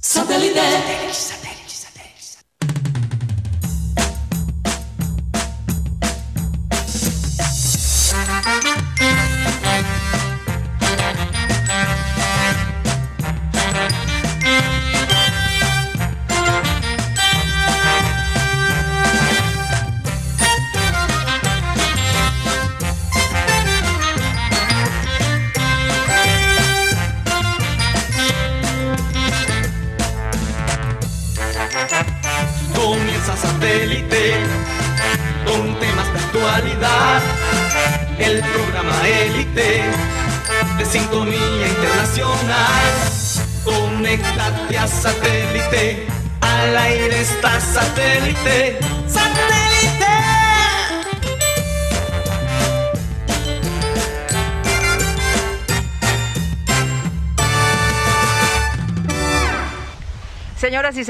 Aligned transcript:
Señoras 0.00 1.49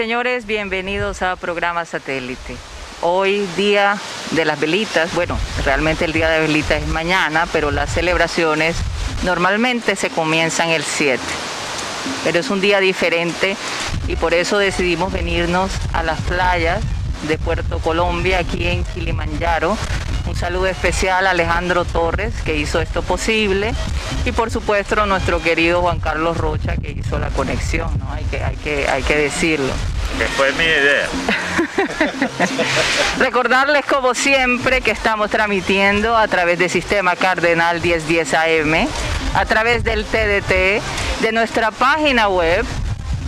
señores, 0.01 0.47
bienvenidos 0.47 1.21
a 1.21 1.37
Programa 1.37 1.85
Satélite. 1.85 2.57
Hoy 3.03 3.47
día 3.59 3.99
de 4.31 4.47
las 4.47 4.59
velitas, 4.59 5.15
bueno, 5.15 5.39
realmente 5.63 6.07
el 6.07 6.15
día 6.15 6.31
de 6.31 6.41
velitas 6.41 6.83
es 6.83 6.89
mañana, 6.89 7.47
pero 7.53 7.71
las 7.71 7.93
celebraciones 7.93 8.77
normalmente 9.25 9.97
se 9.97 10.09
comienzan 10.09 10.71
el 10.71 10.85
7. 10.85 11.23
Pero 12.25 12.39
es 12.39 12.49
un 12.49 12.63
día 12.63 12.81
diferente 12.81 13.59
y 14.09 14.17
por 14.17 14.33
eso 14.33 14.57
decidimos 14.57 15.13
venirnos 15.13 15.71
a 15.93 16.03
las 16.03 16.19
playas 16.23 16.81
de 17.29 17.37
Puerto 17.37 17.79
Colombia, 17.81 18.39
aquí 18.39 18.69
en 18.69 18.85
Kilimanjaro, 18.85 19.77
un 20.31 20.37
saludo 20.37 20.67
especial 20.67 21.27
a 21.27 21.31
Alejandro 21.31 21.85
Torres, 21.85 22.33
que 22.45 22.57
hizo 22.57 22.81
esto 22.81 23.03
posible, 23.03 23.75
y 24.25 24.31
por 24.31 24.53
supuesto 24.53 25.05
nuestro 25.05 25.43
querido 25.43 25.81
Juan 25.81 25.99
Carlos 25.99 26.37
Rocha, 26.37 26.77
que 26.77 26.93
hizo 26.93 27.19
la 27.19 27.31
conexión, 27.31 27.91
¿no? 27.99 28.13
hay, 28.13 28.23
que, 28.25 28.45
hay, 28.45 28.55
que, 28.57 28.89
hay 28.89 29.03
que 29.03 29.17
decirlo. 29.17 29.73
Que 30.19 30.27
fue 30.27 30.53
mi 30.53 30.63
idea. 30.63 31.09
Recordarles 33.19 33.85
como 33.87 34.15
siempre 34.15 34.83
que 34.83 34.93
estamos 34.93 35.31
transmitiendo 35.31 36.17
a 36.17 36.29
través 36.29 36.61
del 36.61 36.71
sistema 36.71 37.17
Cardenal 37.17 37.81
1010 37.81 38.35
AM, 38.35 38.87
a 39.35 39.45
través 39.47 39.83
del 39.83 40.05
TDT, 40.05 40.81
de 41.23 41.33
nuestra 41.33 41.73
página 41.73 42.29
web 42.29 42.65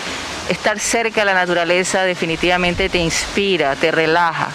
estar 0.49 0.79
cerca 0.79 1.21
de 1.21 1.25
la 1.25 1.33
naturaleza 1.33 2.03
definitivamente 2.03 2.89
te 2.89 2.99
inspira, 2.99 3.75
te 3.75 3.91
relaja. 3.91 4.49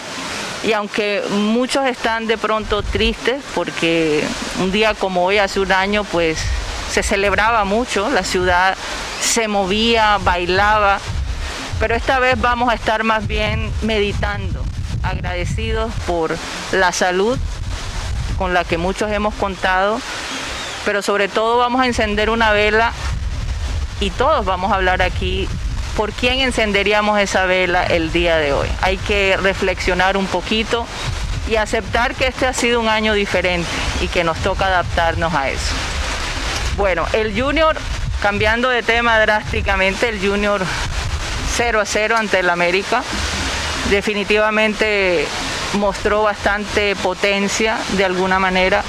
Y 0.63 0.73
aunque 0.73 1.23
muchos 1.31 1.87
están 1.87 2.27
de 2.27 2.37
pronto 2.37 2.83
tristes 2.83 3.43
porque 3.55 4.23
un 4.61 4.71
día 4.71 4.95
como 4.95 5.25
hoy, 5.25 5.39
hace 5.39 5.59
un 5.61 5.73
año, 5.73 6.05
pues 6.05 6.39
se 6.91 7.03
celebraba 7.03 7.65
mucho, 7.65 8.11
la 8.11 8.25
ciudad 8.25 8.77
se 9.21 9.49
movía, 9.49 10.19
bailaba, 10.19 10.99
pero 11.79 11.95
esta 11.95 12.19
vez 12.19 12.39
vamos 12.39 12.71
a 12.71 12.75
estar 12.75 13.05
más 13.05 13.27
bien 13.27 13.71
meditando, 13.83 14.63
agradecidos 15.03 15.93
por 16.07 16.37
la 16.73 16.93
salud 16.93 17.39
con 18.37 18.53
la 18.53 18.65
que 18.65 18.77
muchos 18.77 19.11
hemos 19.11 19.35
contado, 19.35 20.01
pero 20.85 21.01
sobre 21.01 21.29
todo 21.29 21.59
vamos 21.59 21.81
a 21.81 21.87
encender 21.87 22.29
una 22.29 22.53
vela 22.53 22.93
y 24.01 24.11
todos 24.11 24.45
vamos 24.45 24.73
a 24.73 24.77
hablar 24.77 25.01
aquí 25.01 25.49
por 25.97 26.13
quién 26.13 26.41
encenderíamos 26.41 27.19
esa 27.21 27.47
vela 27.47 27.85
el 27.85 28.13
día 28.13 28.37
de 28.37 28.53
hoy. 28.53 28.69
Hay 28.81 28.97
que 28.97 29.37
reflexionar 29.37 30.17
un 30.17 30.27
poquito 30.27 30.87
y 31.49 31.57
aceptar 31.57 32.15
que 32.15 32.27
este 32.27 32.47
ha 32.47 32.53
sido 32.53 32.81
un 32.81 32.89
año 32.89 33.13
diferente 33.13 33.69
y 34.01 34.09
que 34.09 34.25
nos 34.25 34.39
toca 34.39 34.67
adaptarnos 34.67 35.35
a 35.35 35.51
eso. 35.51 35.75
Bueno, 36.77 37.07
el 37.13 37.39
Junior, 37.39 37.77
cambiando 38.23 38.69
de 38.69 38.83
tema 38.83 39.19
drásticamente, 39.19 40.09
el 40.09 40.21
Junior 40.21 40.63
0 41.57 41.81
a 41.81 41.85
0 41.85 42.17
ante 42.17 42.39
el 42.39 42.51
América, 42.51 43.03
definitivamente 43.91 45.27
mostró 45.75 46.23
bastante 46.23 46.97
potencia 46.97 47.79
de 47.97 48.05
alguna 48.05 48.39
manera. 48.39 48.83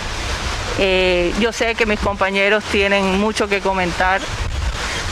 Eh, 0.79 1.33
yo 1.39 1.51
sé 1.51 1.75
que 1.75 1.85
mis 1.85 2.00
compañeros 2.00 2.63
tienen 2.72 3.19
mucho 3.19 3.47
que 3.47 3.59
comentar. 3.59 4.22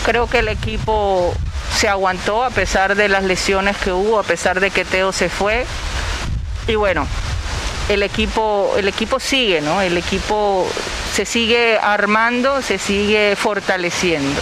Creo 0.05 0.27
que 0.27 0.39
el 0.39 0.47
equipo 0.47 1.33
se 1.79 1.87
aguantó 1.87 2.43
a 2.43 2.49
pesar 2.49 2.95
de 2.95 3.07
las 3.07 3.23
lesiones 3.23 3.77
que 3.77 3.93
hubo, 3.93 4.19
a 4.19 4.23
pesar 4.23 4.59
de 4.59 4.69
que 4.69 4.83
Teo 4.83 5.13
se 5.13 5.29
fue. 5.29 5.65
Y 6.67 6.75
bueno, 6.75 7.07
el 7.87 8.03
equipo, 8.03 8.73
el 8.77 8.89
equipo 8.89 9.17
sigue, 9.21 9.61
¿no? 9.61 9.81
El 9.81 9.97
equipo 9.97 10.67
se 11.13 11.23
sigue 11.23 11.79
armando, 11.81 12.61
se 12.61 12.79
sigue 12.79 13.33
fortaleciendo. 13.37 14.41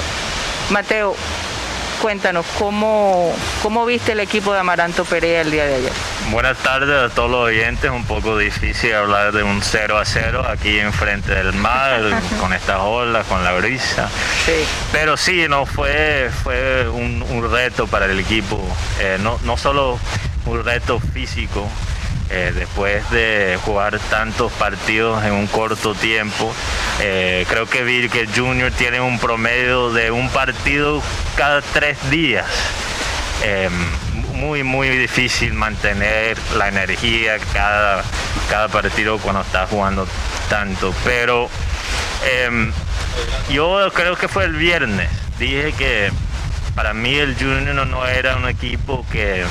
Mateo, 0.72 1.16
cuéntanos, 2.02 2.46
¿cómo, 2.58 3.36
cómo 3.62 3.86
viste 3.86 4.14
el 4.14 4.20
equipo 4.20 4.54
de 4.54 4.60
Amaranto 4.60 5.06
Perea 5.06 5.42
el 5.42 5.52
día 5.52 5.66
de 5.66 5.76
ayer? 5.76 5.92
Buenas 6.32 6.58
tardes 6.58 7.12
a 7.12 7.14
todos 7.14 7.30
los 7.32 7.46
oyentes, 7.48 7.90
un 7.90 8.06
poco 8.06 8.38
difícil 8.38 8.94
hablar 8.94 9.32
de 9.32 9.44
un 9.44 9.62
0 9.62 9.98
a 9.98 10.06
0 10.06 10.46
aquí 10.48 10.80
enfrente 10.80 11.34
del 11.34 11.54
mar, 11.54 12.02
con 12.40 12.54
estas 12.54 12.80
olas, 12.80 13.26
con 13.28 13.44
la 13.44 13.54
brisa. 13.54 14.10
Pero 14.92 15.18
sí, 15.18 15.46
no 15.50 15.66
fue, 15.66 16.30
fue 16.44 16.88
un, 16.90 17.18
reto 17.52 17.88
para 17.88 18.06
el 18.06 18.20
equipo, 18.20 18.62
eh, 19.00 19.18
no, 19.22 19.40
no 19.44 19.58
solo 19.58 20.00
un 20.46 20.64
reto 20.64 21.00
físico, 21.00 21.68
eh, 22.30 22.52
después 22.54 23.10
de 23.10 23.58
jugar 23.64 24.00
tantos 24.10 24.52
partidos 24.54 25.24
en 25.24 25.34
un 25.34 25.48
corto 25.48 25.96
tiempo. 25.96 26.54
Eh, 27.00 27.46
creo 27.50 27.68
que 27.68 27.84
vi 27.84 28.10
que 28.10 28.28
Junior 28.28 28.72
tiene 28.72 29.00
un 29.00 29.20
promedio 29.20 29.92
de 29.92 30.12
un 30.12 30.30
partido 30.30 31.02
cada 31.36 31.62
tres 31.62 31.98
días. 32.10 32.46
em, 33.44 33.72
muy, 34.34 34.64
muy 34.64 34.90
difícil 34.90 35.54
mantener 35.54 36.38
la 36.58 36.68
energía 36.68 37.38
cada, 37.54 38.04
cada 38.50 38.68
partido 38.68 39.18
cuando 39.18 39.42
estás 39.42 39.70
jugando 39.70 40.08
tanto. 40.50 40.94
Pero 41.04 41.50
em, 42.44 42.72
yo 43.50 43.90
creo 43.94 44.16
que 44.16 44.28
fue 44.28 44.46
el 44.46 44.54
viernes. 44.54 45.10
Dije 45.40 45.74
que 45.74 46.12
para 46.76 46.94
mí 46.94 47.16
el 47.16 47.36
Junior 47.36 47.88
no 47.88 48.06
era 48.06 48.36
un 48.36 48.48
equipo 48.48 49.06
que 49.12 49.44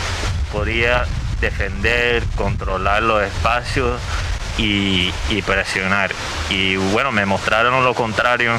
podía 0.52 1.04
defender, 1.40 2.22
controlar 2.36 3.02
los 3.02 3.22
espacios 3.22 4.00
y, 4.58 5.12
presionar. 5.42 6.10
Y 6.50 6.76
bueno, 6.76 7.12
me 7.12 7.26
mostraron 7.26 7.84
lo 7.84 7.94
contrario 7.94 8.52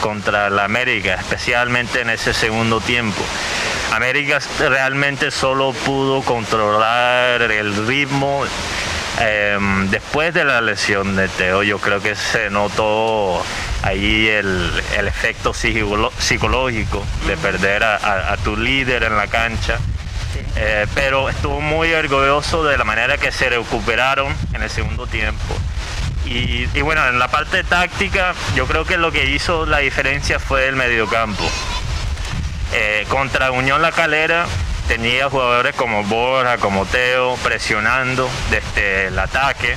contra 0.00 0.50
la 0.50 0.64
América, 0.64 1.14
especialmente 1.14 2.00
en 2.00 2.10
ese 2.10 2.32
segundo 2.32 2.80
tiempo. 2.80 3.22
América 3.92 4.38
realmente 4.58 5.30
solo 5.30 5.72
pudo 5.72 6.22
controlar 6.22 7.42
el 7.42 7.86
ritmo 7.86 8.44
em, 9.20 9.88
después 9.90 10.34
de 10.34 10.44
la 10.44 10.60
lesión 10.60 11.16
de 11.16 11.28
Teo. 11.28 11.62
Yo 11.62 11.78
creo 11.78 12.00
que 12.00 12.14
se 12.14 12.50
notó 12.50 13.42
ahí 13.82 14.28
el, 14.28 14.82
efecto 15.06 15.52
psicológico 15.54 17.04
de 17.26 17.36
perder 17.36 17.84
a, 17.84 18.36
tu 18.42 18.56
líder 18.56 19.04
en 19.04 19.16
la 19.16 19.26
cancha. 19.26 19.78
Eh, 20.56 20.86
pero 20.94 21.28
estuvo 21.28 21.60
muy 21.60 21.92
orgulloso 21.92 22.64
de 22.64 22.78
la 22.78 22.84
manera 22.84 23.18
que 23.18 23.32
se 23.32 23.48
recuperaron 23.48 24.34
en 24.52 24.62
el 24.62 24.70
segundo 24.70 25.06
tiempo. 25.06 25.56
Y, 26.26 26.66
bueno, 26.80 27.06
en 27.06 27.18
la 27.18 27.28
parte 27.28 27.64
táctica, 27.64 28.34
yo 28.54 28.66
creo 28.66 28.86
que 28.86 28.96
lo 28.96 29.12
que 29.12 29.26
hizo 29.26 29.66
la 29.66 29.78
diferencia 29.78 30.38
fue 30.38 30.68
el 30.68 30.76
mediocampo. 30.76 31.44
Eh, 32.72 33.04
contra 33.08 33.50
Unión 33.50 33.82
La 33.82 33.92
Calera 33.92 34.46
tenía 34.88 35.28
jugadores 35.28 35.74
como 35.76 36.02
Borja, 36.04 36.56
como 36.58 36.86
Teo, 36.86 37.36
presionando 37.42 38.28
desde 38.50 39.08
el 39.08 39.18
ataque 39.18 39.76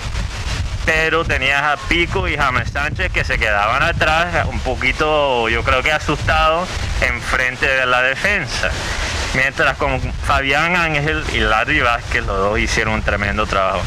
pero 0.88 1.26
tenías 1.26 1.62
a 1.62 1.76
Pico 1.90 2.30
y 2.30 2.38
James 2.38 2.70
Sánchez 2.72 3.12
que 3.12 3.26
se 3.26 3.38
quedaban 3.38 3.84
atrás, 3.84 4.46
un 4.46 4.62
poquito, 4.62 5.50
yo 5.50 5.62
creo 5.62 5.84
que 5.84 5.92
asustados, 5.92 6.70
enfrente 7.02 7.68
de 7.68 7.86
la 7.86 8.02
defensa. 8.04 8.72
Mientras 9.38 9.78
con 9.78 10.02
Fabián 10.02 10.76
Ángel 10.76 11.24
y 11.32 11.42
Larry 11.42 11.80
Vázquez, 11.80 12.26
los 12.26 12.38
dos 12.38 12.60
hicieron 12.60 12.96
un 12.96 13.04
tremendo 13.04 13.46
trabajo. 13.46 13.84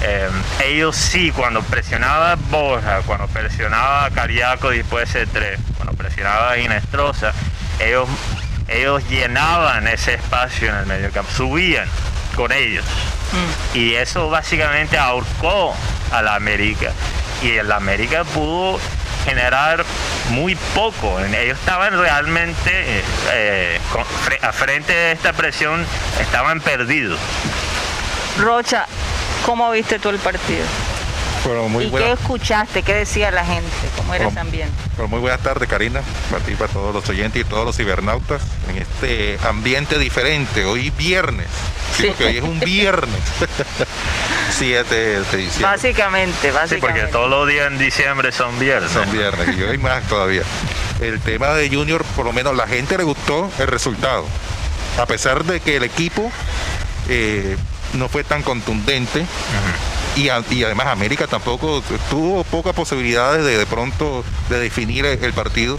Eh, 0.00 0.30
ellos 0.64 0.96
sí, 0.96 1.32
cuando 1.32 1.60
presionaba 1.60 2.34
Borja, 2.36 3.02
cuando 3.02 3.26
presionaba 3.26 4.08
Cariaco 4.08 4.70
después 4.70 5.12
de 5.12 5.26
tres, 5.26 5.60
cuando 5.76 5.92
presionaba 5.92 6.56
Ginestrosa, 6.56 7.34
ellos, 7.78 8.08
ellos 8.68 9.06
llenaban 9.10 9.86
ese 9.86 10.14
espacio 10.14 10.70
en 10.70 10.76
el 10.76 10.86
medio 10.86 11.10
campo, 11.12 11.30
subían 11.30 11.86
con 12.34 12.50
ellos. 12.50 12.86
Mm. 13.32 13.76
Y 13.76 13.94
eso 13.96 14.30
básicamente 14.30 14.96
ahorcó 14.96 15.76
a 16.10 16.22
la 16.22 16.36
América. 16.36 16.92
Y 17.42 17.50
el 17.50 17.70
América 17.70 18.24
pudo 18.24 18.80
generar 19.24 19.84
muy 20.30 20.56
poco. 20.74 21.20
Ellos 21.20 21.58
estaban 21.58 21.98
realmente 21.98 23.02
eh, 23.32 23.78
a 24.42 24.52
frente 24.52 24.92
de 24.92 25.12
esta 25.12 25.32
presión, 25.32 25.84
estaban 26.20 26.60
perdidos. 26.60 27.18
Rocha, 28.38 28.86
¿cómo 29.44 29.70
viste 29.70 29.98
tú 29.98 30.10
el 30.10 30.18
partido? 30.18 30.64
¿Y 31.80 31.90
qué 31.90 32.12
escuchaste? 32.12 32.82
¿Qué 32.82 32.94
decía 32.94 33.30
la 33.30 33.44
gente? 33.44 33.70
¿Cómo 33.96 34.14
era 34.14 34.28
ese 34.28 34.38
ambiente? 34.38 34.74
muy 35.08 35.20
buenas 35.20 35.40
tardes, 35.40 35.68
Karina, 35.68 36.02
para 36.30 36.44
ti, 36.44 36.54
para 36.54 36.70
todos 36.70 36.94
los 36.94 37.08
oyentes 37.08 37.40
y 37.40 37.44
todos 37.44 37.64
los 37.64 37.76
cibernautas, 37.76 38.42
en 38.68 38.76
este 38.76 39.38
ambiente 39.48 39.98
diferente. 39.98 40.66
Hoy 40.66 40.90
viernes, 40.90 41.46
sí. 41.96 42.12
hoy 42.20 42.36
es 42.36 42.42
un 42.42 42.60
viernes. 42.60 43.20
7 44.60 44.94
de 44.94 45.20
diciembre. 45.38 45.62
Básicamente, 45.62 46.50
básicamente. 46.52 46.74
Sí, 46.74 46.80
porque 46.80 47.02
todos 47.06 47.30
los 47.30 47.48
días 47.48 47.72
en 47.72 47.78
diciembre 47.78 48.30
son 48.30 48.58
viernes. 48.58 48.90
Son 48.90 49.10
viernes, 49.10 49.56
y 49.56 49.62
hoy 49.62 49.78
más 49.78 50.06
todavía. 50.06 50.42
El 51.00 51.18
tema 51.20 51.54
de 51.54 51.70
Junior, 51.70 52.04
por 52.14 52.26
lo 52.26 52.34
menos 52.34 52.54
la 52.54 52.66
gente 52.66 52.98
le 52.98 53.04
gustó 53.04 53.50
el 53.58 53.68
resultado. 53.68 54.26
A 54.98 55.06
pesar 55.06 55.44
de 55.44 55.60
que 55.60 55.76
el 55.76 55.82
equipo 55.82 56.30
eh, 57.08 57.56
no 57.94 58.10
fue 58.10 58.22
tan 58.22 58.42
contundente. 58.42 59.24
Y, 60.16 60.28
además 60.28 60.88
América 60.88 61.26
tampoco 61.26 61.82
tuvo 62.10 62.44
pocas 62.44 62.74
posibilidades 62.74 63.42
de 63.42 63.56
de 63.56 63.64
pronto 63.64 64.24
de 64.50 64.60
definir 64.60 65.06
el, 65.06 65.32
partido. 65.32 65.78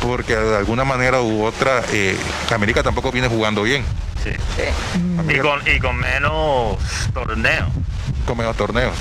Porque 0.00 0.36
de 0.36 0.56
alguna 0.56 0.84
manera 0.84 1.20
u 1.20 1.44
otra, 1.44 1.82
eh, 1.92 2.16
América 2.52 2.82
tampoco 2.82 3.12
viene 3.12 3.28
jugando 3.28 3.62
bien. 3.62 3.84
Y, 5.28 5.38
con, 5.38 5.60
y 5.68 5.78
con 5.78 5.96
menos 5.96 6.78
torneos. 7.14 7.68
Con 8.26 8.38
menos 8.38 8.56
torneos. 8.56 8.92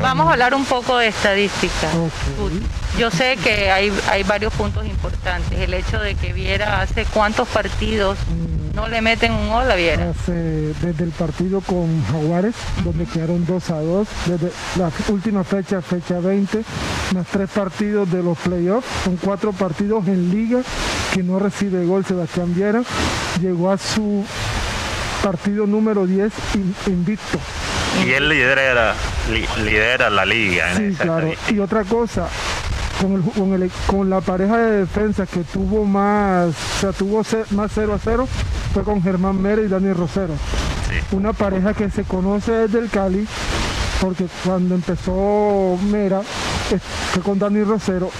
Vamos 0.00 0.26
a 0.28 0.32
hablar 0.32 0.54
un 0.54 0.64
poco 0.64 0.96
de 0.96 1.08
estadística. 1.08 1.88
Yo 2.98 3.10
sé 3.10 3.36
que 3.36 3.70
hay, 3.70 3.92
hay 4.08 4.22
varios 4.22 4.52
puntos 4.54 4.86
importantes. 4.86 5.58
El 5.58 5.74
hecho 5.74 5.98
de 5.98 6.14
que 6.14 6.32
Viera 6.32 6.80
hace 6.80 7.04
cuántos 7.04 7.46
partidos 7.48 8.16
no 8.74 8.88
le 8.88 9.00
meten 9.00 9.32
un 9.32 9.48
gol 9.48 9.70
a 9.70 9.74
Viera. 9.76 10.12
desde 10.26 11.04
el 11.04 11.10
partido 11.10 11.60
con 11.60 12.04
Jaguares, 12.06 12.54
donde 12.82 13.04
quedaron 13.06 13.44
2 13.46 13.70
a 13.70 13.80
2, 13.80 14.08
desde 14.26 14.50
la 14.76 14.90
última 15.08 15.44
fecha, 15.44 15.80
fecha 15.80 16.18
20, 16.18 16.62
más 17.14 17.26
tres 17.28 17.50
partidos 17.50 18.10
de 18.10 18.22
los 18.22 18.36
playoffs, 18.38 18.86
son 19.04 19.16
cuatro 19.16 19.52
partidos 19.52 20.06
en 20.08 20.30
liga 20.30 20.60
que 21.12 21.22
no 21.22 21.38
recibe 21.38 21.84
gol 21.86 22.04
Sebastián 22.04 22.54
Viera. 22.54 22.82
Llegó 23.40 23.70
a 23.70 23.78
su 23.78 24.24
partido 25.22 25.66
número 25.66 26.06
10 26.06 26.32
invicto. 26.86 27.38
Y 28.04 28.10
él 28.10 28.28
lidera, 28.28 28.94
lidera 29.62 30.10
la 30.10 30.26
liga. 30.26 30.74
sí, 30.76 30.94
claro. 30.98 31.32
Y 31.48 31.58
otra 31.60 31.84
cosa, 31.84 32.28
con, 33.00 33.22
con, 33.22 33.70
con, 33.86 34.10
la 34.10 34.20
pareja 34.20 34.58
de 34.58 34.80
defensa 34.80 35.26
que 35.26 35.40
tuvo 35.40 35.84
más, 35.84 36.48
o 36.48 36.80
sea, 36.80 36.92
tuvo 36.92 37.22
más 37.50 37.72
0 37.74 37.94
a 37.94 37.98
0, 37.98 38.28
fue 38.72 38.82
con 38.82 39.02
Germán 39.02 39.40
Mera 39.40 39.62
y 39.62 39.68
Dani 39.68 39.92
Rosero. 39.92 40.34
Una 41.12 41.32
pareja 41.32 41.74
que 41.74 41.90
se 41.90 42.04
conoce 42.04 42.52
desde 42.52 42.78
el 42.78 42.90
Cali, 42.90 43.26
porque 44.00 44.26
cuando 44.44 44.74
empezó 44.74 45.78
Mera, 45.90 46.22
fue 47.12 47.22
con 47.22 47.38
Dani 47.38 47.62
Rosero, 47.64 48.10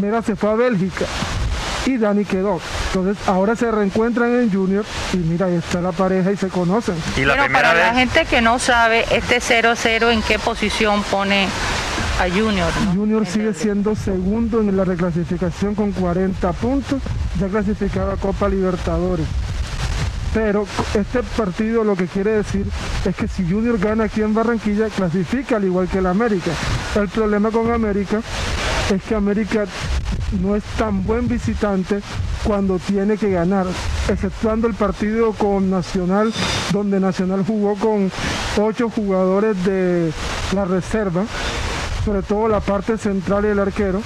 Mera 0.00 0.22
se 0.22 0.36
fue 0.36 0.50
a 0.50 0.54
Bélgica 0.54 1.06
y 1.86 1.98
Dani 1.98 2.24
quedó. 2.24 2.60
Entonces 2.88 3.16
ahora 3.28 3.56
se 3.56 3.70
reencuentran 3.70 4.34
en 4.34 4.52
Junior 4.52 4.84
y 5.12 5.18
mira, 5.18 5.46
ahí 5.46 5.56
está 5.56 5.80
la 5.80 5.92
pareja 5.92 6.30
y 6.32 6.36
se 6.36 6.48
conocen. 6.48 6.94
Y 7.16 7.24
la 7.24 7.48
para 7.48 7.74
la 7.74 7.94
gente 7.94 8.24
que 8.26 8.40
no 8.40 8.58
sabe, 8.58 9.04
este 9.10 9.40
0-0 9.40 10.12
en 10.12 10.22
qué 10.22 10.38
posición 10.38 11.02
pone 11.04 11.48
a 12.18 12.28
Junior. 12.28 12.72
Junior 12.94 13.26
sigue 13.26 13.54
siendo 13.54 13.94
segundo 13.94 14.60
en 14.60 14.76
la 14.76 14.84
reclasificación 14.84 15.74
con 15.74 15.92
40 15.92 16.52
puntos, 16.54 17.00
ya 17.38 17.46
clasificado 17.48 18.10
a 18.10 18.16
Copa 18.16 18.48
Libertadores. 18.48 19.26
Pero 20.34 20.66
este 20.94 21.22
partido 21.36 21.84
lo 21.84 21.96
que 21.96 22.06
quiere 22.06 22.32
decir 22.32 22.66
es 23.04 23.16
que 23.16 23.28
si 23.28 23.48
Junior 23.48 23.78
gana 23.78 24.04
aquí 24.04 24.22
en 24.22 24.34
Barranquilla, 24.34 24.88
clasifica 24.88 25.56
al 25.56 25.64
igual 25.64 25.88
que 25.88 25.98
el 25.98 26.06
América. 26.06 26.50
El 26.96 27.08
problema 27.08 27.50
con 27.50 27.70
América 27.70 28.20
es 28.90 29.02
que 29.02 29.14
América 29.14 29.64
no 30.42 30.56
es 30.56 30.64
tan 30.76 31.04
buen 31.04 31.28
visitante 31.28 32.00
cuando 32.44 32.78
tiene 32.78 33.16
que 33.16 33.30
ganar, 33.30 33.66
exceptuando 34.08 34.66
el 34.66 34.74
partido 34.74 35.32
con 35.32 35.70
Nacional, 35.70 36.32
donde 36.72 37.00
Nacional 37.00 37.44
jugó 37.46 37.74
con 37.76 38.10
ocho 38.60 38.90
jugadores 38.90 39.64
de 39.64 40.12
la 40.54 40.64
reserva, 40.64 41.24
sobre 42.08 42.22
todo 42.22 42.48
la 42.48 42.60
parte 42.60 42.96
central 42.96 43.44
y 43.44 43.48
el 43.48 43.58
arquero, 43.58 44.00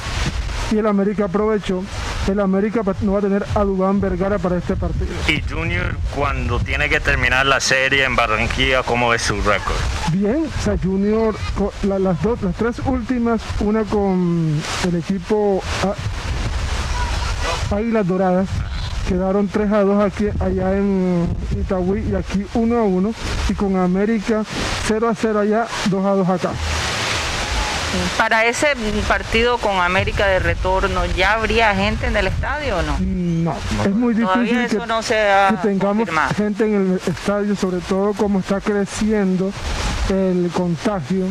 y 0.73 0.79
el 0.79 0.89
América 0.89 1.27
aprovechó. 1.27 1.85
El 2.27 2.41
América 2.41 2.81
no 3.03 3.13
va 3.13 3.19
a 3.21 3.23
tener 3.23 3.47
a 3.55 3.63
Dubán 3.63 4.01
Vergara 4.01 4.39
para 4.39 4.57
este 4.57 4.75
partido. 4.75 5.07
Y 5.29 5.41
Junior, 5.49 5.97
cuando 6.17 6.59
tiene 6.59 6.89
que 6.89 6.99
terminar 6.99 7.47
la 7.47 7.61
serie 7.61 8.05
en 8.05 8.17
Barranquilla, 8.17 8.83
¿cómo 8.83 9.15
es 9.15 9.23
su 9.23 9.37
récord? 9.37 9.77
Bien, 10.13 10.47
o 10.47 10.63
sea, 10.63 10.77
Junior, 10.83 11.37
las, 11.85 12.21
dos, 12.23 12.43
las 12.43 12.57
tres 12.57 12.81
últimas, 12.87 13.41
una 13.61 13.85
con 13.85 14.61
el 14.89 14.97
equipo 14.97 15.63
Águilas 17.71 18.07
Doradas, 18.09 18.49
quedaron 19.09 19.47
3 19.47 19.73
a 19.73 19.83
2 19.83 20.05
aquí, 20.05 20.27
allá 20.41 20.77
en 20.77 21.29
Itagüí 21.57 22.01
y 22.11 22.17
aquí 22.17 22.45
1 22.55 22.77
a 22.77 22.83
1 22.83 23.15
y 23.49 23.55
con 23.55 23.77
América 23.77 24.43
0 24.89 25.09
a 25.09 25.15
0 25.15 25.39
allá, 25.39 25.67
2 25.89 26.05
a 26.05 26.11
2 26.11 26.29
acá. 26.29 26.51
Para 28.17 28.47
ese 28.47 28.69
partido 29.09 29.59
con 29.59 29.81
América 29.81 30.27
de 30.27 30.39
retorno, 30.39 31.05
¿ya 31.17 31.35
habría 31.35 31.75
gente 31.75 32.07
en 32.07 32.17
el 32.17 32.27
estadio 32.27 32.79
o 32.79 32.83
no? 32.83 32.99
No, 33.01 33.57
es 33.85 33.95
muy 33.95 34.15
difícil 34.15 34.69
que, 34.69 34.79
tengamos 35.63 36.09
gente 36.37 36.65
en 36.65 36.75
el 36.75 37.01
estadio, 37.07 37.57
sobre 37.57 37.79
todo 37.79 38.13
como 38.15 38.39
está 38.41 38.61
creciendo 38.61 39.53
el 40.09 40.51
contagio. 40.55 41.27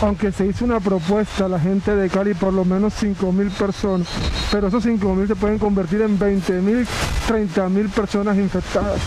Aunque 0.00 0.32
se 0.32 0.46
hizo 0.46 0.64
una 0.64 0.80
propuesta 0.80 1.46
a 1.46 1.48
la 1.48 1.58
gente 1.58 1.94
de 1.94 2.08
Cali, 2.08 2.34
por 2.34 2.52
lo 2.52 2.64
menos 2.64 2.94
5 2.98 3.32
mil 3.32 3.50
personas, 3.50 4.06
pero 4.50 4.68
esos 4.68 4.82
5 4.82 5.14
mil 5.14 5.26
se 5.26 5.36
pueden 5.36 5.58
convertir 5.58 6.02
en 6.02 6.18
20 6.18 6.52
mil, 6.60 6.86
30 7.26 7.68
mil 7.68 7.88
personas 7.88 8.36
infectadas. 8.36 9.00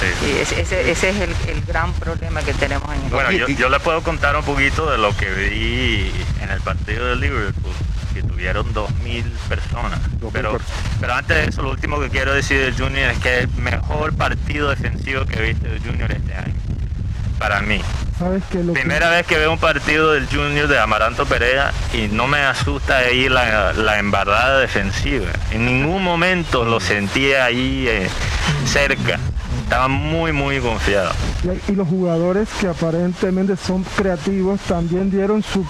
Sí. 0.00 0.30
ese, 0.40 0.90
es 0.90 1.04
el, 1.04 1.64
gran 1.66 1.92
problema 1.94 2.42
que 2.42 2.52
tenemos 2.54 2.92
en 2.94 3.04
el 3.04 3.10
Bueno, 3.10 3.30
yo, 3.30 3.48
yo 3.48 3.68
le 3.68 3.80
puedo 3.80 4.02
contar 4.02 4.36
un 4.36 4.44
poquito 4.44 4.90
de 4.90 4.98
lo 4.98 5.16
que 5.16 5.30
vi 5.30 6.12
en 6.42 6.50
el 6.50 6.60
partido 6.60 7.06
de 7.06 7.16
Liverpool 7.16 7.72
que 8.14 8.22
tuvieron 8.22 8.72
2.000 8.72 9.24
personas. 9.48 10.00
pero, 10.32 10.56
pero 11.00 11.14
antes 11.14 11.36
de 11.36 11.44
eso, 11.50 11.62
lo 11.62 11.70
último 11.70 12.00
que 12.00 12.08
quiero 12.08 12.32
decir 12.32 12.60
del 12.60 12.74
Junior 12.74 13.10
es 13.10 13.18
que 13.18 13.38
es 13.38 13.44
el 13.44 13.62
mejor 13.62 14.14
partido 14.14 14.70
defensivo 14.70 15.26
que 15.26 15.38
he 15.40 15.42
visto 15.52 15.68
del 15.68 15.80
Junior 15.80 16.10
este 16.12 16.34
año. 16.34 16.54
Para 17.38 17.60
mí. 17.60 17.80
Primera 18.72 19.10
vez 19.10 19.26
que 19.26 19.36
veo 19.36 19.50
un 19.50 19.58
partido 19.58 20.12
del 20.12 20.28
Junior 20.28 20.68
de 20.68 20.78
Amaranto 20.78 21.26
Perea 21.26 21.72
y 21.92 22.06
no 22.06 22.28
me 22.28 22.38
asusta 22.38 22.98
ahí 22.98 23.28
la, 23.28 23.72
la 23.72 23.98
embarrada 23.98 24.60
defensiva. 24.60 25.26
En 25.50 25.66
ningún 25.66 26.04
momento 26.04 26.64
lo 26.64 26.78
sentí 26.78 27.32
ahí 27.32 27.86
eh, 27.88 28.08
cerca. 28.66 29.18
Estaba 29.64 29.88
muy, 29.88 30.30
muy 30.30 30.60
confiado. 30.60 31.10
Y 31.68 31.72
los 31.72 31.88
jugadores 31.88 32.48
que 32.60 32.68
aparentemente 32.68 33.56
son 33.56 33.82
creativos 33.96 34.60
también 34.60 35.10
dieron 35.10 35.42
su, 35.42 35.64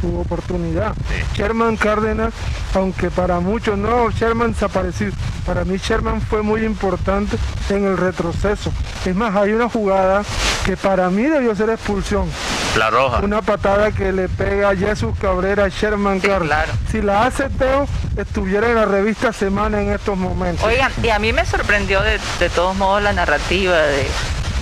su, 0.00 0.16
oportunidad. 0.16 0.94
Sherman 1.34 1.76
Cárdenas, 1.76 2.32
aunque 2.72 3.10
para 3.10 3.40
muchos 3.40 3.76
no, 3.76 4.10
Sherman 4.10 4.52
desapareció. 4.52 5.10
Para 5.44 5.64
mí 5.64 5.76
Sherman 5.76 6.20
fue 6.20 6.42
muy 6.42 6.64
importante 6.64 7.36
en 7.68 7.84
el 7.84 7.96
retroceso. 7.96 8.72
Es 9.04 9.14
más, 9.14 9.34
hay 9.34 9.52
una 9.52 9.68
jugada 9.68 10.22
que 10.64 10.76
para 10.76 11.10
mí 11.10 11.24
debió 11.24 11.54
ser 11.56 11.70
expulsión. 11.70 12.28
La 12.76 12.90
roja. 12.90 13.20
Una 13.22 13.40
patada 13.40 13.90
que 13.90 14.12
le 14.12 14.28
pega 14.28 14.70
a 14.70 14.76
Jesús 14.76 15.14
Cabrera 15.18 15.64
a 15.64 15.68
Sherman 15.68 16.20
Cárdenas. 16.20 16.66
Si 16.90 17.00
la 17.00 17.24
hace 17.24 17.48
Teo, 17.48 17.88
estuviera 18.16 18.68
en 18.68 18.74
la 18.74 18.84
revista 18.84 19.32
Semana 19.32 19.80
en 19.80 19.92
estos 19.92 20.16
momentos. 20.16 20.64
Oigan, 20.64 20.92
y 21.02 21.08
a 21.08 21.18
mí 21.18 21.32
me 21.32 21.46
sorprendió 21.46 22.02
de, 22.02 22.20
de 22.38 22.50
todos 22.50 22.76
modos 22.76 23.02
la 23.02 23.14
narrativa 23.14 23.76
de, 23.76 24.06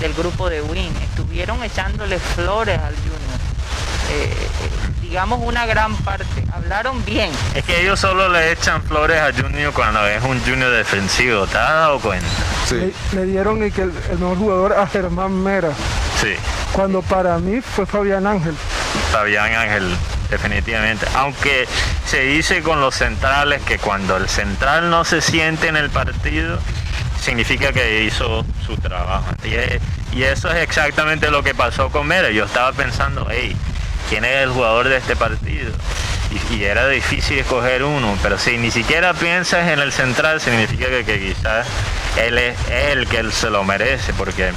del 0.00 0.14
grupo 0.14 0.48
de 0.48 0.62
Win. 0.62 0.92
Estuvieron 1.02 1.62
echándole 1.64 2.18
flores 2.18 2.78
al 2.78 2.94
Junior. 2.94 3.20
Eh, 4.12 4.32
eh, 4.32 5.02
digamos 5.02 5.40
una 5.42 5.66
gran 5.66 5.96
parte. 5.96 6.44
Hablaron 6.52 7.04
bien. 7.04 7.30
Es 7.54 7.64
que 7.64 7.82
ellos 7.82 7.98
solo 7.98 8.28
le 8.28 8.52
echan 8.52 8.82
flores 8.82 9.20
a 9.20 9.32
Junior 9.32 9.72
cuando 9.72 10.06
es 10.06 10.22
un 10.22 10.40
Junior 10.40 10.70
defensivo. 10.70 11.46
¿Te 11.46 11.58
has 11.58 11.68
dado 11.68 11.98
cuenta? 11.98 12.26
Sí. 12.68 12.92
Le, 13.12 13.24
dieron 13.24 13.62
el, 13.62 13.72
el 13.76 14.18
mejor 14.18 14.38
jugador 14.38 14.72
a 14.74 14.86
Germán 14.86 15.42
Mera. 15.42 15.70
Sí. 16.20 16.34
Cuando 16.72 17.02
para 17.02 17.38
mí 17.38 17.60
fue 17.60 17.86
Fabián 17.86 18.26
Ángel. 18.26 18.54
Fabián 19.12 19.54
Ángel, 19.54 19.96
definitivamente. 20.30 21.06
Aunque 21.14 21.66
se 22.06 22.20
dice 22.22 22.62
con 22.62 22.80
los 22.80 22.94
centrales 22.94 23.62
que 23.62 23.78
cuando 23.78 24.16
el 24.16 24.28
central 24.28 24.90
no 24.90 25.04
se 25.04 25.20
siente 25.20 25.68
en 25.68 25.76
el 25.76 25.90
partido, 25.90 26.58
significa 27.20 27.72
que 27.72 28.04
hizo 28.04 28.44
su 28.64 28.76
trabajo. 28.76 29.26
Y, 29.44 30.22
eso 30.22 30.48
es 30.50 30.62
exactamente 30.62 31.30
lo 31.30 31.42
que 31.42 31.54
pasó 31.54 31.90
con 31.90 32.06
Mera. 32.06 32.30
Yo 32.30 32.44
estaba 32.44 32.72
pensando, 32.72 33.26
hey, 33.30 33.56
¿quién 34.08 34.24
es 34.24 34.44
el 34.44 34.50
jugador 34.50 34.88
de 34.88 34.98
este 34.98 35.16
partido? 35.16 35.72
Y, 36.50 36.64
era 36.64 36.88
difícil 36.88 37.38
escoger 37.38 37.84
uno, 37.84 38.16
pero 38.22 38.38
si 38.38 38.58
ni 38.58 38.70
siquiera 38.70 39.14
piensas 39.14 39.68
en 39.68 39.78
el 39.78 39.92
central, 39.92 40.40
significa 40.40 40.86
que, 40.88 41.04
quizás 41.04 41.66
él 42.16 42.38
es 42.38 42.56
el 42.70 43.06
que 43.06 43.18
él 43.18 43.32
se 43.32 43.50
lo 43.50 43.64
merece, 43.64 44.12
porque 44.14 44.52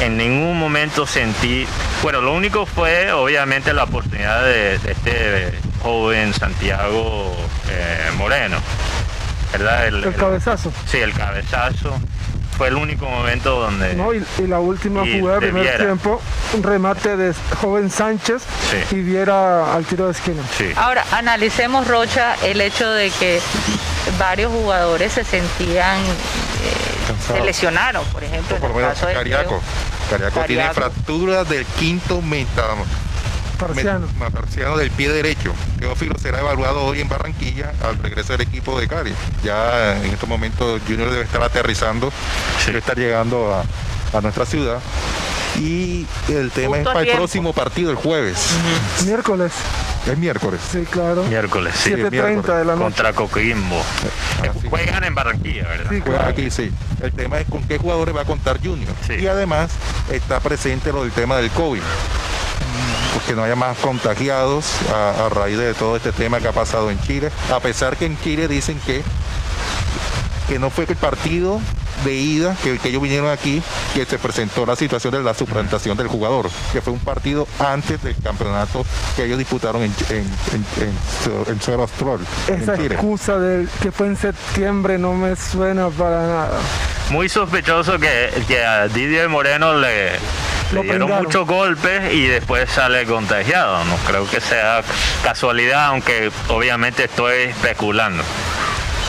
en 0.00 0.16
ningún 0.16 0.58
momento 0.58 1.06
sentí, 1.06 1.66
bueno, 2.02 2.20
lo 2.20 2.32
único 2.32 2.66
fue 2.66 3.12
obviamente 3.12 3.72
la 3.72 3.84
oportunidad 3.84 4.42
de, 4.44 4.74
este 4.74 5.52
joven 5.82 6.34
Santiago 6.34 7.34
eh, 7.70 8.10
Moreno 8.16 8.58
el, 9.54 10.14
cabezazo. 10.14 10.72
Sí, 10.86 10.98
el 10.98 11.12
cabezazo. 11.12 11.98
Fue 12.56 12.68
el 12.68 12.76
único 12.76 13.06
momento 13.06 13.60
donde... 13.60 13.94
No, 13.94 14.14
y, 14.14 14.24
la 14.46 14.60
última 14.60 15.02
jugada 15.02 15.40
del 15.40 15.50
primer 15.50 15.76
tiempo, 15.76 16.20
un 16.54 16.62
remate 16.62 17.16
de 17.16 17.34
joven 17.60 17.90
Sánchez 17.90 18.42
y 18.90 18.96
viera 18.96 19.74
al 19.74 19.84
tiro 19.84 20.06
de 20.06 20.12
esquina. 20.12 20.42
Ahora, 20.76 21.04
analicemos, 21.12 21.86
Rocha, 21.86 22.34
el 22.42 22.60
hecho 22.60 22.90
de 22.90 23.10
que 23.10 23.40
varios 24.18 24.50
jugadores 24.52 25.12
se 25.12 25.24
sentían... 25.24 26.00
Eh, 26.00 26.96
se 27.26 27.40
lesionaron, 27.44 28.04
por 28.06 28.24
ejemplo, 28.24 28.56
por 28.56 28.70
en 28.70 28.88
caso 28.88 29.06
Cariaco. 29.06 29.60
Cariaco. 30.10 30.40
tiene 30.46 30.70
fractura 30.70 31.44
del 31.44 31.64
quinto 31.64 32.22
metamo 32.22 32.84
Marciano. 33.58 34.76
del 34.76 34.90
pie 34.90 35.10
derecho. 35.10 35.52
Teófilo 35.78 36.18
será 36.18 36.40
evaluado 36.40 36.84
hoy 36.84 37.00
en 37.00 37.08
Barranquilla 37.08 37.72
al 37.82 37.98
regreso 37.98 38.32
del 38.32 38.42
equipo 38.42 38.78
de 38.78 38.88
Cari. 38.88 39.14
Ya 39.42 39.96
en 40.02 40.12
estos 40.12 40.28
momentos 40.28 40.80
Junior 40.86 41.10
debe 41.10 41.24
estar 41.24 41.42
aterrizando, 41.42 42.12
debe 42.66 42.78
estar 42.78 42.96
llegando 42.98 43.54
a, 43.54 44.20
nuestra 44.20 44.46
ciudad. 44.46 44.80
Y 45.60 46.06
el 46.28 46.50
tema 46.50 46.78
es 46.78 46.84
para 46.84 47.00
el 47.00 47.16
próximo 47.16 47.52
partido 47.52 47.90
el 47.90 47.96
jueves. 47.96 48.38
Miércoles. 49.04 49.52
Es 50.10 50.16
miércoles. 50.16 50.60
Sí, 50.70 50.84
claro. 50.88 51.24
Miércoles, 51.24 51.74
sí. 51.76 51.90
7.30 51.90 52.58
de 52.58 52.64
la 52.64 52.72
noche. 52.74 52.84
Contra 52.84 53.12
Coquimbo. 53.12 53.82
Juegan 54.70 55.04
en 55.04 55.14
Barranquilla, 55.14 55.68
¿verdad? 55.68 55.90
Sí, 55.90 56.00
juegan 56.00 56.28
aquí, 56.28 56.50
sí. 56.50 56.70
El 57.02 57.12
tema 57.12 57.40
es 57.40 57.48
con 57.48 57.62
qué 57.64 57.78
jugadores 57.78 58.14
va 58.14 58.22
a 58.22 58.24
contar 58.24 58.58
Junior. 58.62 58.92
Y 59.18 59.26
además 59.26 59.70
está 60.10 60.40
presente 60.40 60.92
lo 60.92 61.02
del 61.02 61.12
tema 61.12 61.36
del 61.36 61.50
COVID 61.50 61.82
que 63.26 63.34
no 63.34 63.44
haya 63.44 63.56
más 63.56 63.76
contagiados 63.78 64.66
a, 64.92 65.28
raíz 65.28 65.58
de 65.58 65.74
todo 65.74 65.96
este 65.96 66.12
tema 66.12 66.40
que 66.40 66.48
ha 66.48 66.52
pasado 66.52 66.90
en 66.90 67.00
Chile, 67.00 67.30
a 67.52 67.60
pesar 67.60 67.96
que 67.96 68.06
en 68.06 68.18
Chile 68.20 68.48
dicen 68.48 68.78
que, 68.84 69.02
que 70.48 70.58
no 70.58 70.70
fue 70.70 70.84
el 70.88 70.96
partido 70.96 71.60
de 72.04 72.14
ida 72.14 72.56
que, 72.62 72.78
ellos 72.84 73.02
vinieron 73.02 73.30
aquí 73.30 73.62
que 73.94 74.04
se 74.04 74.18
presentó 74.18 74.66
la 74.66 74.76
situación 74.76 75.12
de 75.12 75.22
la 75.22 75.34
suplantación 75.34 75.96
del 75.96 76.08
jugador, 76.08 76.50
que 76.72 76.80
fue 76.80 76.92
un 76.92 76.98
partido 76.98 77.48
antes 77.58 78.02
del 78.02 78.14
campeonato 78.22 78.84
que 79.16 79.24
ellos 79.24 79.38
disputaron 79.38 79.82
en, 79.82 79.94
en, 80.10 80.26
en, 80.52 80.92
en 81.46 82.60
Esa 82.60 82.74
excusa 82.74 83.38
de 83.38 83.66
que 83.82 83.90
fue 83.90 84.08
en 84.08 84.16
septiembre 84.16 84.98
no 84.98 85.14
me 85.14 85.34
suena 85.36 85.88
para 85.88 86.26
nada. 86.26 86.60
Muy 87.10 87.28
sospechoso 87.28 87.98
que, 87.98 88.30
que 88.48 88.64
a 88.64 88.88
Didier 88.88 89.28
Moreno 89.28 89.74
le, 89.74 90.12
le 90.72 90.82
dieron 90.82 91.10
muchos 91.10 91.46
golpes 91.46 92.12
y 92.12 92.26
después 92.26 92.68
sale 92.70 93.04
contagiado. 93.06 93.84
No 93.84 93.96
creo 94.06 94.28
que 94.28 94.40
sea 94.40 94.82
casualidad, 95.22 95.86
aunque 95.86 96.30
obviamente 96.48 97.04
estoy 97.04 97.36
especulando. 97.50 98.22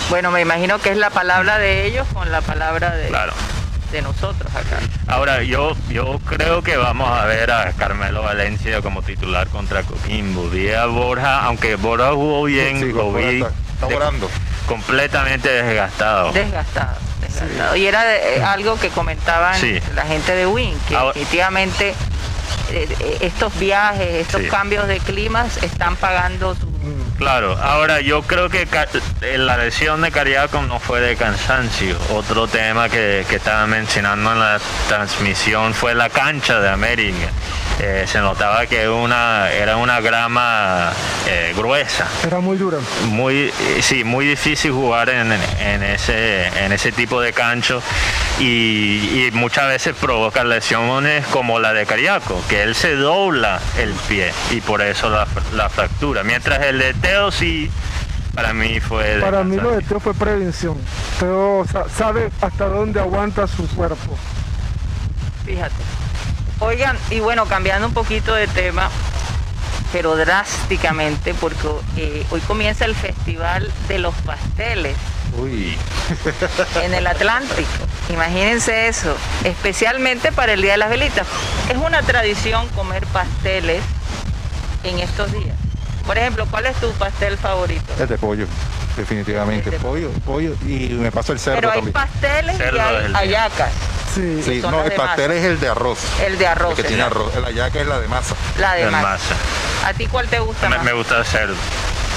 Bueno, 0.09 0.31
me 0.31 0.41
imagino 0.41 0.79
que 0.79 0.91
es 0.91 0.97
la 0.97 1.09
palabra 1.09 1.57
de 1.57 1.85
ellos 1.85 2.07
con 2.13 2.31
la 2.31 2.41
palabra 2.41 2.95
de, 2.95 3.11
de 3.91 4.01
nosotros 4.01 4.53
acá. 4.55 4.79
Ahora, 5.07 5.43
yo, 5.43 5.75
yo 5.89 6.19
creo 6.25 6.61
que 6.61 6.77
vamos 6.77 7.09
a 7.09 7.25
ver 7.25 7.51
a 7.51 7.73
Carmelo 7.73 8.23
Valencia 8.23 8.81
como 8.81 9.01
titular 9.01 9.47
contra 9.47 9.83
Coquimbo. 9.83 10.49
Vi 10.49 10.71
a 10.71 10.85
Borja, 10.85 11.43
aunque 11.43 11.75
Borja 11.75 12.11
jugó 12.11 12.43
bien, 12.43 12.95
lo 12.95 13.11
vi 13.13 13.43
completamente 14.65 15.49
desgastado. 15.49 16.31
Desgastado. 16.31 17.06
Y 17.75 17.86
era 17.86 18.15
eh, 18.15 18.43
algo 18.43 18.79
que 18.79 18.89
comentaban 18.89 19.60
la 19.96 20.05
gente 20.05 20.36
de 20.36 20.46
Win, 20.46 20.77
que 20.88 20.98
definitivamente 20.98 21.93
eh, 22.69 22.88
eh, 23.00 23.17
estos 23.22 23.57
viajes, 23.57 24.07
estos 24.07 24.41
cambios 24.43 24.88
de 24.88 25.00
climas 25.00 25.57
están 25.63 25.96
pagando 25.96 26.55
su... 26.55 26.67
Claro, 27.17 27.57
ahora 27.57 28.00
yo 28.01 28.22
creo 28.22 28.50
que 28.50 28.67
la 29.38 29.57
lesión 29.57 30.01
de 30.01 30.12
Cariaco 30.12 30.62
no 30.62 30.79
fue 30.79 31.01
de 31.01 31.15
cansancio. 31.15 31.98
Otro 32.13 32.48
tema 32.48 32.89
que, 32.89 33.25
que 33.27 33.38
estaba 33.38 33.65
mencionando 33.65 34.34
en 34.34 34.39
la 34.39 34.60
transmisión 34.88 35.74
fue 35.74 35.96
la 35.96 36.10
cancha 36.10 36.60
de 36.60 36.69
América. 36.69 37.29
Eh, 37.79 38.05
se 38.07 38.19
notaba 38.19 38.65
que 38.65 38.89
una, 38.89 39.51
era 39.51 39.77
una 39.77 40.01
grama 40.01 40.91
eh, 41.27 41.53
gruesa. 41.55 42.07
Era 42.25 42.39
muy 42.39 42.57
dura. 42.57 42.79
Muy, 43.05 43.51
eh, 43.60 43.81
sí, 43.81 44.03
muy 44.03 44.25
difícil 44.25 44.72
jugar 44.72 45.10
en, 45.10 45.31
ese, 45.31 46.48
en 46.63 46.72
ese 46.72 46.91
tipo 46.91 47.22
de 47.22 47.34
cancho 47.34 47.81
y, 48.39 49.29
muchas 49.34 49.67
veces 49.67 49.96
provoca 49.96 50.43
lesiones 50.43 51.25
como 51.27 51.60
la 51.60 51.74
de 51.74 51.86
Cariaco, 51.86 52.41
que 52.50 52.63
él 52.63 52.74
se 52.74 52.96
dobla 52.96 53.60
el 53.77 53.93
pie 54.07 54.34
y 54.50 54.62
por 54.62 54.81
eso 54.81 55.10
la, 55.10 55.69
fractura. 55.69 56.24
Mientras 56.24 56.63
el 56.63 56.79
de 56.79 56.93
Teo 56.96 57.31
sí 57.31 57.69
para 58.34 58.53
mí 58.53 58.79
fue... 58.79 59.19
Para 59.22 59.43
mí 59.43 59.57
lo 59.57 59.72
de 59.72 59.81
Teo 59.84 60.00
fue 60.00 60.13
prevención. 60.15 60.77
Teo 61.19 61.65
sabe 61.96 62.31
hasta 62.41 62.67
dónde 62.67 63.00
aguanta 63.00 63.46
su 63.48 63.67
cuerpo. 63.67 64.17
Fíjate. 65.46 66.06
Oigan, 66.59 66.97
y 67.11 67.19
bueno, 67.19 67.45
cambiando 67.45 67.87
un 67.87 67.93
poquito 67.93 68.33
de 68.33 68.47
tema, 68.47 68.89
pero 69.91 70.15
drásticamente, 70.15 71.33
porque 71.35 71.67
eh, 71.97 72.25
hoy 72.31 72.41
comienza 72.41 72.85
el 72.85 72.95
Festival 72.95 73.71
de 73.87 73.99
los 73.99 74.15
Pasteles 74.15 74.97
Uy. 75.37 75.77
en 76.83 76.93
el 76.93 77.05
Atlántico. 77.05 77.69
Imagínense 78.09 78.87
eso, 78.87 79.15
especialmente 79.43 80.31
para 80.31 80.53
el 80.53 80.61
Día 80.61 80.71
de 80.71 80.77
las 80.77 80.89
Velitas. 80.89 81.27
Es 81.69 81.77
una 81.77 82.01
tradición 82.01 82.67
comer 82.69 83.05
pasteles 83.07 83.83
en 84.83 84.99
estos 84.99 85.31
días. 85.31 85.55
Por 86.07 86.17
ejemplo, 86.17 86.47
¿cuál 86.49 86.65
es 86.65 86.75
tu 86.77 86.89
pastel 86.93 87.37
favorito? 87.37 87.93
El 87.99 88.07
de 88.07 88.17
pollo, 88.17 88.47
definitivamente. 88.97 89.71
pollo, 89.79 90.09
pollo 90.25 90.55
y 90.65 90.89
me 90.99 91.11
paso 91.11 91.33
el 91.33 91.39
cerdo. 91.39 91.61
Pero 91.61 91.71
hay 91.71 91.81
pasteles 91.91 92.59
y 92.59 92.77
hay 92.77 93.13
hallacas. 93.13 93.71
Sí, 94.13 94.61
no, 94.63 94.83
el 94.83 94.91
pastel 94.93 95.31
es 95.31 95.45
el 95.45 95.59
de 95.59 95.69
arroz. 95.69 95.99
El 96.25 96.37
de 96.37 96.47
arroz. 96.47 96.71
El 96.71 96.75
que 96.75 96.83
tiene 96.83 97.03
arroz. 97.03 97.35
El 97.35 97.45
hallaca 97.45 97.79
es 97.79 97.87
la 97.87 97.99
de 97.99 98.07
masa. 98.07 98.35
La 98.59 98.73
de 98.73 98.89
masa. 98.89 99.35
¿A 99.85 99.93
ti 99.93 100.07
cuál 100.07 100.27
te 100.27 100.39
gusta 100.39 100.69
me, 100.69 100.77
más? 100.77 100.85
Me 100.85 100.93
gusta 100.93 101.19
el 101.19 101.25
cerdo. 101.25 101.55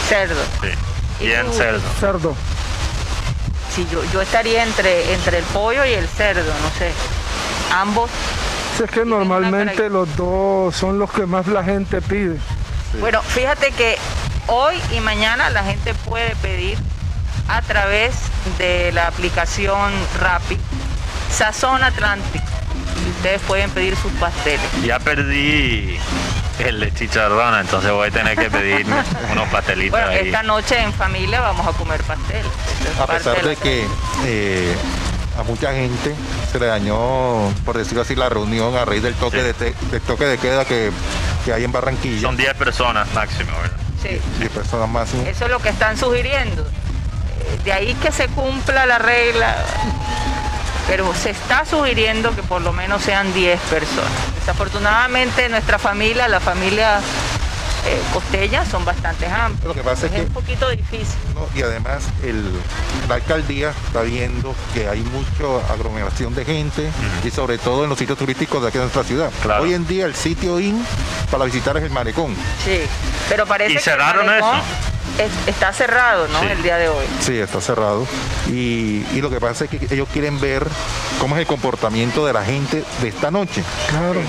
Cerdo. 0.08 0.42
Sí. 0.62 1.24
Bien 1.24 1.52
cerdo. 1.52 1.82
Cerdo. 2.00 2.34
Sí, 3.74 3.86
yo, 3.92 4.02
yo 4.12 4.22
estaría 4.22 4.62
entre, 4.62 5.12
entre 5.12 5.38
el 5.38 5.44
pollo 5.44 5.84
y 5.84 5.92
el 5.92 6.08
cerdo, 6.08 6.42
no 6.42 6.78
sé. 6.78 6.90
Ambos. 7.72 8.10
Sí, 8.76 8.84
es 8.84 8.90
que 8.90 9.04
normalmente 9.04 9.90
los 9.90 10.16
dos 10.16 10.74
son 10.74 10.98
los 10.98 11.10
que 11.12 11.26
más 11.26 11.46
la 11.46 11.62
gente 11.62 12.00
pide. 12.00 12.36
Bueno, 12.98 13.22
fíjate 13.22 13.70
que 13.72 13.98
hoy 14.50 14.76
y 14.92 15.00
mañana 15.00 15.48
la 15.50 15.62
gente 15.62 15.94
puede 15.94 16.34
pedir 16.36 16.76
a 17.48 17.62
través 17.62 18.14
de 18.58 18.92
la 18.92 19.06
aplicación 19.06 19.92
Rappi 20.20 20.58
Sazón 21.32 21.82
Atlántico. 21.82 22.44
Ustedes 23.16 23.40
pueden 23.42 23.70
pedir 23.70 23.96
sus 23.96 24.12
pasteles. 24.12 24.60
Ya 24.84 24.98
perdí 24.98 25.98
el 26.58 26.80
de 26.80 26.92
chicharrón, 26.92 27.58
entonces 27.58 27.90
voy 27.92 28.08
a 28.08 28.10
tener 28.10 28.36
que 28.36 28.50
pedir 28.50 28.84
unos 29.32 29.48
pastelitos. 29.48 29.98
Bueno, 29.98 30.10
esta 30.10 30.42
noche 30.42 30.80
en 30.80 30.92
familia 30.92 31.40
vamos 31.40 31.66
a 31.66 31.72
comer 31.72 32.02
pastel. 32.02 32.44
a 33.00 33.06
pesar 33.06 33.42
de, 33.42 33.56
que 33.56 33.86
eh, 34.26 34.76
a 35.38 35.42
mucha 35.44 35.72
gente 35.72 36.14
se 36.50 36.58
le 36.58 36.66
dañó, 36.66 37.52
por 37.64 37.78
decirlo 37.78 38.02
así, 38.02 38.16
la 38.16 38.28
reunión 38.28 38.76
a 38.76 38.84
raíz 38.84 39.02
del 39.02 39.14
toque, 39.14 39.42
de, 39.42 39.52
del 39.52 40.00
toque 40.02 40.24
de 40.24 40.38
queda 40.38 40.64
que, 40.64 40.90
hay 41.52 41.64
en 41.64 41.72
Barranquilla. 41.72 42.20
Son 42.20 42.36
10 42.36 42.54
personas 42.54 43.12
máximo, 43.14 43.52
¿verdad? 43.62 43.89
Sí. 44.02 44.20
10 44.38 44.50
personas 44.50 44.88
máximo. 44.88 45.22
Eso 45.26 45.44
es 45.44 45.50
lo 45.50 45.58
que 45.58 45.68
están 45.68 45.96
sugiriendo. 45.96 46.62
Eh, 46.62 47.60
de 47.64 47.72
ahí 47.72 47.94
que 47.94 48.12
se 48.12 48.28
cumpla 48.28 48.86
la 48.86 48.98
regla 48.98 49.56
pero 50.90 51.14
se 51.14 51.30
está 51.30 51.64
sugiriendo 51.64 52.34
que 52.34 52.42
por 52.42 52.62
lo 52.62 52.72
menos 52.72 53.02
sean 53.02 53.32
10 53.32 53.60
personas. 53.70 54.10
Desafortunadamente 54.40 55.48
nuestra 55.48 55.78
familia, 55.78 56.26
la 56.26 56.40
familia 56.40 57.00
eh, 57.86 58.00
costeña, 58.12 58.64
son 58.64 58.84
bastante 58.84 59.26
amplios. 59.26 59.68
Lo 59.68 59.74
que 59.74 59.82
pasa 59.82 60.06
es, 60.06 60.12
que, 60.12 60.20
un 60.22 60.28
poquito 60.28 60.68
difícil. 60.70 61.18
y 61.54 61.62
además 61.62 62.04
el, 62.22 62.44
la 63.08 63.16
alcaldía 63.16 63.72
está 63.86 64.02
viendo 64.02 64.54
que 64.74 64.88
hay 64.88 65.00
mucha 65.00 65.72
aglomeración 65.72 66.34
de 66.34 66.44
gente 66.44 66.90
y 67.24 67.30
sobre 67.30 67.58
todo 67.58 67.84
en 67.84 67.90
los 67.90 67.98
sitios 67.98 68.18
turísticos 68.18 68.62
de 68.62 68.68
aquí 68.68 68.78
de 68.78 68.84
nuestra 68.84 69.04
ciudad. 69.04 69.30
Hoy 69.60 69.74
en 69.74 69.86
día 69.86 70.06
el 70.06 70.14
sitio 70.14 70.60
IN 70.60 70.84
para 71.30 71.44
visitar 71.44 71.76
es 71.76 71.84
el 71.84 71.90
malecón. 71.90 72.34
Sí, 72.64 72.80
pero 73.28 73.46
parece 73.46 73.74
¿Y 73.74 73.78
cerraron 73.78 74.32
eso? 74.32 74.52
Está 75.46 75.72
cerrado, 75.72 76.28
¿no? 76.28 76.42
El 76.42 76.62
día 76.62 76.76
de 76.76 76.88
hoy. 76.88 77.04
Sí, 77.20 77.38
está 77.38 77.60
cerrado. 77.60 78.06
Y, 78.48 79.04
lo 79.20 79.30
que 79.30 79.38
pasa 79.40 79.64
es 79.64 79.70
que 79.70 79.94
ellos 79.94 80.08
quieren 80.12 80.40
ver 80.40 80.66
cómo 81.20 81.36
es 81.36 81.40
el 81.40 81.46
comportamiento 81.46 82.24
de 82.24 82.32
la 82.32 82.42
gente 82.44 82.84
de 83.02 83.08
esta 83.08 83.30
noche. 83.30 83.62
Claro. 83.88 84.20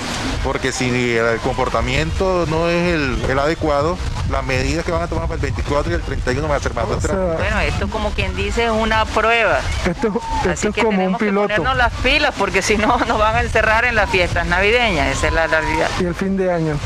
Porque 0.44 0.72
si 0.72 1.16
el 1.16 1.40
comportamiento 1.40 2.46
no 2.48 2.68
es 2.68 2.94
el, 3.30 3.40
adecuado, 3.40 3.98
las 4.30 4.44
medidas 4.44 4.86
que 4.86 4.92
van 4.92 5.04
a 5.04 5.08
tomar 5.08 5.28
para 5.28 5.36
el 5.36 5.42
24 5.42 5.92
y 5.92 5.96
el 5.96 6.02
31 6.02 6.48
van 6.48 6.58
a 6.58 6.60
ser 6.60 6.74
más 6.74 6.86
Bueno, 6.88 7.60
esto 7.62 7.90
como 7.90 8.12
quien 8.12 8.36
dice 8.36 8.66
es 8.66 8.72
una 8.72 9.06
prueba. 9.06 9.60
Esto, 9.90 10.22
Así 10.50 10.68
es 10.68 10.76
que 10.76 10.84
como 10.84 11.06
un 11.06 11.18
piloto. 11.18 11.48
Que 11.48 11.56
ponernos 11.56 11.78
las 11.78 11.94
pilas 12.04 12.34
porque 12.38 12.62
si 12.62 12.78
no 12.78 12.98
nos 13.08 13.18
van 13.18 13.36
a 13.36 13.42
encerrar 13.42 13.86
en 13.86 13.96
las 13.96 14.10
fiestas 14.10 14.46
navideñas. 14.46 15.16
Esa 15.16 15.28
es 15.28 15.34
la 15.34 15.48
realidad. 15.48 15.90
Y 16.00 16.06
el 16.06 16.16
fin 16.16 16.36
de 16.36 16.52
año 16.52 16.78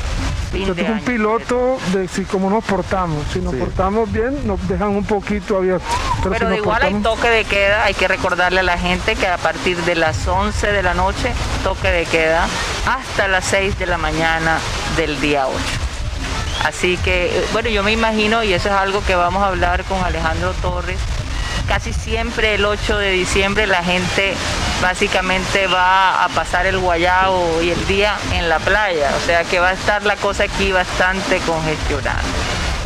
es 0.63 0.89
un 0.89 0.99
piloto 1.01 1.77
de 1.93 2.07
si 2.07 2.23
cómo 2.23 2.49
nos 2.49 2.63
portamos. 2.63 3.23
Si 3.31 3.39
nos 3.39 3.55
portamos 3.55 4.11
bien, 4.11 4.47
nos 4.47 4.65
dejan 4.67 4.89
un 4.89 5.05
poquito 5.05 5.57
abiertos. 5.57 5.87
Pero, 6.29 6.49
de 6.49 6.57
igual 6.57 6.81
hay 6.81 6.93
toque 6.95 7.29
de 7.29 7.43
queda, 7.45 7.85
hay 7.85 7.93
que 7.93 8.07
recordarle 8.07 8.61
a 8.61 8.63
la 8.63 8.77
gente 8.77 9.15
que 9.15 9.27
a 9.27 9.37
partir 9.37 9.77
de 9.83 9.95
las 9.95 10.27
11 10.27 10.71
de 10.71 10.83
la 10.83 10.93
noche, 10.93 11.31
toque 11.63 11.91
de 11.91 12.05
queda, 12.05 12.47
hasta 12.87 13.27
las 13.27 13.45
6 13.45 13.77
de 13.77 13.85
la 13.85 13.97
mañana 13.97 14.59
del 14.97 15.19
día 15.21 15.47
8. 15.47 15.57
Así 16.65 16.97
que, 16.97 17.27
eh, 17.27 17.45
bueno, 17.53 17.69
yo 17.69 17.83
me 17.83 17.91
imagino, 17.91 18.43
y 18.43 18.53
eso 18.53 18.69
es 18.69 18.75
algo 18.75 19.03
que 19.05 19.15
vamos 19.15 19.43
a 19.43 19.47
hablar 19.47 19.83
con 19.83 20.03
Alejandro 20.03 20.53
Torres, 20.61 20.97
casi 21.67 21.93
siempre 21.93 22.55
el 22.55 22.65
8 22.65 22.97
de 22.97 23.11
diciembre 23.11 23.67
la 23.67 23.83
gente 23.83 24.33
básicamente 24.81 25.67
va 25.67 26.23
a 26.23 26.29
pasar 26.29 26.65
el 26.65 26.77
guayabo 26.79 27.61
y 27.61 27.71
el 27.71 27.87
día 27.87 28.15
en 28.33 28.49
la 28.49 28.59
playa, 28.59 29.11
o 29.15 29.25
sea 29.25 29.43
que 29.43 29.59
va 29.59 29.69
a 29.69 29.73
estar 29.73 30.03
la 30.03 30.15
cosa 30.15 30.43
aquí 30.43 30.71
bastante 30.71 31.39
congestionada. 31.39 32.21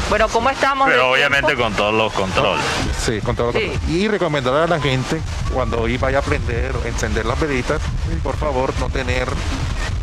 Bueno, 0.10 0.28
¿cómo 0.28 0.50
estamos? 0.50 0.90
Pero 0.90 1.12
obviamente 1.12 1.56
con 1.56 1.74
todos 1.74 1.94
los 1.94 2.12
controles. 2.14 2.66
Sí, 2.98 3.22
con 3.22 3.36
todos 3.36 3.54
los 3.54 3.62
controles. 3.62 3.90
Y 3.90 4.08
recomendar 4.08 4.56
a 4.56 4.66
la 4.66 4.80
gente, 4.80 5.22
cuando 5.54 5.86
vaya 6.00 6.18
a 6.18 6.22
prender 6.24 6.76
o 6.76 6.84
encender 6.88 7.28
las 7.28 7.40
velitas, 7.40 7.80
por 8.24 8.36
favor 8.36 8.74
no 8.80 8.90
tener 8.90 9.28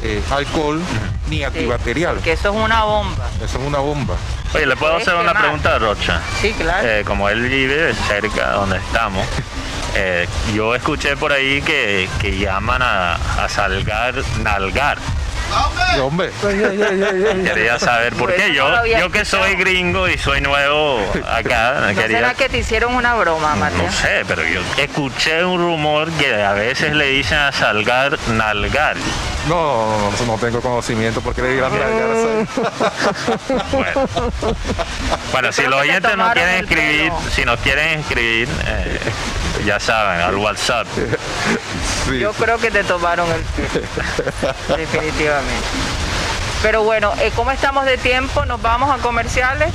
eh, 0.02 0.22
alcohol 0.30 0.80
ni 1.28 1.42
antibacterial. 1.42 2.18
Que 2.20 2.32
eso 2.32 2.50
es 2.50 2.54
una 2.54 2.84
bomba. 2.84 3.28
Eso 3.44 3.58
es 3.58 3.66
una 3.66 3.78
bomba. 3.78 4.14
Oye, 4.54 4.66
¿le 4.66 4.76
puedo 4.76 4.96
hacer 4.96 5.16
una 5.16 5.34
pregunta 5.34 5.74
a 5.74 5.78
Rocha? 5.80 6.20
Sí, 6.40 6.52
claro. 6.52 6.86
Eh, 6.86 7.02
como 7.04 7.28
él 7.28 7.40
vive 7.48 7.92
cerca 8.06 8.50
de 8.50 8.54
donde 8.54 8.76
estamos, 8.76 9.26
eh, 9.98 10.28
yo 10.54 10.74
escuché 10.74 11.16
por 11.16 11.32
ahí 11.32 11.62
que, 11.62 12.06
llaman 12.38 12.82
a, 12.82 13.14
a 13.14 13.48
salgar, 13.48 14.14
nalgar. 14.42 14.98
Hombre. 16.00 16.30
Quería 16.40 17.78
saber 17.78 18.14
por 18.14 18.34
qué. 18.34 18.52
Yo, 18.52 18.84
yo 18.84 19.10
que 19.10 19.24
soy 19.24 19.54
gringo 19.54 20.08
y 20.08 20.18
soy 20.18 20.40
nuevo 20.40 21.00
acá. 21.26 21.92
¿No 21.94 22.02
será 22.02 22.34
que 22.34 22.48
te 22.48 22.58
hicieron 22.58 22.94
una 22.94 23.14
broma, 23.14 23.56
Mateo? 23.56 23.82
No 23.82 23.92
sé, 23.92 24.24
pero 24.26 24.44
yo 24.44 24.60
escuché 24.76 25.44
un 25.44 25.58
rumor 25.58 26.10
que 26.12 26.42
a 26.42 26.52
veces 26.52 26.94
le 26.94 27.06
dicen 27.06 27.38
a 27.38 27.52
salgar 27.52 28.18
nalgar. 28.30 28.96
No, 29.48 30.10
no, 30.10 30.26
no 30.26 30.38
tengo 30.38 30.60
conocimiento 30.60 31.20
porque 31.20 31.42
le 31.42 31.54
digan 31.54 31.70
bueno. 33.72 34.08
bueno, 35.32 35.52
si 35.52 35.62
los 35.62 35.80
oyentes 35.80 36.16
no 36.16 36.32
quieren 36.32 36.64
escribir, 36.64 37.12
si 37.32 37.44
nos 37.44 37.60
quieren 37.60 38.00
escribir, 38.00 38.48
eh, 38.66 38.98
ya 39.64 39.80
saben, 39.80 40.20
al 40.20 40.36
WhatsApp. 40.36 40.86
Yo 42.18 42.32
creo 42.32 42.58
que 42.58 42.70
te 42.70 42.84
tomaron 42.84 43.28
el 43.30 44.76
definitivamente. 44.76 45.66
Pero 46.62 46.82
bueno, 46.82 47.12
eh, 47.20 47.30
¿cómo 47.34 47.50
estamos 47.50 47.84
de 47.84 47.98
tiempo? 47.98 48.44
¿Nos 48.46 48.60
vamos 48.60 48.90
a 48.90 49.00
comerciales? 49.02 49.72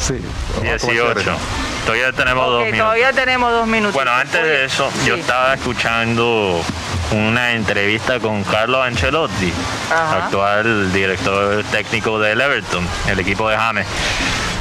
18. 0.00 0.20
Sí, 0.20 0.22
18. 0.62 1.36
Todavía 1.84 2.12
tenemos 2.12 2.46
dos 2.46 2.64
minutos. 2.64 2.78
Todavía 2.78 3.12
tenemos 3.12 3.52
dos 3.52 3.66
minutos. 3.66 3.94
Bueno, 3.94 4.12
antes 4.12 4.42
de 4.42 4.64
eso, 4.64 4.90
yo 5.04 5.16
estaba 5.16 5.54
escuchando 5.54 6.62
una 7.10 7.52
entrevista 7.52 8.18
con 8.18 8.42
Carlos 8.44 8.86
Ancelotti, 8.86 9.52
actual 9.90 10.92
director 10.92 11.62
técnico 11.64 12.18
del 12.18 12.40
Everton, 12.40 12.86
el 13.08 13.20
equipo 13.20 13.48
de 13.48 13.56
James. 13.56 13.86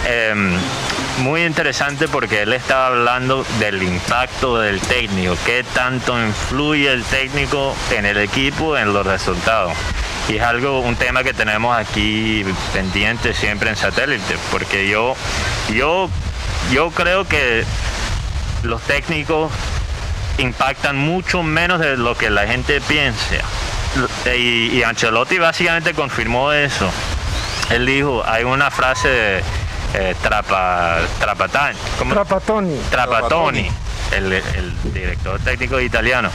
Em, 0.06 0.58
muy 1.20 1.46
interesante 1.46 2.08
porque 2.08 2.42
él 2.42 2.54
estaba 2.54 2.88
hablando 2.88 3.46
del 3.60 3.82
impacto 3.84 4.58
del 4.58 4.82
técnico, 4.82 5.38
qué 5.46 5.64
tanto 5.74 6.20
influye 6.22 6.92
el 6.92 7.04
técnico 7.04 7.76
en 7.92 8.06
el 8.06 8.18
equipo, 8.18 8.78
en 8.78 8.94
los 8.94 9.06
resultados. 9.06 9.74
Y 10.28 10.38
es 10.38 10.42
algo, 10.42 10.80
un 10.80 10.96
tema 10.96 11.24
que 11.24 11.34
tenemos 11.34 11.78
aquí 11.78 12.44
pendiente 12.74 13.34
siempre 13.34 13.70
en 13.70 13.76
satélite, 13.76 14.38
porque 14.52 14.88
yo, 14.88 15.16
yo 15.74 16.10
yo 16.72 16.92
creo 16.92 17.26
que 17.26 17.64
los 18.64 18.82
técnicos 18.84 19.52
impactan 20.38 20.98
mucho 20.98 21.44
menos 21.44 21.80
de 21.80 21.98
lo 21.98 22.16
que 22.16 22.30
la 22.30 22.48
gente 22.48 22.82
piensa. 22.82 23.36
Y, 24.36 24.82
Ancelotti 24.84 25.38
básicamente 25.38 25.94
confirmó 25.94 26.52
eso. 26.52 26.90
Él 27.70 27.86
dijo, 27.86 28.24
hay 28.26 28.44
una 28.44 28.72
frase 28.72 29.08
de 29.08 29.44
eh, 29.94 30.16
trapa, 30.22 30.98
Trapatoni. 31.20 31.78
Trapatoni, 32.90 33.70
el, 34.12 34.42
director 34.94 35.40
técnico 35.40 35.80
italiano. 35.80 36.30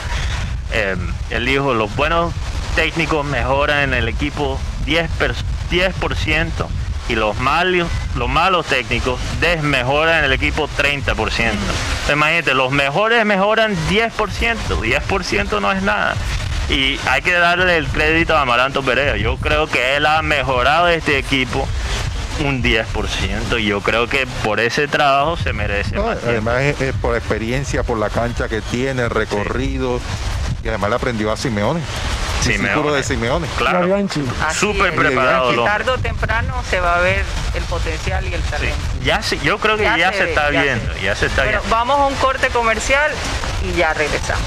Eh, 0.71 0.95
él 1.29 1.45
dijo, 1.45 1.73
los 1.73 1.93
buenos 1.95 2.33
técnicos 2.75 3.25
mejoran 3.25 3.79
en 3.79 3.93
el 3.93 4.07
equipo 4.07 4.59
10%, 4.85 5.07
10% 5.71 6.67
y 7.09 7.15
los 7.15 7.37
malos, 7.39 7.89
los 8.15 8.29
malos 8.29 8.67
técnicos 8.67 9.19
desmejoran 9.41 10.23
el 10.23 10.31
equipo 10.31 10.69
30%. 10.77 11.53
Imagínate, 12.13 12.53
los 12.53 12.71
mejores 12.71 13.25
mejoran 13.25 13.75
10%, 13.89 14.11
10% 14.69 15.61
no 15.61 15.71
es 15.71 15.81
nada. 15.81 16.15
Y 16.69 16.99
hay 17.09 17.23
que 17.23 17.33
darle 17.33 17.77
el 17.77 17.87
crédito 17.87 18.37
a 18.37 18.41
Amaranto 18.41 18.83
Perea. 18.83 19.17
Yo 19.17 19.37
creo 19.37 19.65
que 19.65 19.95
él 19.95 20.05
ha 20.05 20.21
mejorado 20.21 20.87
este 20.87 21.17
equipo 21.17 21.67
un 22.39 22.63
10%. 22.63 23.59
Y 23.59 23.65
yo 23.65 23.81
creo 23.81 24.07
que 24.07 24.27
por 24.43 24.59
ese 24.59 24.87
trabajo 24.87 25.37
se 25.37 25.53
merece. 25.53 25.95
además, 25.97 26.61
es, 26.61 26.93
por 26.95 27.15
experiencia, 27.15 27.83
por 27.83 27.97
la 27.97 28.09
cancha 28.09 28.47
que 28.47 28.61
tiene, 28.61 29.03
el 29.03 29.09
recorrido. 29.09 29.99
Y 30.63 30.67
además 30.67 30.89
le 30.89 30.95
aprendió 30.97 31.31
a 31.31 31.37
Simeone. 31.37 31.81
Simeone. 32.41 32.91
de 32.91 33.03
Simeone. 33.03 33.47
Claro. 33.57 34.07
Súper 34.53 34.95
preparado. 34.95 35.63
Tarde 35.63 35.91
o 35.91 35.97
temprano 35.97 36.53
se 36.69 36.79
va 36.79 36.97
a 36.97 36.99
ver 37.01 37.23
el 37.55 37.63
potencial 37.63 38.25
y 38.27 38.33
el 38.33 38.41
talento. 38.41 38.77
Ya 39.03 39.21
yo 39.21 39.57
creo 39.59 39.77
que 39.77 39.83
ya, 39.83 40.11
se, 40.13 40.29
está 40.29 40.49
viendo. 40.49 40.95
Ya 40.97 41.15
se 41.15 41.27
está 41.27 41.43
viendo. 41.43 41.63
Vamos 41.69 41.99
a 41.99 42.05
un 42.07 42.15
corte 42.15 42.47
comercial 42.49 43.11
y 43.63 43.77
ya 43.77 43.93
regresamos. 43.93 44.43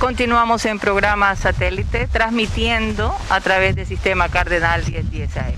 Continuamos 0.00 0.64
en 0.64 0.78
programa 0.78 1.36
satélite 1.36 2.06
transmitiendo 2.06 3.14
a 3.28 3.38
través 3.42 3.76
del 3.76 3.86
sistema 3.86 4.30
Cardenal 4.30 4.82
1010 4.82 5.36
AM. 5.36 5.52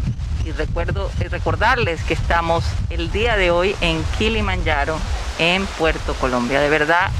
Y 0.44 0.50
recuerdo 0.50 1.12
eh, 1.20 1.28
recordarles 1.28 2.02
que 2.02 2.14
estamos 2.14 2.64
el 2.90 3.12
día 3.12 3.36
de 3.36 3.52
hoy 3.52 3.76
en 3.80 4.02
Kilimanjaro, 4.18 4.98
en 5.38 5.64
Puerto 5.64 6.14
Colombia. 6.14 6.60
De 6.60 6.68
verdad 6.68 7.12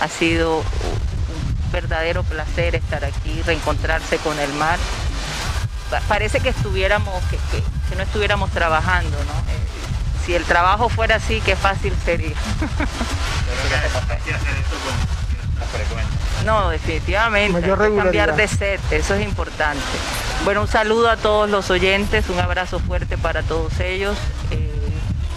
ha 0.00 0.06
sido 0.06 0.58
un 0.58 1.72
verdadero 1.72 2.22
placer 2.22 2.76
estar 2.76 3.04
aquí, 3.04 3.42
reencontrarse 3.42 4.18
con 4.18 4.38
el 4.38 4.52
mar. 4.52 4.78
Parece 6.06 6.38
que 6.38 6.50
estuviéramos, 6.50 7.20
que, 7.24 7.96
no 7.96 8.02
estuviéramos 8.04 8.48
trabajando, 8.50 9.18
¿no? 9.24 9.32
Eh, 9.52 10.24
si 10.24 10.36
el 10.36 10.44
trabajo 10.44 10.88
fuera 10.88 11.16
así, 11.16 11.40
qué 11.40 11.56
fácil 11.56 11.92
sería. 12.04 12.36
No, 16.44 16.70
definitivamente. 16.70 17.60
cambiar 17.96 18.36
de 18.36 18.48
set, 18.48 18.80
eso 18.90 19.14
es 19.14 19.22
importante. 19.22 19.80
Bueno, 20.44 20.62
un 20.62 20.68
saludo 20.68 21.10
a 21.10 21.16
todos 21.16 21.50
los 21.50 21.70
oyentes, 21.70 22.28
un 22.28 22.38
abrazo 22.38 22.78
fuerte 22.78 23.18
para 23.18 23.42
todos 23.42 23.78
ellos. 23.80 24.16
Eh, 24.50 24.70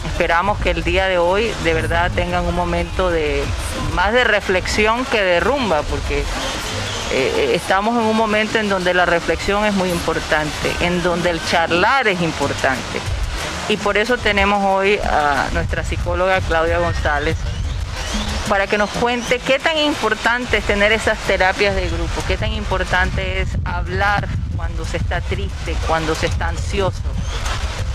esperamos 0.06 0.60
que 0.60 0.72
el 0.72 0.84
día 0.84 1.08
de 1.08 1.18
hoy 1.18 1.52
de 1.64 1.74
verdad 1.74 2.12
tengan 2.16 2.46
un 2.46 2.56
momento 2.56 3.10
de 3.10 3.44
más 3.94 4.14
de 4.14 4.24
reflexión 4.24 5.06
que 5.06 5.22
de 5.22 5.40
rumba, 5.40 5.82
porque 5.84 6.24
eh, 7.12 7.52
estamos 7.54 7.96
en 7.96 8.04
un 8.04 8.16
momento 8.16 8.58
en 8.60 8.70
donde 8.70 8.94
la 8.94 9.06
reflexión 9.06 9.66
es 9.66 9.74
muy 9.74 9.90
importante, 9.90 10.72
en 10.80 11.04
donde 11.04 11.32
el 11.32 11.46
charlar 11.46 12.08
es 12.08 12.22
importante. 12.22 13.00
Y 13.70 13.78
por 13.78 13.98
eso 13.98 14.18
tenemos 14.18 14.64
hoy 14.66 14.98
a 14.98 15.48
nuestra 15.54 15.84
psicóloga 15.84 16.42
Claudia 16.42 16.80
González, 16.80 17.38
para 18.50 18.68
que 18.68 18.78
nos 18.78 18.90
cuente 18.90 19.40
qué 19.40 19.60
tan 19.60 19.78
importante 19.78 20.58
es 20.58 20.64
tener 20.66 20.92
esas 20.92 21.18
terapias 21.20 21.76
de 21.76 21.90
grupo, 21.90 22.22
qué 22.28 22.38
tan 22.38 22.52
importante 22.52 23.42
es 23.42 23.50
hablar 23.66 24.28
cuando 24.56 24.86
se 24.86 24.98
está 24.98 25.22
triste, 25.22 25.76
cuando 25.88 26.16
se 26.16 26.28
está 26.28 26.50
ansioso. 26.50 27.02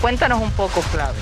Cuéntanos 0.01 0.41
un 0.41 0.51
poco, 0.51 0.81
Claudia. 0.91 1.21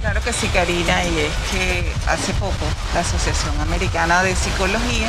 Claro 0.00 0.22
que 0.22 0.32
sí, 0.32 0.46
Karina, 0.48 1.04
y 1.04 1.18
es 1.18 1.32
que 1.50 1.92
hace 2.06 2.32
poco 2.34 2.54
la 2.94 3.00
Asociación 3.00 3.60
Americana 3.60 4.22
de 4.22 4.34
Psicología 4.36 5.08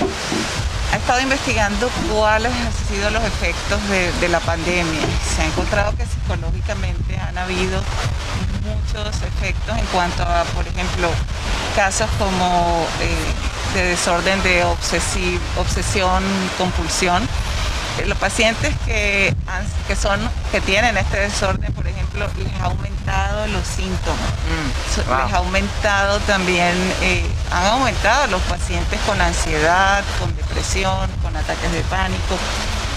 ha 0.92 0.98
estado 0.98 1.22
investigando 1.22 1.90
cuáles 2.12 2.52
han 2.52 2.74
sido 2.88 3.10
los 3.12 3.24
efectos 3.24 3.80
de, 3.90 4.30
la 4.30 4.40
pandemia. 4.40 5.02
Se 5.36 5.42
ha 5.42 5.46
encontrado 5.46 5.96
que 5.96 6.06
psicológicamente 6.06 7.18
han 7.18 7.38
habido 7.38 7.82
muchos 8.64 9.16
efectos 9.22 9.78
en 9.78 9.86
cuanto 9.88 10.24
a, 10.24 10.44
por 10.56 10.68
ejemplo, 10.68 11.10
casos 11.76 12.10
como 12.18 12.86
eh, 13.02 13.76
de 13.76 13.84
desorden 13.90 14.42
de 14.44 14.64
obsesión, 14.64 16.24
compulsión. 16.58 17.24
Eh, 18.00 18.06
los 18.06 18.18
pacientes 18.18 18.74
que, 18.86 19.36
que, 19.88 19.96
son, 19.96 20.20
que 20.52 20.62
tienen 20.62 20.98
este 20.98 21.20
desorden, 21.20 21.72
por 21.74 21.88
ejemplo, 21.88 22.09
les 22.20 22.54
ha 22.62 22.66
aumentado 22.66 23.48
los 23.48 23.66
síntomas, 23.66 24.32
mm, 24.48 25.00
les 25.00 25.34
ha 25.34 25.38
aumentado 25.38 26.20
también, 26.22 26.76
eh, 27.02 27.26
han 27.52 27.66
aumentado 27.66 28.28
los 28.28 28.42
pacientes 28.44 29.00
con 29.06 29.20
ansiedad, 29.22 30.04
con 30.20 30.36
depresión, 30.36 31.10
con 31.22 31.36
ataques 31.36 31.72
de 31.72 31.82
pánico 31.84 32.38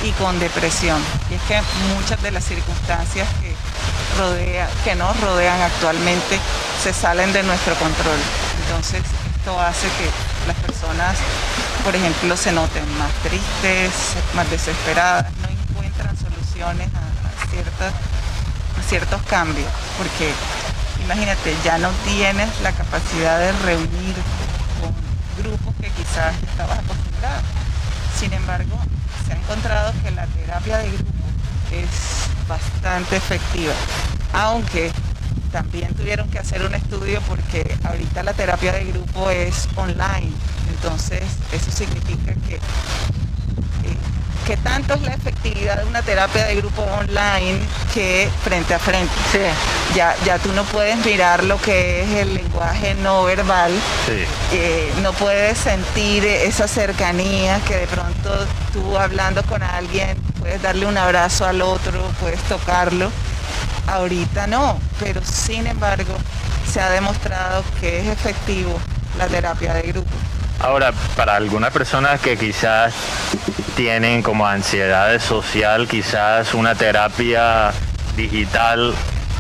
y 0.05 0.11
con 0.13 0.39
depresión. 0.39 1.03
Y 1.31 1.35
es 1.35 1.43
que 1.43 1.61
muchas 1.95 2.21
de 2.23 2.31
las 2.33 2.45
circunstancias 2.45 3.29
que, 3.41 3.55
rodea, 4.19 4.69
que 4.85 4.95
nos 4.95 5.19
rodean 5.21 5.61
actualmente 5.61 6.39
se 6.83 6.93
salen 6.93 7.33
de 7.33 7.43
nuestro 7.43 7.75
control. 7.77 8.19
Entonces 8.65 9.03
esto 9.37 9.59
hace 9.61 9.87
que 9.99 10.09
las 10.47 10.57
personas, 10.57 11.17
por 11.85 11.95
ejemplo, 11.95 12.37
se 12.37 12.53
noten 12.53 12.87
más 12.99 13.11
tristes, 13.23 13.93
más 14.35 14.49
desesperadas, 14.51 15.27
no 15.43 15.49
encuentran 15.49 16.17
soluciones 16.17 16.89
a, 16.95 17.51
ciertas, 17.51 17.93
ciertos 18.89 19.23
cambios, 19.23 19.69
porque 19.99 20.33
imagínate, 21.05 21.55
ya 21.65 21.79
no 21.79 21.91
tienes 22.05 22.49
la 22.61 22.73
capacidad 22.73 23.39
de 23.39 23.53
reunir 23.65 24.15
con 24.81 24.93
grupos 25.43 25.75
que 25.81 25.89
quizás 25.91 26.35
estabas 26.43 26.79
acostumbrado. 26.79 27.43
Sin 28.19 28.33
embargo, 28.33 28.79
se 29.27 29.33
ha 29.33 29.37
encontrado 29.37 29.93
que 30.03 30.11
la 30.11 30.27
terapia 30.27 30.79
de 30.79 30.91
grupo 30.91 31.13
es 31.73 32.49
bastante 32.49 33.17
efectiva, 33.17 33.75
aunque 34.33 34.93
también 35.51 35.95
tuvieron 35.95 36.29
que 36.31 36.39
hacer 36.39 36.63
un 36.65 36.75
estudio 36.75 37.21
porque 37.29 37.77
ahorita 37.85 38.23
la 38.23 38.33
terapia 38.33 38.73
de 38.73 38.85
grupo 38.87 39.31
es 39.31 39.69
online, 39.77 40.33
entonces 40.71 41.23
eso 41.53 41.71
significa 41.71 42.33
que 42.49 42.59
tanto 44.57 44.95
es 44.95 45.03
la 45.03 45.15
efectividad 45.15 45.79
de 45.79 45.85
una 45.85 46.03
terapia 46.03 46.47
de 46.47 46.57
grupo 46.57 46.83
online 46.83 47.59
que 47.95 48.29
frente 48.43 48.75
a 48.75 48.79
frente. 48.79 49.13
Ya, 49.95 50.15
ya 50.25 50.39
tú 50.39 50.53
no 50.53 50.65
puedes 50.65 51.05
mirar 51.05 51.45
lo 51.45 51.61
que 51.61 52.03
es 52.03 52.11
el 52.11 52.35
lenguaje 52.35 52.95
no 52.97 53.25
verbal, 53.25 53.73
eh, 54.53 54.93
no 55.03 55.13
puedes 55.13 55.59
sentir 55.59 56.25
esa 56.25 56.67
cercanía 56.67 57.61
que 57.67 57.77
de 57.77 57.87
pronto 57.87 58.47
tú 58.73 58.97
hablando 58.97 59.43
con 59.45 59.63
alguien 59.63 60.17
puedes 60.41 60.63
darle 60.63 60.87
un 60.87 60.97
abrazo 60.97 61.47
al 61.47 61.63
otro, 61.63 62.01
puedes 62.21 62.41
tocarlo. 62.43 63.11
Ahorita 63.87 64.47
no, 64.47 64.79
pero 65.01 65.21
sin 65.25 65.67
embargo 65.67 66.15
se 66.71 66.81
ha 66.81 66.91
demostrado 66.91 67.65
que 67.81 68.01
es 68.01 68.07
efectivo 68.09 68.79
la 69.19 69.27
terapia 69.27 69.75
de 69.75 69.83
grupo. 69.83 70.11
Ahora, 70.61 70.93
para 71.17 71.35
algunas 71.35 71.73
personas 71.73 72.21
que 72.21 72.37
quizás 72.37 72.95
tienen 73.77 74.23
como 74.23 74.47
ansiedad 74.47 75.19
social, 75.21 75.89
quizás 75.89 76.55
una 76.55 76.75
terapia 76.75 77.73
digital 78.17 78.95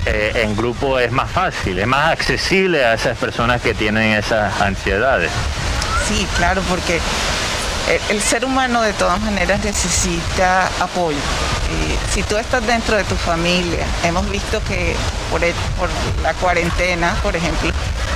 eh, 0.07 0.33
en 0.43 0.57
grupo 0.57 0.99
es 0.99 1.13
más 1.13 1.31
fácil, 1.31 1.79
es 1.79 1.87
más 1.87 2.11
accesible 2.11 2.85
a 2.85 2.95
esas 2.95 3.17
personas 3.19 3.61
que 3.63 3.75
tienen 3.75 4.13
esas 4.13 4.61
ansiedades. 4.61 5.31
Sí, 6.09 6.27
claro, 6.37 6.63
porque 6.69 7.01
el, 8.11 8.21
ser 8.21 8.45
humano 8.45 8.83
de 8.83 8.93
todas 8.95 9.21
maneras 9.21 9.63
necesita 9.65 10.69
apoyo. 10.81 11.19
si 12.13 12.23
tú 12.23 12.37
estás 12.37 12.67
dentro 12.67 12.97
de 12.97 13.05
tu 13.05 13.15
familia, 13.17 13.85
hemos 14.05 14.29
visto 14.31 14.61
que 14.67 14.97
por 15.31 15.89
la 16.23 16.35
cuarentena, 16.35 17.15
por 17.23 17.37
ejemplo, 17.37 17.71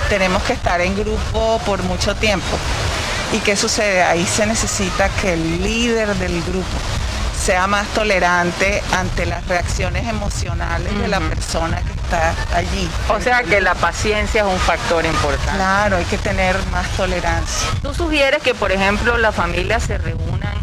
tenemos 0.08 0.42
que 0.44 0.54
estar 0.54 0.80
en 0.80 0.96
grupo 0.96 1.60
por 1.64 1.82
mucho 1.82 2.14
tiempo. 2.16 2.58
¿Y 3.32 3.38
qué 3.40 3.56
sucede? 3.56 4.02
Ahí 4.02 4.24
se 4.24 4.46
necesita 4.46 5.08
que 5.20 5.34
el 5.34 5.62
líder 5.62 6.14
del 6.16 6.42
grupo 6.42 6.66
sea 7.36 7.66
más 7.66 7.86
tolerante 7.88 8.82
ante 8.92 9.26
las 9.26 9.46
reacciones 9.46 10.08
emocionales 10.08 10.98
de 10.98 11.06
la 11.08 11.20
persona 11.20 11.80
que 11.82 11.92
está 11.92 12.34
allí. 12.54 12.88
O 13.08 13.20
sea 13.20 13.42
que 13.42 13.60
la 13.60 13.74
paciencia 13.74 14.42
es 14.42 14.46
un 14.46 14.58
factor 14.58 15.04
importante. 15.04 15.52
Claro, 15.52 15.96
hay 15.96 16.04
que 16.06 16.18
tener 16.18 16.56
más 16.72 16.88
tolerancia. 16.96 17.68
¿Tú 17.82 17.94
sugieres 17.94 18.42
que, 18.42 18.54
por 18.54 18.72
ejemplo, 18.72 19.16
las 19.18 19.34
familias 19.34 19.82
se 19.82 19.98
reúnan 19.98 20.56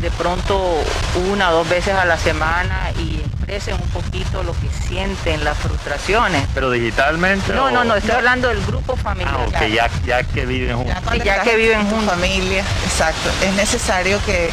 de 0.00 0.10
pronto 0.10 0.82
una 1.30 1.50
o 1.50 1.54
dos 1.54 1.68
veces 1.68 1.94
a 1.94 2.04
la 2.04 2.18
semana 2.18 2.90
y 2.98 3.19
un 3.50 3.88
poquito 3.90 4.42
lo 4.44 4.52
que 4.52 4.68
sienten, 4.86 5.44
las 5.44 5.58
frustraciones. 5.58 6.46
¿Pero 6.54 6.70
digitalmente? 6.70 7.52
No, 7.52 7.70
no, 7.70 7.82
no, 7.84 7.96
estoy 7.96 8.12
hablando 8.12 8.48
del 8.48 8.64
grupo 8.64 8.96
familiar. 8.96 9.48
Ah, 9.54 9.66
ya, 9.66 9.90
ya 10.06 10.22
que 10.22 10.46
viven 10.46 10.76
juntos. 10.76 10.96
Ya, 11.24 11.42
que 11.42 11.56
viven 11.56 11.88
juntos. 11.90 12.14
Familia, 12.14 12.64
exacto. 12.84 13.28
Es 13.42 13.52
necesario 13.54 14.20
que, 14.24 14.50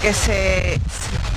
que 0.00 0.14
se, 0.14 0.80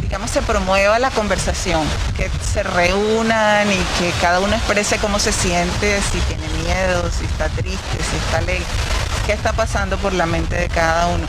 digamos, 0.02 0.32
se 0.32 0.42
promueva 0.42 0.98
la 0.98 1.12
conversación, 1.12 1.86
que 2.16 2.30
se 2.42 2.64
reúnan 2.64 3.70
y 3.70 3.78
que 4.00 4.12
cada 4.22 4.40
uno 4.40 4.56
exprese 4.56 4.98
cómo 4.98 5.20
se 5.20 5.34
siente, 5.34 6.00
si 6.02 6.20
tiene 6.20 6.48
miedo, 6.64 7.10
si 7.12 7.26
está 7.26 7.50
triste, 7.50 7.98
si 7.98 8.16
está 8.16 8.38
alegre, 8.38 8.66
qué 9.26 9.34
está 9.34 9.52
pasando 9.52 9.98
por 9.98 10.14
la 10.14 10.26
mente 10.26 10.56
de 10.56 10.70
cada 10.70 11.08
uno. 11.08 11.28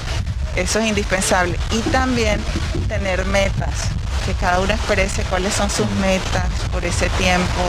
Eso 0.54 0.78
es 0.78 0.87
indispensable. 0.87 1.58
Y 1.72 1.80
también 1.90 2.40
tener 2.87 3.24
metas, 3.24 3.88
que 4.24 4.32
cada 4.34 4.60
uno 4.60 4.72
exprese 4.72 5.22
cuáles 5.24 5.54
son 5.54 5.70
sus 5.70 5.90
metas 6.00 6.44
por 6.72 6.84
ese 6.84 7.08
tiempo, 7.10 7.62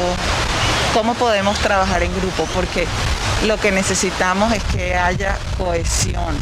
cómo 0.93 1.13
podemos 1.15 1.57
trabajar 1.59 2.03
en 2.03 2.15
grupo, 2.15 2.47
porque 2.53 2.87
lo 3.45 3.57
que 3.59 3.71
necesitamos 3.71 4.53
es 4.53 4.63
que 4.63 4.95
haya 4.95 5.37
cohesión. 5.57 6.35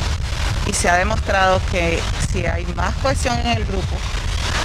Y 0.67 0.73
se 0.73 0.89
ha 0.89 0.95
demostrado 0.95 1.59
que 1.71 1.99
si 2.31 2.45
hay 2.45 2.65
más 2.75 2.93
cohesión 2.95 3.37
en 3.39 3.47
el 3.47 3.65
grupo, 3.65 3.97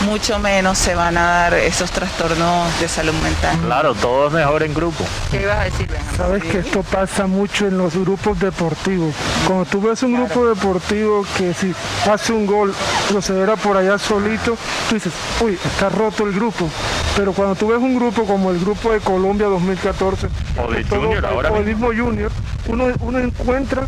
mucho 0.04 0.38
menos 0.38 0.78
se 0.78 0.94
van 0.94 1.16
a 1.16 1.22
dar 1.22 1.54
esos 1.54 1.90
trastornos 1.90 2.80
de 2.80 2.88
salud 2.88 3.14
mental. 3.22 3.56
Claro, 3.64 3.94
todo 3.94 4.28
es 4.28 4.32
mejor 4.32 4.62
en 4.62 4.74
grupo. 4.74 5.04
¿Qué 5.30 5.42
ibas 5.42 5.58
a 5.58 5.64
decir, 5.64 5.88
Sabes 6.16 6.44
que 6.44 6.58
esto 6.58 6.82
pasa 6.82 7.26
mucho 7.26 7.66
en 7.66 7.78
los 7.78 7.94
grupos 7.94 8.38
deportivos. 8.38 9.14
Cuando 9.46 9.64
tú 9.64 9.80
ves 9.80 10.02
un 10.02 10.14
grupo 10.14 10.46
deportivo 10.46 11.24
que 11.36 11.54
si 11.54 11.74
hace 12.10 12.32
un 12.32 12.46
gol, 12.46 12.74
procederá 13.08 13.56
por 13.56 13.76
allá 13.76 13.98
solito, 13.98 14.56
tú 14.88 14.94
dices, 14.94 15.12
uy, 15.40 15.58
está 15.64 15.88
roto 15.88 16.26
el 16.26 16.32
grupo. 16.32 16.68
Pero 17.16 17.32
cuando 17.32 17.54
tú 17.54 17.68
ves 17.68 17.78
un 17.78 17.94
grupo 17.96 18.24
como 18.24 18.50
el 18.50 18.58
grupo 18.60 18.92
de 18.92 19.00
Colombia 19.00 19.46
2014, 19.46 20.28
o 20.56 20.70
de 20.70 20.84
Junior, 20.84 21.26
ahora 21.26 21.56
el 21.56 21.64
mismo 21.64 21.88
Junior, 21.88 22.30
uno, 22.66 22.86
uno 23.00 23.18
encuentra 23.18 23.86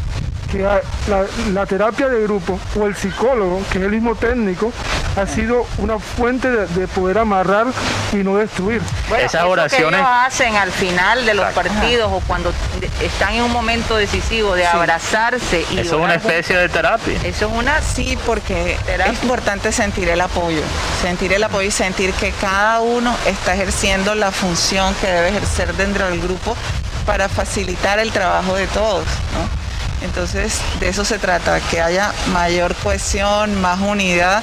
que 0.51 0.67
la, 1.53 1.67
terapia 1.67 2.09
de 2.09 2.23
grupo 2.23 2.59
o 2.79 2.87
el 2.87 2.97
psicólogo, 2.97 3.63
que 3.71 3.79
es 3.79 3.85
el 3.85 3.91
mismo 3.91 4.15
técnico, 4.15 4.73
ha 5.17 5.27
sido 5.27 5.67
una 5.79 5.99
fuente 5.99 6.51
de, 6.51 6.89
poder 6.89 7.19
amarrar 7.19 7.67
y 8.13 8.17
no 8.17 8.37
destruir. 8.37 8.83
Esas 9.19 9.45
oraciones 9.45 9.91
que 9.91 9.97
ellos 9.97 10.11
hacen 10.27 10.57
al 10.57 10.73
final 10.73 11.25
de 11.25 11.35
los 11.35 11.53
partidos 11.53 12.11
o 12.13 12.21
cuando 12.27 12.53
están 13.01 13.35
en 13.35 13.43
un 13.43 13.53
momento 13.53 13.97
decisivo 13.97 14.55
de 14.55 14.67
abrazarse 14.67 15.65
y 15.71 15.79
eso 15.79 15.97
es 15.97 16.05
una 16.05 16.15
especie 16.15 16.57
de 16.57 16.69
terapia. 16.69 17.19
Eso 17.25 17.47
es 17.47 17.53
una 17.53 17.81
sí 17.81 18.19
porque 18.27 18.77
es 19.07 19.23
importante 19.23 19.73
sentir 19.73 20.09
el 20.09 20.21
apoyo, 20.21 20.63
sentir 21.01 21.33
el 21.33 21.45
apoyo 21.45 21.69
y 21.69 21.71
sentir 21.71 22.13
que 22.15 22.33
cada 22.33 22.81
uno 22.81 23.15
está 23.27 23.55
ejerciendo 23.55 24.15
la 24.15 24.33
función 24.33 24.95
que 25.01 25.07
debe 25.07 25.29
ejercer 25.29 25.75
dentro 25.75 26.07
del 26.07 26.21
grupo 26.21 26.57
para 27.07 27.29
facilitar 27.29 27.99
el 27.99 28.11
trabajo 28.11 28.55
de 28.55 28.67
todos. 28.69 29.05
¿no? 29.05 29.69
Entonces, 30.03 30.61
de 30.81 30.89
eso 30.89 31.05
se 31.05 31.19
trata, 31.19 31.61
que 31.61 31.81
haya 31.81 32.13
mayor 32.33 32.75
cohesión, 32.77 33.61
más 33.61 33.81
unidad. 33.81 34.43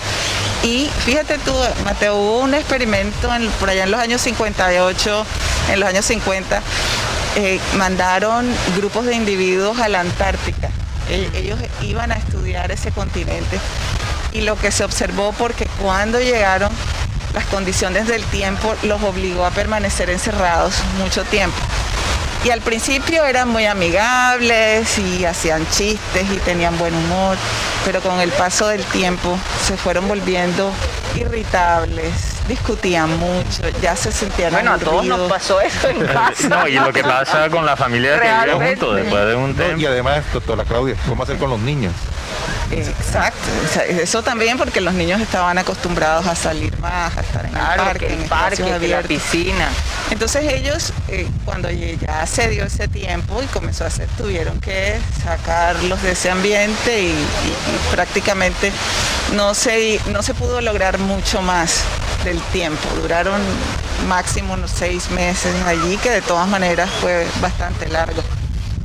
Y 0.63 0.89
fíjate 1.05 1.37
tú, 1.39 1.53
Mateo, 1.83 2.15
hubo 2.15 2.39
un 2.39 2.53
experimento 2.53 3.29
por 3.59 3.69
allá 3.69 3.83
en 3.83 3.91
los 3.91 3.99
años 3.99 4.21
58, 4.21 5.25
en 5.71 5.79
los 5.79 5.89
años 5.89 6.05
50, 6.05 6.61
eh, 7.35 7.59
mandaron 7.75 8.47
grupos 8.75 9.05
de 9.05 9.15
individuos 9.15 9.79
a 9.79 9.89
la 9.89 10.01
Antártica. 10.01 10.69
Ellos 11.09 11.59
iban 11.81 12.11
a 12.11 12.15
estudiar 12.15 12.71
ese 12.71 12.91
continente 12.91 13.59
y 14.33 14.41
lo 14.41 14.57
que 14.57 14.71
se 14.71 14.83
observó 14.83 15.31
porque 15.33 15.67
cuando 15.81 16.19
llegaron 16.19 16.69
las 17.33 17.45
condiciones 17.45 18.07
del 18.07 18.23
tiempo 18.25 18.75
los 18.83 19.01
obligó 19.03 19.45
a 19.45 19.51
permanecer 19.51 20.09
encerrados 20.09 20.73
mucho 20.97 21.23
tiempo. 21.25 21.57
Y 22.47 22.49
al 22.49 22.61
principio 22.61 23.25
eran 23.25 23.49
muy 23.49 23.65
amigables 23.65 24.97
y 24.99 25.25
hacían 25.25 25.69
chistes 25.69 26.31
y 26.31 26.37
tenían 26.37 26.77
buen 26.77 26.95
humor, 26.95 27.35
pero 27.83 27.99
con 27.99 28.21
el 28.21 28.31
paso 28.31 28.69
del 28.69 28.85
tiempo 28.85 29.37
se 29.65 29.75
fueron 29.75 30.07
volviendo 30.07 30.71
irritables, 31.17 32.37
discutían 32.47 33.17
mucho, 33.19 33.63
ya 33.81 33.97
se 33.97 34.13
sentían 34.13 34.53
Bueno, 34.53 34.71
a 34.71 34.77
todos 34.77 35.05
nos 35.05 35.29
pasó 35.29 35.59
eso 35.59 35.89
en 35.89 36.05
casa. 36.05 36.47
No, 36.47 36.69
y 36.69 36.75
lo 36.75 36.93
que 36.93 37.03
pasa 37.03 37.49
con 37.49 37.65
la 37.65 37.75
familia 37.75 38.17
que 38.17 38.29
vive 38.29 38.69
juntos 38.69 38.95
después 38.95 39.27
de 39.27 39.35
un 39.35 39.53
tiempo. 39.53 39.81
y 39.81 39.85
además, 39.85 40.23
doctora 40.31 40.63
Claudia, 40.63 40.95
¿cómo 41.05 41.23
hacer 41.23 41.35
con 41.35 41.49
los 41.49 41.59
niños? 41.59 41.91
Exacto, 42.71 43.47
eso 43.87 44.23
también 44.23 44.57
porque 44.57 44.81
los 44.81 44.93
niños 44.93 45.21
estaban 45.21 45.57
acostumbrados 45.57 46.27
a 46.27 46.35
salir 46.35 46.77
más, 46.79 47.15
a 47.17 47.21
estar 47.21 47.45
en 47.45 47.55
el 47.55 47.61
parque, 47.61 48.13
en, 48.13 48.29
parque, 48.29 48.87
la 48.87 49.01
piscina. 49.03 49.69
Entonces 50.11 50.53
ellos, 50.53 50.91
eh, 51.07 51.27
cuando 51.45 51.69
ya 51.71 52.25
se 52.25 52.49
dio 52.49 52.65
ese 52.65 52.87
tiempo 52.87 53.41
y 53.41 53.45
comenzó 53.47 53.85
a 53.85 53.87
hacer, 53.87 54.07
tuvieron 54.17 54.59
que 54.59 54.99
sacarlos 55.23 56.01
de 56.01 56.11
ese 56.11 56.29
ambiente 56.29 57.03
y, 57.03 57.13
prácticamente 57.91 58.71
no 59.33 59.53
se, 59.53 59.99
no 60.11 60.21
se 60.21 60.33
pudo 60.33 60.61
lograr 60.61 60.97
mucho 60.97 61.41
más 61.41 61.81
del 62.25 62.41
tiempo. 62.51 62.87
Duraron 63.01 63.41
máximo 64.07 64.53
unos 64.53 64.71
seis 64.71 65.09
meses 65.11 65.55
allí, 65.65 65.97
que 65.97 66.09
de 66.09 66.21
todas 66.21 66.47
maneras 66.47 66.89
fue 67.01 67.25
bastante 67.41 67.87
largo. 67.87 68.21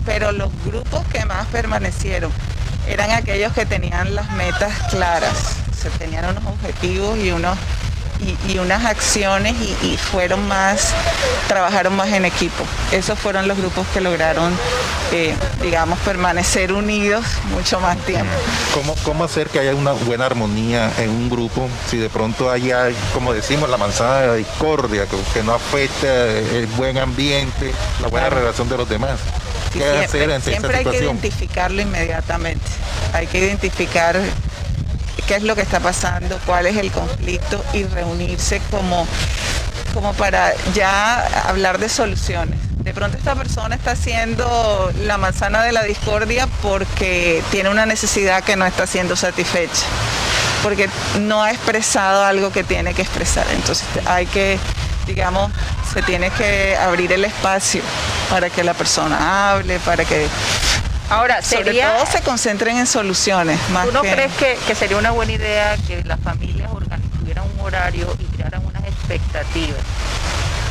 Pero 0.05 0.33
los 0.33 0.51
grupos 0.65 1.05
que 1.13 1.25
más 1.25 1.47
permanecieron 1.49 2.33
eran 2.89 3.11
aquellos 3.11 3.53
que 3.53 3.67
tenían 3.67 4.15
las 4.15 4.31
metas 4.33 4.73
claras, 4.91 5.57
se 5.77 5.91
tenían 5.91 6.25
unos 6.27 6.45
objetivos 6.47 7.19
y 7.19 7.31
unos 7.31 7.57
y, 8.49 8.59
unas 8.59 8.85
acciones 8.85 9.55
y, 9.83 9.97
fueron 9.97 10.47
más, 10.47 10.93
trabajaron 11.49 11.97
más 11.97 12.09
en 12.13 12.25
equipo. 12.25 12.65
Esos 12.91 13.19
fueron 13.19 13.49
los 13.49 13.59
grupos 13.59 13.87
que 13.89 14.01
lograron, 14.01 14.53
eh, 15.13 15.35
digamos, 15.61 15.99
permanecer 16.01 16.73
unidos 16.73 17.25
mucho 17.51 17.81
más 17.81 17.97
tiempo. 17.99 18.33
¿Cómo, 18.75 18.95
¿Cómo 19.05 19.25
hacer 19.25 19.49
que 19.49 19.59
haya 19.59 19.75
una 19.75 19.93
buena 19.93 20.27
armonía 20.27 20.93
en 20.99 21.11
un 21.11 21.31
grupo 21.31 21.69
si 21.89 21.97
de 21.97 22.09
pronto 22.09 22.51
hay, 22.51 22.73
como 23.13 23.33
decimos, 23.33 23.69
la 23.69 23.77
manzana 23.77 24.21
de 24.21 24.27
la 24.29 24.35
discordia, 24.35 25.07
que, 25.07 25.43
no 25.43 25.55
afecta 25.55 26.27
el 26.27 26.67
buen 26.77 26.99
ambiente, 26.99 27.73
la 28.01 28.09
buena 28.09 28.31
relación 28.31 28.69
de 28.69 28.77
los 28.77 28.89
demás? 28.89 29.19
Siempre, 29.73 30.77
hay 30.77 30.85
que 30.85 30.99
identificarlo 30.99 31.81
inmediatamente. 31.81 32.65
Hay 33.13 33.27
que 33.27 33.39
identificar 33.39 34.21
qué 35.27 35.37
es 35.37 35.43
lo 35.43 35.55
que 35.55 35.63
está 35.63 35.81
pasando, 35.81 36.39
cuál 36.47 36.67
es 36.67 36.77
el 36.77 36.91
conflicto 36.91 37.65
y 37.73 37.85
reunirse 37.85 38.61
como, 38.71 39.07
como 39.95 40.13
para 40.15 40.53
ya 40.75 41.49
hablar 41.49 41.79
de 41.79 41.89
soluciones. 41.89 42.59
De 42.83 42.93
pronto 42.93 43.17
esta 43.17 43.35
persona 43.37 43.77
está 43.77 43.93
haciendo 43.93 44.93
la 45.05 45.17
manzana 45.17 45.63
de 45.63 45.73
la 45.73 45.85
discordia 45.85 46.49
porque 46.61 47.43
tiene 47.51 47.69
una 47.69 47.87
necesidad 47.87 48.43
que 48.43 48.57
no 48.57 48.67
está 48.67 48.87
siendo 48.87 49.15
satisfecha, 49.15 49.85
porque 50.65 50.89
no 51.21 51.43
ha 51.45 51.53
expresado 51.53 52.25
algo 52.25 52.51
que 52.51 52.65
tiene 52.65 52.93
que 52.93 53.03
expresar. 53.03 53.47
Entonces 53.55 53.87
hay 54.07 54.27
que 54.27 54.59
digamos, 55.07 55.51
se 55.93 56.03
tiene 56.03 56.31
que 56.31 56.77
abrir 56.77 57.13
el 57.13 57.25
espacio 57.25 57.83
para 58.33 58.49
que 58.49 58.65
la 58.65 58.73
persona 58.73 59.51
hable, 59.53 59.79
para 59.81 60.07
que 60.07 60.27
Ahora, 61.11 61.43
sería, 61.43 61.91
sobre 61.91 61.99
todo 61.99 62.13
se 62.13 62.23
concentren 62.23 62.79
en 62.79 62.87
soluciones. 62.87 63.61
Más 63.69 63.85
¿Tú 63.85 63.93
no 63.93 64.01
crees 64.01 64.33
que, 64.33 64.75
sería 64.75 64.97
una 64.97 65.11
buena 65.11 65.33
idea 65.33 65.77
que 65.87 66.03
las 66.05 66.19
familias 66.19 66.71
tuvieran 67.19 67.45
un 67.53 67.61
horario 67.61 68.17
y 68.19 68.25
crearan 68.35 68.65
unas 68.65 68.85
expectativas? 68.85 69.83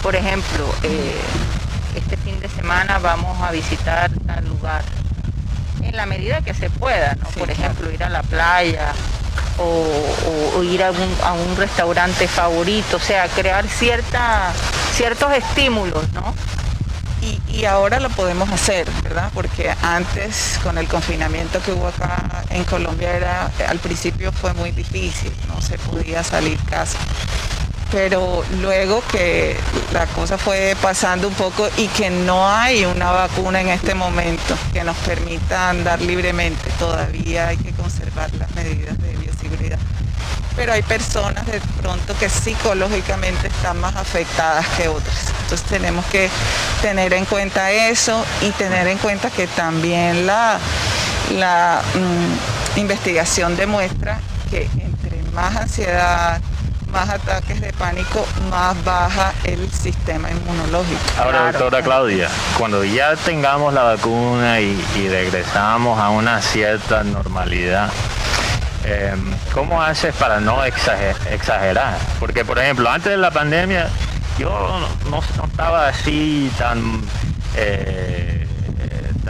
Por 0.02 0.16
ejemplo, 0.16 0.74
eh, 0.82 1.22
este 1.96 2.18
fin 2.18 2.40
de 2.40 2.50
semana 2.50 2.98
vamos 2.98 3.40
a 3.40 3.52
visitar 3.52 4.10
tal 4.26 4.44
lugar. 4.48 4.82
En 5.84 5.96
la 5.96 6.08
medida 6.08 6.42
que 6.42 6.56
se 6.56 6.72
pueda, 6.72 7.14
¿no? 7.22 7.30
Por 7.30 7.52
ejemplo, 7.52 7.92
ir 7.92 8.04
a 8.04 8.10
la 8.10 8.24
playa, 8.24 8.92
o, 9.60 10.64
ir 10.64 10.84
a 10.84 10.90
un, 10.90 11.58
restaurante 11.58 12.28
favorito, 12.28 12.98
o 12.98 13.00
sea, 13.00 13.28
crear 13.28 13.68
cierta, 13.68 14.52
ciertos 14.96 15.32
estímulos, 15.34 16.12
¿no? 16.14 16.34
Y, 17.22 17.66
ahora 17.66 18.00
lo 18.00 18.10
podemos 18.10 18.50
hacer, 18.50 18.90
¿verdad? 19.04 19.30
Porque 19.34 19.72
antes, 19.84 20.60
con 20.64 20.80
el 20.80 20.88
confinamiento 20.88 21.62
que 21.62 21.72
hubo 21.72 21.88
acá 21.88 22.44
en 22.50 22.64
Colombia, 22.64 23.16
era, 23.16 23.52
al 23.68 23.78
principio 23.78 24.32
fue 24.32 24.54
muy 24.54 24.72
difícil, 24.72 25.32
no 25.48 25.62
se 25.62 25.78
podía 25.78 26.24
salir 26.24 26.58
casa. 26.66 26.98
Pero 27.92 28.44
luego 28.62 29.04
que 29.12 29.56
la 29.94 30.08
cosa 30.08 30.38
fue 30.40 30.76
pasando 30.82 31.28
un 31.28 31.36
poco 31.36 31.70
y 31.78 31.88
que 31.90 32.10
no 32.10 32.48
hay 32.48 32.86
una 32.86 33.12
vacuna 33.12 33.62
en 33.62 33.68
este 33.68 33.94
momento 33.94 34.58
que 34.74 34.84
nos 34.84 34.98
permita 34.98 35.70
andar 35.70 36.02
libremente, 36.02 36.72
todavía 36.80 37.50
hay 37.50 37.58
que 37.58 37.72
conservar 37.74 38.34
las 38.36 38.50
medidas 38.56 38.98
de 38.98 39.12
pero 40.62 40.74
hay 40.74 40.84
personas 40.84 41.44
de 41.48 41.60
pronto 41.82 42.16
que 42.20 42.30
psicológicamente 42.30 43.48
están 43.48 43.80
más 43.80 43.96
afectadas 43.96 44.64
que 44.78 44.90
otras. 44.90 45.34
Entonces 45.42 45.68
tenemos 45.68 46.06
que 46.06 46.30
tener 46.84 47.14
en 47.14 47.26
cuenta 47.26 47.72
eso 47.72 48.24
y 48.42 48.52
tener 48.52 48.86
en 48.86 49.00
cuenta 49.00 49.32
que 49.32 49.48
también 49.48 50.28
la, 50.28 50.60
la 51.32 51.82
mm, 51.96 52.80
investigación 52.80 53.58
demuestra 53.58 54.20
que 54.52 54.70
entre 54.78 55.24
más 55.34 55.56
ansiedad, 55.56 56.40
más 56.92 57.10
ataques 57.10 57.60
de 57.60 57.74
pánico, 57.74 58.24
más 58.52 58.76
baja 58.86 59.34
el 59.46 59.68
sistema 59.72 60.30
inmunológico. 60.30 61.00
Ahora, 61.18 61.52
doctora 61.52 61.82
Claudia, 61.82 62.30
cuando 62.60 62.84
ya 62.84 63.16
tengamos 63.16 63.74
la 63.74 63.82
vacuna 63.82 64.60
y, 64.60 64.80
y 64.96 65.10
regresamos 65.10 66.00
a 66.00 66.10
una 66.10 66.40
cierta 66.40 67.04
normalidad, 67.04 67.90
Em, 68.84 69.34
¿cómo 69.54 69.82
haces 69.82 70.14
para 70.16 70.40
no 70.40 70.64
exagerar? 70.64 71.98
Porque, 72.20 72.44
por 72.44 72.58
ejemplo, 72.58 72.90
antes 72.90 73.12
de 73.12 73.18
la 73.18 73.32
pandemia 73.32 73.90
yo 74.38 74.80
no, 75.10 75.20
estaba 75.46 75.90
así 75.90 76.52
tan, 76.58 77.02
eh, 77.56 78.41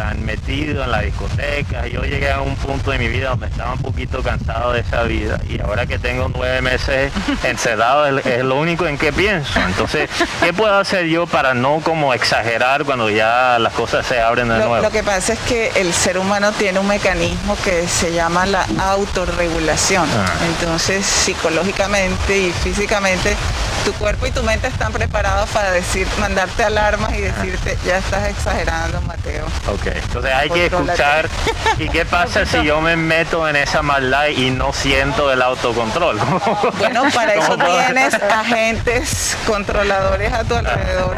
tan 0.01 0.25
metido 0.25 0.83
en 0.83 0.89
la 0.89 1.01
discoteca. 1.01 1.85
Yo 1.85 2.01
llegué 2.01 2.31
a 2.31 2.41
un 2.41 2.55
punto 2.55 2.89
de 2.89 2.97
mi 2.97 3.07
vida 3.07 3.29
donde 3.29 3.45
estaba 3.45 3.73
un 3.73 3.81
poquito 3.83 4.23
cansado 4.23 4.73
de 4.73 4.79
esa 4.79 5.03
vida 5.03 5.39
y 5.47 5.61
ahora 5.61 5.85
que 5.85 5.99
tengo 5.99 6.27
nueve 6.33 6.59
meses 6.63 7.13
encerrado 7.43 8.17
es, 8.17 8.43
lo 8.43 8.55
único 8.55 8.87
en 8.87 8.97
que 8.97 9.13
pienso. 9.13 9.59
Entonces, 9.59 10.09
¿qué 10.43 10.53
puedo 10.53 10.75
hacer 10.75 11.05
yo 11.05 11.27
para 11.27 11.53
no 11.53 11.81
como 11.81 12.15
exagerar 12.15 12.83
cuando 12.83 13.11
ya 13.11 13.59
las 13.59 13.73
cosas 13.73 14.03
se 14.07 14.19
abren 14.19 14.49
de 14.49 14.57
nuevo? 14.57 14.77
Lo 14.79 14.89
que 14.89 15.03
pasa 15.03 15.33
es 15.33 15.39
que 15.41 15.71
el 15.75 15.93
ser 15.93 16.17
humano 16.17 16.51
tiene 16.53 16.79
un 16.79 16.87
mecanismo 16.87 17.55
que 17.63 17.87
se 17.87 18.11
llama 18.11 18.47
la 18.47 18.65
autorregulación. 18.79 20.09
Ah. 20.11 20.33
Entonces, 20.47 21.05
psicológicamente 21.05 22.39
y 22.39 22.51
físicamente 22.51 23.35
tu 23.83 23.93
cuerpo 23.93 24.27
y 24.27 24.31
tu 24.31 24.43
mente 24.43 24.67
están 24.67 24.91
preparados 24.91 25.49
para 25.49 25.71
decir, 25.71 26.07
mandarte 26.19 26.63
alarmas 26.63 27.13
y 27.13 27.21
decirte, 27.21 27.77
ya 27.85 27.97
estás 27.97 28.29
exagerando, 28.29 29.01
Mateo. 29.01 29.45
Ok, 29.67 29.87
entonces 29.87 30.31
hay 30.33 30.49
que 30.49 30.65
escuchar. 30.67 31.29
¿Y 31.77 31.89
qué 31.89 32.05
pasa 32.05 32.45
si 32.45 32.63
yo 32.63 32.81
me 32.81 32.95
meto 32.95 33.47
en 33.47 33.55
esa 33.55 33.81
maldad 33.81 34.27
y 34.27 34.51
no 34.51 34.73
siento 34.73 35.31
el 35.31 35.41
autocontrol? 35.41 36.19
Bueno, 36.77 37.03
para 37.13 37.35
eso 37.35 37.57
tienes 37.57 38.13
agentes 38.13 39.37
controladores 39.45 40.33
a 40.33 40.43
tu 40.43 40.55
alrededor, 40.55 41.17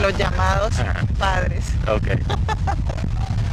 los 0.00 0.16
llamados 0.16 0.74
padres. 1.18 1.64
Ok. 1.88 2.08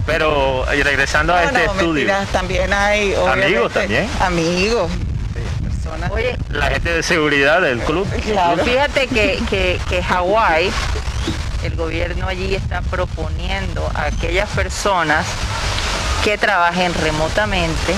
Pero 0.06 0.65
regresando 0.65 1.34
a 1.34 1.43
este 1.43 1.65
estudio. 1.65 2.13
también 2.32 2.74
hay 2.74 3.15
amigos 3.15 3.74
también. 3.74 4.10
Amigos, 4.19 4.91
Oye, 6.12 6.38
la 6.49 6.67
gente 6.67 6.93
de 6.93 7.03
seguridad 7.03 7.62
del 7.62 7.79
club. 7.79 8.08
Fíjate 8.63 9.08
que, 9.08 9.39
que, 9.49 9.79
que 9.89 10.03
Hawái, 10.03 10.71
el 11.63 11.75
gobierno 11.75 12.27
allí 12.27 12.56
está 12.56 12.82
proponiendo 12.82 13.89
a 13.95 14.06
aquellas 14.06 14.49
personas 14.49 15.25
que 16.23 16.38
trabajen 16.38 16.93
remotamente, 16.93 17.93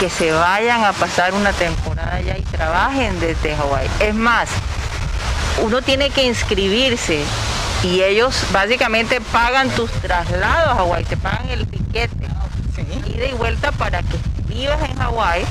que 0.00 0.08
se 0.08 0.32
vayan 0.32 0.84
a 0.84 0.92
pasar 0.92 1.34
una 1.34 1.52
temporada 1.52 2.16
allá 2.16 2.38
y 2.38 2.42
trabajen 2.42 3.20
desde 3.20 3.54
Hawái. 3.56 3.88
Es 4.00 4.14
más, 4.14 4.48
uno 5.62 5.82
tiene 5.82 6.08
que 6.10 6.24
inscribirse 6.24 7.22
y 7.82 8.02
ellos 8.02 8.34
básicamente 8.52 9.20
pagan 9.20 9.68
tus 9.70 9.90
traslados 9.90 10.70
a 10.70 10.74
Hawái, 10.76 11.04
te 11.04 11.16
pagan 11.16 11.48
el 11.50 11.66
tiquete, 11.66 12.26
ida 13.14 13.26
y 13.26 13.32
vuelta 13.32 13.70
para 13.72 14.02
que 14.02 14.16
vivas 14.48 14.80
en 14.88 14.96
Hawái 14.96 15.44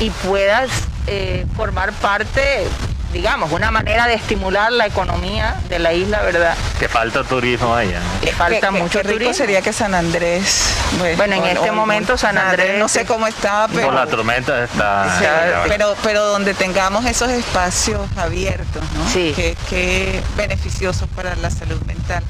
y 0.00 0.10
puedas 0.10 0.70
eh, 1.06 1.46
formar 1.56 1.92
parte, 1.94 2.66
digamos, 3.12 3.50
una 3.52 3.70
manera 3.70 4.06
de 4.06 4.14
estimular 4.14 4.70
la 4.70 4.86
economía 4.86 5.56
de 5.68 5.78
la 5.78 5.92
isla, 5.92 6.22
¿verdad? 6.22 6.56
Que 6.78 6.88
falta 6.88 7.24
turismo 7.24 7.74
allá. 7.74 8.00
Que 8.22 8.32
falta 8.32 8.70
mucho 8.70 9.00
turismo. 9.00 9.34
sería 9.34 9.62
que 9.62 9.72
San 9.72 9.94
Andrés. 9.94 10.68
Bueno, 11.16 11.36
en 11.36 11.44
este 11.44 11.72
momento 11.72 12.16
San 12.16 12.38
Andrés, 12.38 12.78
no 12.78 12.88
sé 12.88 13.04
cómo 13.04 13.26
está, 13.26 13.68
pero 13.72 13.86
por 13.86 13.94
la 13.94 14.06
tormenta 14.06 14.64
está. 14.64 15.64
pero 15.66 15.96
pero 16.02 16.24
donde 16.26 16.54
tengamos 16.54 17.04
esos 17.06 17.30
espacios 17.30 18.00
abiertos, 18.16 18.82
¿no? 18.94 19.08
Sí. 19.10 19.32
Que, 19.34 19.56
que 19.68 20.22
beneficiosos 20.36 21.08
para 21.14 21.34
la 21.36 21.50
salud 21.50 21.80
mental 21.82 22.22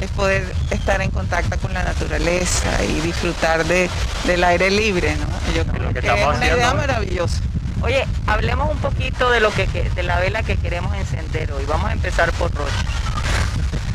es 0.00 0.10
poder 0.10 0.44
estar 0.70 1.00
en 1.02 1.10
contacto 1.10 1.58
con 1.58 1.72
la 1.74 1.82
naturaleza 1.82 2.82
y 2.84 3.00
disfrutar 3.00 3.64
de, 3.64 3.90
del 4.24 4.42
aire 4.44 4.70
libre, 4.70 5.14
¿no? 5.16 5.54
Yo 5.54 5.66
creo 5.66 5.92
que, 5.92 5.98
es 6.00 6.26
una 6.26 6.46
idea 6.46 6.74
maravillosa. 6.74 7.40
Oye, 7.82 8.06
hablemos 8.26 8.70
un 8.70 8.78
poquito 8.78 9.30
de 9.30 9.40
lo 9.40 9.50
que, 9.52 9.66
de 9.66 10.02
la 10.02 10.18
vela 10.20 10.42
que 10.42 10.56
queremos 10.56 10.94
encender 10.96 11.52
hoy. 11.52 11.64
Vamos 11.66 11.88
a 11.88 11.92
empezar 11.92 12.32
por 12.32 12.52
Rocha. 12.52 12.84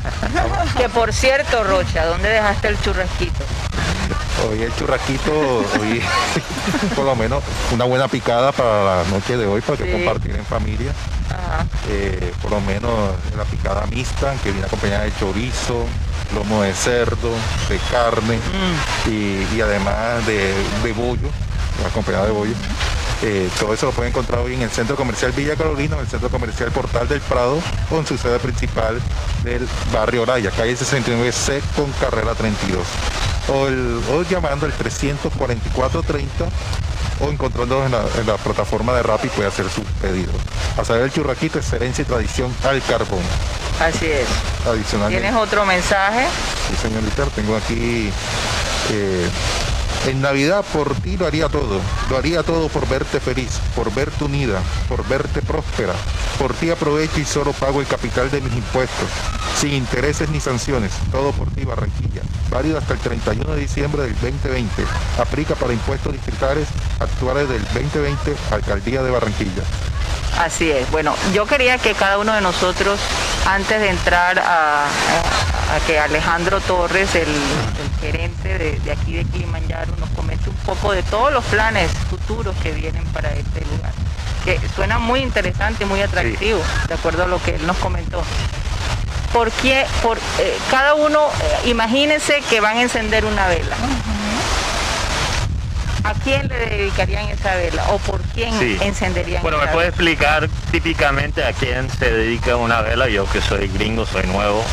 que 0.78 0.90
por 0.90 1.14
cierto, 1.14 1.64
Rocha, 1.64 2.06
¿dónde 2.06 2.30
dejaste 2.30 2.68
el 2.68 2.80
churrasquito? 2.82 3.44
Hoy 4.44 4.62
el 4.62 4.76
churrasquito, 4.76 5.32
hoy 5.32 6.02
por 6.96 7.06
lo 7.06 7.16
menos 7.16 7.44
una 7.72 7.86
buena 7.86 8.08
picada 8.08 8.52
para 8.52 8.84
la 8.84 9.04
noche 9.10 9.38
de 9.38 9.46
hoy 9.46 9.62
para 9.62 9.78
que 9.78 9.92
compartir 9.92 10.36
en 10.36 10.46
familia. 10.46 10.92
Eh, 11.90 12.34
por 12.42 12.52
lo 12.52 12.62
menos 12.62 12.92
la 13.38 13.44
picada 13.46 13.86
mixta 13.88 14.36
que 14.44 14.52
viene 14.52 14.66
acompañada 14.68 15.04
de 15.04 15.14
chorizo, 15.20 15.86
lomo 16.34 16.64
de 16.64 16.74
cerdo, 16.74 17.32
de 17.70 17.78
carne 17.92 18.38
mm. 18.38 19.56
y, 19.56 19.62
además 19.62 20.26
de, 20.26 20.54
de 20.84 20.94
bollo, 20.94 21.30
acompañada 21.88 22.26
de 22.26 22.32
bollo. 22.32 22.54
Eh, 23.24 23.50
todo 23.60 23.74
eso 23.74 23.88
lo 23.88 23.92
pueden 23.92 24.12
encontrar 24.12 24.42
hoy 24.42 24.54
en 24.54 24.62
el 24.62 24.70
Centro 24.70 24.96
Comercial 24.96 25.32
Villa 25.32 25.56
Carolina, 25.56 25.96
en 25.96 26.02
el 26.02 26.08
Centro 26.08 26.30
Comercial 26.30 26.72
Portal 26.72 27.08
del 27.08 27.22
Prado, 27.22 27.60
con 27.90 28.06
su 28.06 28.18
sede 28.18 28.40
principal 28.40 29.02
del 29.44 29.68
barrio 29.94 30.24
Oraya, 30.24 30.52
calle 30.52 30.76
69C 30.76 31.62
con 31.76 31.92
carrera 31.94 32.34
32. 32.36 32.86
O, 33.48 33.68
el, 33.68 34.02
o 34.12 34.24
llamando 34.24 34.66
el 34.66 34.74
34430 34.74 36.46
o 37.20 37.30
encontrándonos 37.30 38.16
en 38.18 38.28
la, 38.28 38.38
plataforma 38.38 38.94
de 38.94 39.04
Rappi 39.04 39.30
puede 39.30 39.48
hacer 39.48 39.70
su 39.70 39.84
pedido. 40.02 40.32
A 40.78 40.84
saber 40.84 41.04
el 41.04 41.12
churraquito, 41.12 41.60
excelencia 41.60 42.02
y 42.02 42.06
tradición 42.06 42.54
al 42.64 42.82
carbón. 42.84 43.24
Así 43.80 44.06
es. 44.06 44.28
¿Tienes 45.10 45.36
otro 45.36 45.66
mensaje? 45.66 46.28
Sí, 46.70 46.76
señorita, 46.82 47.26
tengo 47.36 47.56
aquí 47.56 48.10
eh, 48.92 49.30
en 50.08 50.22
Navidad 50.22 50.64
por 50.72 50.94
ti 50.96 51.18
lo 51.18 51.26
haría 51.26 51.50
todo, 51.50 51.82
lo 52.10 52.18
haría 52.18 52.44
todo 52.44 52.70
por 52.70 52.88
verte 52.88 53.20
feliz, 53.20 53.60
por 53.76 53.94
verte 53.94 54.24
unida, 54.24 54.62
por 54.88 55.08
verte 55.08 55.42
próspera. 55.42 55.94
Por 56.38 56.54
ti 56.54 56.70
aprovecho 56.70 57.20
y 57.20 57.26
solo 57.26 57.54
pago 57.54 57.80
el 57.80 57.88
capital 57.88 58.30
de 58.30 58.42
mis 58.42 58.54
impuestos, 58.54 59.10
sin 59.60 59.74
intereses 59.74 60.30
ni 60.30 60.40
sanciones, 60.40 60.92
todo 61.12 61.32
por 61.32 61.50
ti 61.50 61.64
Barranquilla. 61.66 62.22
Válido 62.50 62.78
hasta 62.78 62.94
el 62.94 63.00
31 63.00 63.54
de 63.54 63.60
diciembre 63.60 64.04
del 64.04 64.14
2020. 64.14 64.86
Aplica 65.20 65.56
para 65.56 65.74
impuestos 65.74 66.14
distritales 66.14 66.68
actuales 67.00 67.50
del 67.50 67.64
2020, 67.64 68.36
Alcaldía 68.52 69.04
de 69.04 69.12
Barranquilla. 69.12 69.64
Así 70.40 70.70
es. 70.70 70.90
Bueno, 70.92 71.16
yo 71.34 71.46
quería 71.46 71.78
que 71.78 71.94
cada 71.94 72.18
uno 72.18 72.34
de 72.34 72.42
nosotros, 72.42 73.00
antes 73.46 73.80
de 73.80 73.90
entrar 73.90 74.40
a, 74.40 74.86
que 75.88 75.98
Alejandro 76.00 76.60
Torres, 76.62 77.16
el, 77.16 77.28
gerente 78.02 78.58
de, 78.58 78.92
aquí 78.92 79.14
de 79.14 79.26
Kilimanjaro, 79.26 79.94
nos 80.00 80.10
comente 80.10 80.50
un 80.50 80.56
poco 80.58 80.92
de 80.92 81.04
todos 81.04 81.32
los 81.32 81.44
planes 81.46 81.92
futuros 82.10 82.56
que 82.62 82.72
vienen 82.72 83.06
para 83.08 83.32
este 83.34 83.62
lugar. 83.62 83.92
Que 84.44 84.60
suena 84.76 85.00
muy 85.00 85.22
interesante, 85.22 85.86
muy 85.86 86.02
atractivo, 86.02 86.62
de 86.88 86.94
acuerdo 86.94 87.24
a 87.24 87.28
lo 87.28 87.42
que 87.42 87.56
él 87.56 87.66
nos 87.66 87.78
comentó. 87.78 88.22
Porque 89.36 89.86
por, 90.02 90.18
eh, 90.18 90.58
cada 90.72 90.94
uno, 90.94 91.28
eh, 91.28 91.70
imagínense 91.70 92.42
que 92.50 92.62
van 92.62 92.78
a 92.78 92.82
encender 92.84 93.26
una 93.26 93.50
vela. 93.50 93.76
¿A 96.06 96.14
quién 96.14 96.48
le 96.48 96.56
dedicarían 96.56 97.28
esa 97.28 97.54
vela 97.56 97.84
o 97.90 97.98
por 97.98 98.22
quién 98.34 98.54
encenderían 98.82 99.42
Bueno, 99.42 99.58
¿me 99.58 99.68
puede 99.68 99.90
explicar 99.90 100.48
típicamente 100.72 101.44
a 101.44 101.52
quién 101.52 101.90
se 101.90 102.10
dedica 102.10 102.56
una 102.56 102.80
vela? 102.80 103.10
Yo 103.10 103.30
que 103.30 103.42
soy 103.42 103.68
gringo, 103.68 104.06
soy 104.06 104.26
nuevo. 104.28 104.64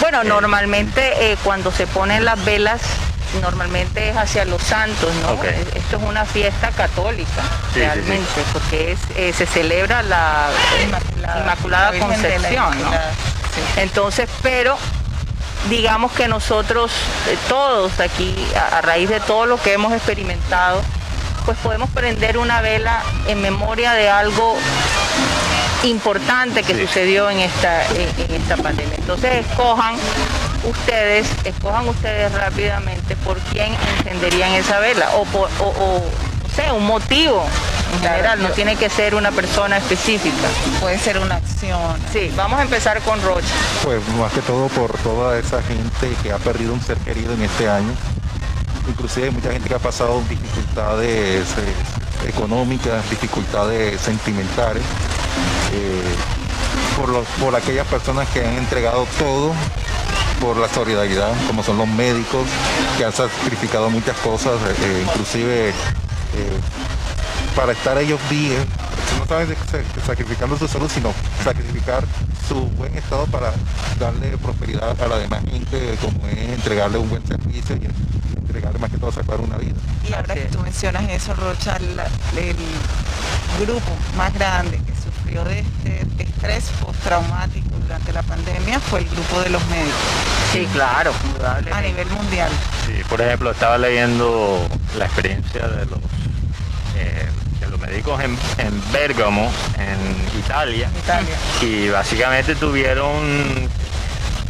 Bueno, 0.00 0.20
eh, 0.20 0.26
normalmente 0.26 1.32
eh, 1.32 1.38
cuando 1.42 1.72
se 1.72 1.86
ponen 1.86 2.26
las 2.26 2.44
velas 2.44 2.82
normalmente 3.40 4.10
es 4.10 4.16
hacia 4.18 4.44
los 4.44 4.62
santos, 4.62 5.14
¿no? 5.22 5.42
Eh, 5.44 5.64
esto 5.76 5.96
es 5.96 6.02
una 6.02 6.26
fiesta 6.26 6.68
católica, 6.72 7.42
realmente, 7.74 8.42
porque 8.52 8.92
es, 8.92 9.36
se 9.36 9.46
celebra 9.46 10.02
la, 10.02 10.50
Inmaculada, 10.84 11.98
Concepción, 11.98 12.82
¿no? 12.82 12.90
Entonces, 13.76 14.28
pero 14.42 14.76
digamos 15.68 16.12
que 16.12 16.28
nosotros, 16.28 16.90
eh, 17.28 17.36
todos 17.48 18.00
aquí, 18.00 18.34
a, 18.56 18.80
raíz 18.80 19.08
de 19.08 19.20
todo 19.20 19.46
lo 19.46 19.60
que 19.60 19.72
hemos 19.72 19.92
experimentado, 19.92 20.82
pues 21.44 21.58
podemos 21.58 21.90
prender 21.90 22.38
una 22.38 22.60
vela 22.60 23.02
en 23.26 23.40
memoria 23.40 23.92
de 23.92 24.08
algo 24.08 24.56
importante 25.84 26.62
que 26.62 26.74
sucedió 26.74 27.28
en 27.30 27.40
esta, 27.40 27.84
en, 27.86 28.34
esta 28.34 28.56
pandemia. 28.56 28.94
Entonces 28.96 29.46
escojan 29.46 29.96
ustedes, 30.64 31.26
escojan 31.44 31.88
ustedes 31.88 32.32
rápidamente 32.32 33.16
por 33.16 33.38
quién 33.52 33.74
encenderían 33.98 34.52
esa 34.52 34.78
vela 34.78 35.10
o 35.16 35.24
por 35.24 35.50
o, 35.60 36.02
sea, 36.54 36.72
un 36.72 36.86
motivo 36.86 37.44
en 37.94 38.00
general, 38.00 38.42
no 38.42 38.50
tiene 38.50 38.76
que 38.76 38.90
ser 38.90 39.14
una 39.14 39.30
persona 39.30 39.78
específica. 39.78 40.48
Puede 40.80 40.98
ser 40.98 41.18
una 41.18 41.36
acción. 41.36 41.96
Sí, 42.12 42.32
vamos 42.36 42.58
a 42.58 42.62
empezar 42.62 43.00
con 43.02 43.20
Rocha. 43.22 43.46
Pues 43.82 44.06
más 44.18 44.32
que 44.32 44.40
todo 44.40 44.68
por 44.68 44.92
toda 44.98 45.38
esa 45.38 45.62
gente 45.62 46.14
que 46.22 46.32
ha 46.32 46.38
perdido 46.38 46.72
un 46.72 46.80
ser 46.80 46.98
querido 46.98 47.32
en 47.34 47.42
este 47.42 47.68
año. 47.68 47.92
Inclusive 48.88 49.28
hay 49.28 49.32
mucha 49.32 49.52
gente 49.52 49.68
que 49.68 49.74
ha 49.74 49.78
pasado 49.78 50.22
dificultades 50.28 51.48
eh, 51.58 52.28
económicas, 52.28 53.08
dificultades 53.08 54.00
sentimentales. 54.00 54.82
Eh, 55.72 56.14
por, 56.96 57.24
por 57.40 57.56
aquellas 57.56 57.86
personas 57.86 58.28
que 58.28 58.40
han 58.40 58.56
entregado 58.56 59.06
todo 59.18 59.52
por 60.40 60.56
la 60.56 60.68
solidaridad, 60.68 61.32
como 61.46 61.62
son 61.62 61.78
los 61.78 61.88
médicos, 61.88 62.46
que 62.98 63.04
han 63.04 63.12
sacrificado 63.12 63.88
muchas 63.90 64.16
cosas, 64.18 64.54
eh, 64.82 65.04
inclusive 65.06 65.72
para 67.54 67.72
estar 67.72 67.96
ellos 67.98 68.20
bien 68.28 68.66
no 69.18 69.26
saben 69.26 69.56
sacrificando 70.04 70.58
su 70.58 70.68
salud, 70.68 70.90
sino 70.92 71.12
sacrificar 71.42 72.04
su 72.48 72.66
buen 72.70 72.94
estado 72.96 73.26
para 73.26 73.52
darle 73.98 74.36
prosperidad 74.38 75.00
a 75.00 75.08
la 75.08 75.18
demás 75.18 75.42
gente, 75.44 75.96
como 76.00 76.26
es 76.28 76.38
entregarle 76.50 76.98
un 76.98 77.08
buen 77.08 77.26
servicio 77.26 77.76
y 77.76 77.86
entregarle 78.36 78.78
más 78.78 78.90
que 78.90 78.98
todo 78.98 79.12
salvar 79.12 79.40
una 79.40 79.56
vida. 79.56 79.76
Y 80.08 80.12
ahora 80.12 80.34
que 80.34 80.46
tú 80.46 80.58
mencionas 80.60 81.08
eso, 81.10 81.34
Rocha, 81.34 81.76
el, 81.76 82.56
grupo 83.64 83.96
más 84.16 84.34
grande 84.34 84.78
que 84.78 84.92
sufrió 84.94 85.44
de 85.44 85.60
este 85.84 86.24
estrés 86.24 86.64
postraumático 86.84 87.68
durante 87.80 88.12
la 88.12 88.22
pandemia 88.24 88.80
fue 88.80 89.00
el 89.00 89.08
grupo 89.08 89.40
de 89.40 89.50
los 89.50 89.64
médicos. 89.66 89.94
Sí, 90.52 90.66
claro, 90.72 91.12
a 91.72 91.80
nivel 91.80 92.08
mundial. 92.10 92.50
Sí, 92.86 93.02
por 93.08 93.20
ejemplo, 93.20 93.52
estaba 93.52 93.78
leyendo 93.78 94.66
la 94.98 95.04
experiencia 95.04 95.68
de 95.68 95.86
los 95.86 95.98
eh, 96.96 97.28
médicos 97.86 98.20
en, 98.22 98.36
en 98.58 98.92
Bergamo, 98.92 99.50
en 99.78 100.38
Italia, 100.38 100.88
y 101.60 101.88
básicamente 101.88 102.54
tuvieron 102.54 103.68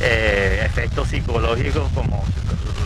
eh, 0.00 0.62
efectos 0.64 1.08
psicológicos 1.08 1.90
como 1.94 2.24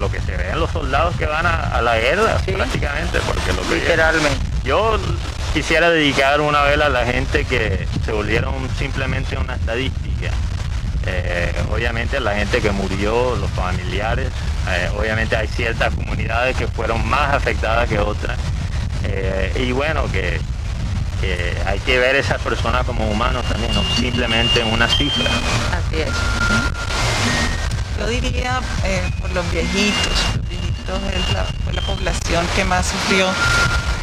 lo 0.00 0.10
que 0.10 0.20
se 0.20 0.36
ve 0.36 0.50
en 0.50 0.60
los 0.60 0.70
soldados 0.70 1.16
que 1.16 1.26
van 1.26 1.46
a, 1.46 1.80
la 1.82 1.98
guerra, 1.98 2.38
prácticamente, 2.38 3.18
porque 3.26 3.52
lo 3.52 3.68
que 3.68 3.76
literalmente. 3.76 4.38
Yo 4.64 4.98
quisiera 5.54 5.90
dedicar 5.90 6.40
una 6.40 6.62
vez 6.62 6.80
a 6.80 6.88
la 6.88 7.04
gente 7.04 7.44
que 7.44 7.86
se 8.04 8.12
volvieron 8.12 8.54
simplemente 8.78 9.36
una 9.36 9.54
estadística. 9.54 10.30
Eh, 11.06 11.54
obviamente 11.72 12.20
la 12.20 12.34
gente 12.34 12.60
que 12.60 12.70
murió, 12.70 13.34
los 13.36 13.50
familiares, 13.50 14.28
eh, 14.68 14.90
obviamente 14.96 15.36
hay 15.36 15.48
ciertas 15.48 15.94
comunidades 15.94 16.56
que 16.56 16.66
fueron 16.66 17.08
más 17.08 17.34
afectadas 17.34 17.88
que 17.88 17.98
otras 17.98 18.36
eh, 19.08 19.66
y 19.66 19.72
bueno, 19.72 20.04
que, 20.12 20.40
hay 21.66 21.80
que 21.80 21.98
ver 21.98 22.14
a 22.14 22.18
esa 22.18 22.38
persona 22.38 22.84
como 22.84 23.10
humano 23.10 23.42
también, 23.42 23.74
no 23.74 23.82
simplemente 23.96 24.60
en 24.60 24.72
una 24.72 24.88
cifra. 24.88 25.24
Así 25.72 26.00
es. 26.00 26.10
Yo 27.98 28.06
diría 28.06 28.60
eh, 28.84 29.10
por 29.20 29.30
los 29.32 29.50
viejitos, 29.50 30.12
los 30.36 30.48
viejitos 30.48 31.00
es 31.12 31.32
la 31.74 31.82
población 31.82 32.46
que 32.54 32.64
más 32.64 32.86
sufrió 32.86 33.26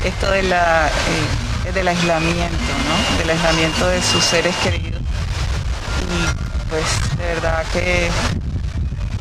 esto 0.04 0.30
de 0.32 0.44
la, 0.44 0.88
eh, 0.88 1.72
del 1.72 1.88
aislamiento, 1.88 2.74
¿no? 2.88 3.18
Del 3.18 3.30
aislamiento 3.30 3.88
de 3.88 4.02
sus 4.02 4.24
seres 4.24 4.56
queridos. 4.58 5.02
Y 5.02 6.70
pues 6.70 6.84
de 7.18 7.26
verdad 7.26 7.64
que 7.74 8.10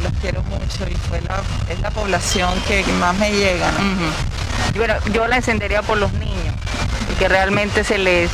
los 0.05 0.13
quiero 0.21 0.43
mucho 0.45 0.87
y 0.89 0.95
fue 1.09 1.21
la, 1.23 1.43
es 1.69 1.81
la 1.81 1.91
población 1.91 2.53
que 2.69 2.85
más 3.01 3.17
me 3.17 3.33
llega. 3.33 3.73
bueno, 4.77 4.95
yo 5.13 5.27
la 5.27 5.35
encendería 5.37 5.83
por 5.83 5.99
los 5.99 6.13
niños, 6.13 6.55
porque 7.09 7.29
realmente 7.29 7.83
se 7.85 7.99
les, 7.99 8.31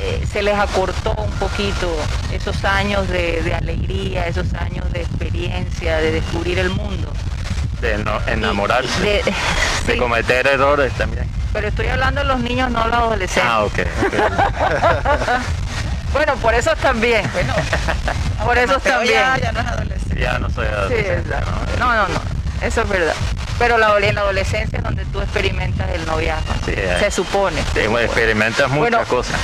eh, 0.00 0.24
se 0.30 0.42
les 0.42 0.58
acortó 0.58 1.12
un 1.12 1.30
poquito 1.32 1.94
esos 2.32 2.64
años 2.64 3.08
de, 3.08 3.54
alegría, 3.54 4.26
esos 4.26 4.52
años 4.54 4.90
de 4.92 5.02
experiencia, 5.02 5.98
de 5.98 6.12
descubrir 6.12 6.58
el 6.58 6.70
mundo. 6.70 7.12
De 7.80 7.92
enamorarse, 8.32 9.22
de, 9.86 9.96
cometer 9.98 10.48
errores 10.48 10.92
también. 10.94 11.28
Pero 11.52 11.68
estoy 11.68 11.86
hablando 11.86 12.22
de 12.22 12.26
los 12.26 12.40
niños, 12.40 12.72
no 12.72 12.88
los 12.88 12.96
adolescentes. 12.96 13.52
Ah, 13.52 13.64
ok. 13.64 13.78
bueno, 16.12 16.34
por 16.36 16.54
eso 16.54 16.74
también. 16.76 17.28
Bueno, 17.32 17.54
por 18.44 18.58
eso 18.58 18.78
también. 18.80 19.14
Ya, 19.14 19.52
no 19.52 19.60
es 19.60 19.66
adolescente. 19.66 19.97
Ya 20.18 20.38
no 20.38 20.50
soy 20.50 20.66
adolescente. 20.66 21.34
no, 21.78 21.94
no, 21.94 22.08
no, 22.08 22.20
eso 22.60 22.82
es 22.82 22.88
verdad. 22.88 23.14
Pero 23.58 23.76
la, 23.76 23.96
en 23.98 24.14
la 24.14 24.20
adolescencia 24.20 24.78
es 24.78 24.84
donde 24.84 25.04
tú 25.06 25.20
experimentas 25.20 25.88
el 25.90 26.04
noviazgo. 26.06 26.54
Eh. 26.68 26.96
se 27.00 27.10
supone. 27.10 27.60
Sí, 27.74 27.80
experimentas 27.80 28.70
muchas 28.70 29.06
cosas. 29.08 29.38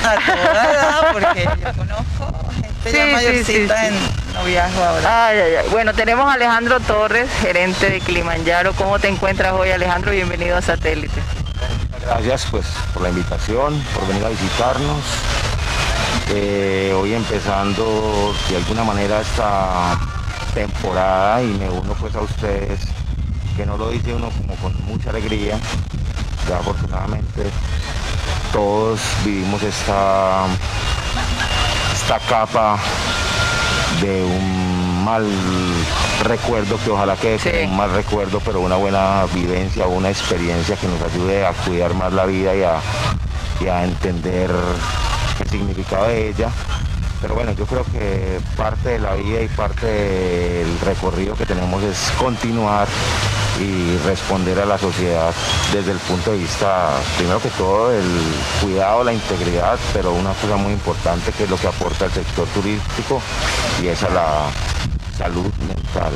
porque 1.11 1.43
yo 1.43 1.73
conozco 1.73 2.49
gente 2.53 2.91
ya 2.91 3.05
mayorcita 3.07 3.87
en 3.87 3.93
noviazgo 4.33 4.83
ahora. 4.83 5.27
Ay, 5.27 5.39
ay, 5.39 5.55
ay. 5.55 5.67
Bueno, 5.69 5.93
tenemos 5.93 6.29
a 6.29 6.33
Alejandro 6.33 6.79
Torres, 6.79 7.29
gerente 7.41 7.89
de 7.89 7.99
Kilimanjaro. 7.99 8.73
¿Cómo 8.73 8.99
te 8.99 9.09
encuentras 9.09 9.53
hoy, 9.53 9.71
Alejandro? 9.71 10.11
Bienvenido 10.11 10.55
a 10.57 10.61
Satélite. 10.61 11.21
Gracias 12.05 12.47
pues 12.51 12.65
por 12.93 13.03
la 13.03 13.09
invitación, 13.09 13.81
por 13.93 14.07
venir 14.07 14.23
a 14.23 14.29
visitarnos. 14.29 15.01
Eh, 16.29 16.93
hoy 16.95 17.13
empezando 17.13 18.33
de 18.49 18.55
alguna 18.55 18.83
manera 18.83 19.21
esta 19.21 19.97
temporada 20.55 21.43
y 21.43 21.47
me 21.47 21.69
uno 21.69 21.93
pues 21.99 22.15
a 22.15 22.21
ustedes 22.21 22.79
que 23.57 23.65
no 23.65 23.77
lo 23.77 23.89
dice 23.89 24.13
uno 24.15 24.29
como 24.29 24.55
con 24.55 24.73
mucha 24.85 25.09
alegría. 25.09 25.59
Ya 26.49 26.57
afortunadamente 26.57 27.43
todos 28.53 29.01
vivimos 29.25 29.61
esta, 29.61 30.45
esta 31.93 32.19
capa 32.19 32.79
de 34.01 34.23
un 34.23 35.03
mal 35.03 35.27
recuerdo 36.23 36.79
que 36.83 36.89
ojalá 36.89 37.15
que 37.17 37.37
sea 37.37 37.67
un 37.67 37.75
mal 37.75 37.91
recuerdo, 37.91 38.39
pero 38.43 38.61
una 38.61 38.77
buena 38.77 39.25
vivencia, 39.33 39.87
una 39.87 40.09
experiencia 40.09 40.77
que 40.77 40.87
nos 40.87 41.01
ayude 41.01 41.45
a 41.45 41.51
cuidar 41.51 41.93
más 41.93 42.13
la 42.13 42.25
vida 42.25 42.55
y 42.55 42.63
a, 42.63 42.79
y 43.59 43.67
a 43.67 43.83
entender 43.83 44.49
el 45.39 45.49
significado 45.49 46.07
de 46.07 46.29
ella. 46.29 46.49
Pero 47.25 47.33
bueno, 47.33 47.53
yo 47.53 47.65
creo 47.65 47.83
que 47.85 48.39
parte 48.55 48.89
de 48.89 48.99
la 48.99 49.15
vida 49.15 49.41
y 49.41 49.47
parte 49.47 49.87
del 49.87 50.79
recorrido 50.81 51.35
que 51.35 51.47
tenemos 51.47 51.81
es 51.81 52.11
continuar 52.19 52.87
y 53.59 53.97
responder 54.05 54.59
a 54.59 54.65
la 54.67 54.77
sociedad 54.77 55.33
desde 55.73 55.93
el 55.93 55.97
punto 55.97 56.33
de 56.33 56.37
vista, 56.37 56.91
primero 57.17 57.41
que 57.41 57.49
todo, 57.49 57.91
el 57.91 58.05
cuidado, 58.61 59.03
la 59.03 59.11
integridad, 59.11 59.79
pero 59.91 60.13
una 60.13 60.33
cosa 60.33 60.55
muy 60.57 60.73
importante 60.73 61.31
que 61.31 61.45
es 61.45 61.49
lo 61.49 61.57
que 61.57 61.65
aporta 61.65 62.05
el 62.05 62.11
sector 62.11 62.47
turístico 62.49 63.19
y 63.81 63.87
es 63.87 64.03
a 64.03 64.09
la 64.11 64.45
salud 65.17 65.51
mental 65.67 66.13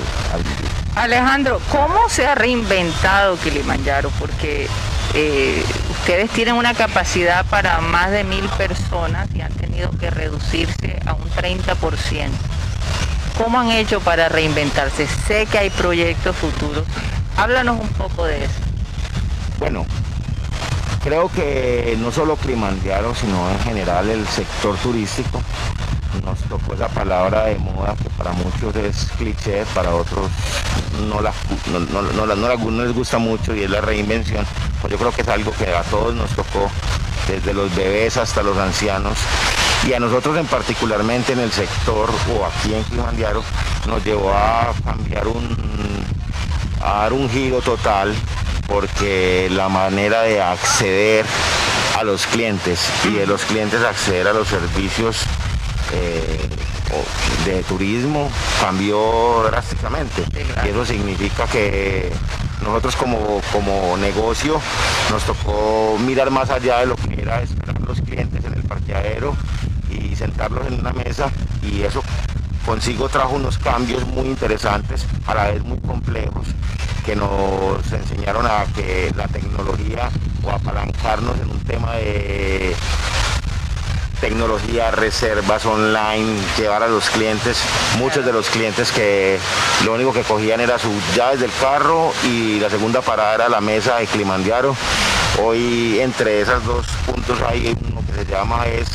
Alejandro, 0.95 1.59
¿cómo 1.71 2.07
se 2.07 2.27
ha 2.27 2.35
reinventado 2.35 3.35
Kilimanjaro? 3.37 4.11
Porque 4.19 4.67
eh, 5.15 5.63
ustedes 5.99 6.29
tienen 6.31 6.55
una 6.55 6.73
capacidad 6.73 7.45
para 7.45 7.81
más 7.81 8.11
de 8.11 8.23
mil 8.23 8.45
personas 8.57 9.27
y 9.35 9.41
han 9.41 9.51
tenido 9.53 9.91
que 9.91 10.09
reducirse 10.09 10.99
a 11.05 11.13
un 11.13 11.29
30%. 11.29 12.29
¿Cómo 13.37 13.59
han 13.59 13.71
hecho 13.71 13.99
para 13.99 14.29
reinventarse? 14.29 15.07
Sé 15.07 15.45
que 15.45 15.57
hay 15.57 15.69
proyectos 15.69 16.35
futuros, 16.35 16.85
Háblanos 17.37 17.79
un 17.79 17.89
poco 17.89 18.25
de 18.25 18.43
eso. 18.43 18.53
Bueno, 19.59 19.85
creo 21.03 21.29
que 21.29 21.97
no 21.99 22.11
solo 22.11 22.35
Climandiaro, 22.35 23.15
sino 23.15 23.49
en 23.51 23.59
general 23.59 24.09
el 24.09 24.27
sector 24.27 24.75
turístico 24.77 25.41
nos 26.25 26.39
tocó 26.49 26.73
esa 26.73 26.89
palabra 26.89 27.45
de 27.45 27.57
moda 27.59 27.95
que 28.01 28.09
para 28.11 28.31
muchos 28.33 28.75
es 28.75 29.07
cliché, 29.17 29.63
para 29.73 29.93
otros 29.93 30.29
no, 31.07 31.21
la, 31.21 31.31
no, 31.71 32.83
les 32.83 32.93
gusta 32.93 33.19
mucho 33.19 33.55
y 33.55 33.63
es 33.63 33.69
la 33.69 33.79
reinvención. 33.79 34.45
Yo 34.87 34.97
creo 34.97 35.11
que 35.11 35.21
es 35.21 35.27
algo 35.27 35.51
que 35.51 35.73
a 35.73 35.83
todos 35.83 36.15
nos 36.15 36.29
tocó, 36.31 36.69
desde 37.27 37.53
los 37.53 37.73
bebés 37.75 38.17
hasta 38.17 38.41
los 38.43 38.57
ancianos. 38.57 39.17
Y 39.87 39.93
a 39.93 39.99
nosotros 39.99 40.37
en 40.37 40.45
particularmente 40.45 41.33
en 41.33 41.39
el 41.39 41.51
sector 41.51 42.09
o 42.33 42.45
aquí 42.45 42.73
en 42.73 42.83
Kilimanjaro 42.85 43.43
nos 43.87 44.03
llevó 44.03 44.33
a 44.33 44.73
cambiar 44.83 45.27
un 45.27 46.05
a 46.81 47.01
dar 47.01 47.13
un 47.13 47.29
giro 47.29 47.59
total 47.61 48.15
porque 48.67 49.49
la 49.51 49.67
manera 49.69 50.21
de 50.21 50.41
acceder 50.41 51.25
a 51.97 52.03
los 52.03 52.25
clientes 52.27 52.79
y 53.03 53.13
de 53.13 53.27
los 53.27 53.41
clientes 53.43 53.83
acceder 53.83 54.27
a 54.27 54.33
los 54.33 54.47
servicios 54.47 55.17
eh, 55.93 56.49
de 57.45 57.63
turismo 57.63 58.29
cambió 58.61 59.43
drásticamente. 59.45 60.23
Y 60.65 60.69
eso 60.69 60.85
significa 60.85 61.45
que 61.47 62.11
nosotros 62.63 62.95
como, 62.95 63.41
como 63.51 63.97
negocio 63.97 64.61
nos 65.11 65.23
tocó 65.23 65.97
mirar 66.05 66.29
más 66.31 66.49
allá 66.49 66.79
de 66.79 66.87
lo 66.87 66.95
que 66.95 67.21
era 67.21 67.41
esperar 67.41 67.79
los 67.81 68.01
clientes 68.01 68.43
en 68.45 68.53
el 68.53 68.63
parqueadero 68.63 69.35
y 69.89 70.15
sentarlos 70.15 70.67
en 70.67 70.79
una 70.79 70.93
mesa 70.93 71.31
y 71.63 71.81
eso 71.81 72.03
consigo 72.65 73.09
trajo 73.09 73.35
unos 73.35 73.57
cambios 73.57 74.05
muy 74.05 74.27
interesantes, 74.27 75.05
a 75.25 75.33
la 75.33 75.51
vez 75.51 75.63
muy 75.63 75.79
complejos, 75.79 76.47
que 77.05 77.15
nos 77.15 77.91
enseñaron 77.91 78.45
a 78.45 78.65
que 78.75 79.11
la 79.15 79.27
tecnología 79.27 80.09
o 80.43 80.51
apalancarnos 80.51 81.39
en 81.39 81.49
un 81.49 81.59
tema 81.61 81.93
de 81.95 82.75
tecnología, 84.19 84.91
reservas 84.91 85.65
online, 85.65 86.37
llevar 86.57 86.83
a 86.83 86.87
los 86.87 87.09
clientes, 87.09 87.57
muchos 87.97 88.25
de 88.25 88.33
los 88.33 88.49
clientes 88.49 88.91
que 88.91 89.39
lo 89.85 89.93
único 89.93 90.13
que 90.13 90.23
cogían 90.23 90.59
era 90.59 90.77
sus 90.77 90.93
llaves 91.15 91.39
del 91.39 91.51
carro 91.61 92.11
y 92.23 92.59
la 92.59 92.69
segunda 92.69 93.01
parada 93.01 93.35
era 93.35 93.49
la 93.49 93.61
mesa 93.61 93.97
de 93.97 94.07
Climandiaro. 94.07 94.75
Hoy 95.41 95.99
entre 95.99 96.41
esos 96.41 96.63
dos 96.65 96.87
puntos 97.05 97.39
hay 97.41 97.75
uno 97.89 98.01
que 98.07 98.23
se 98.23 98.31
llama 98.31 98.65
es 98.67 98.89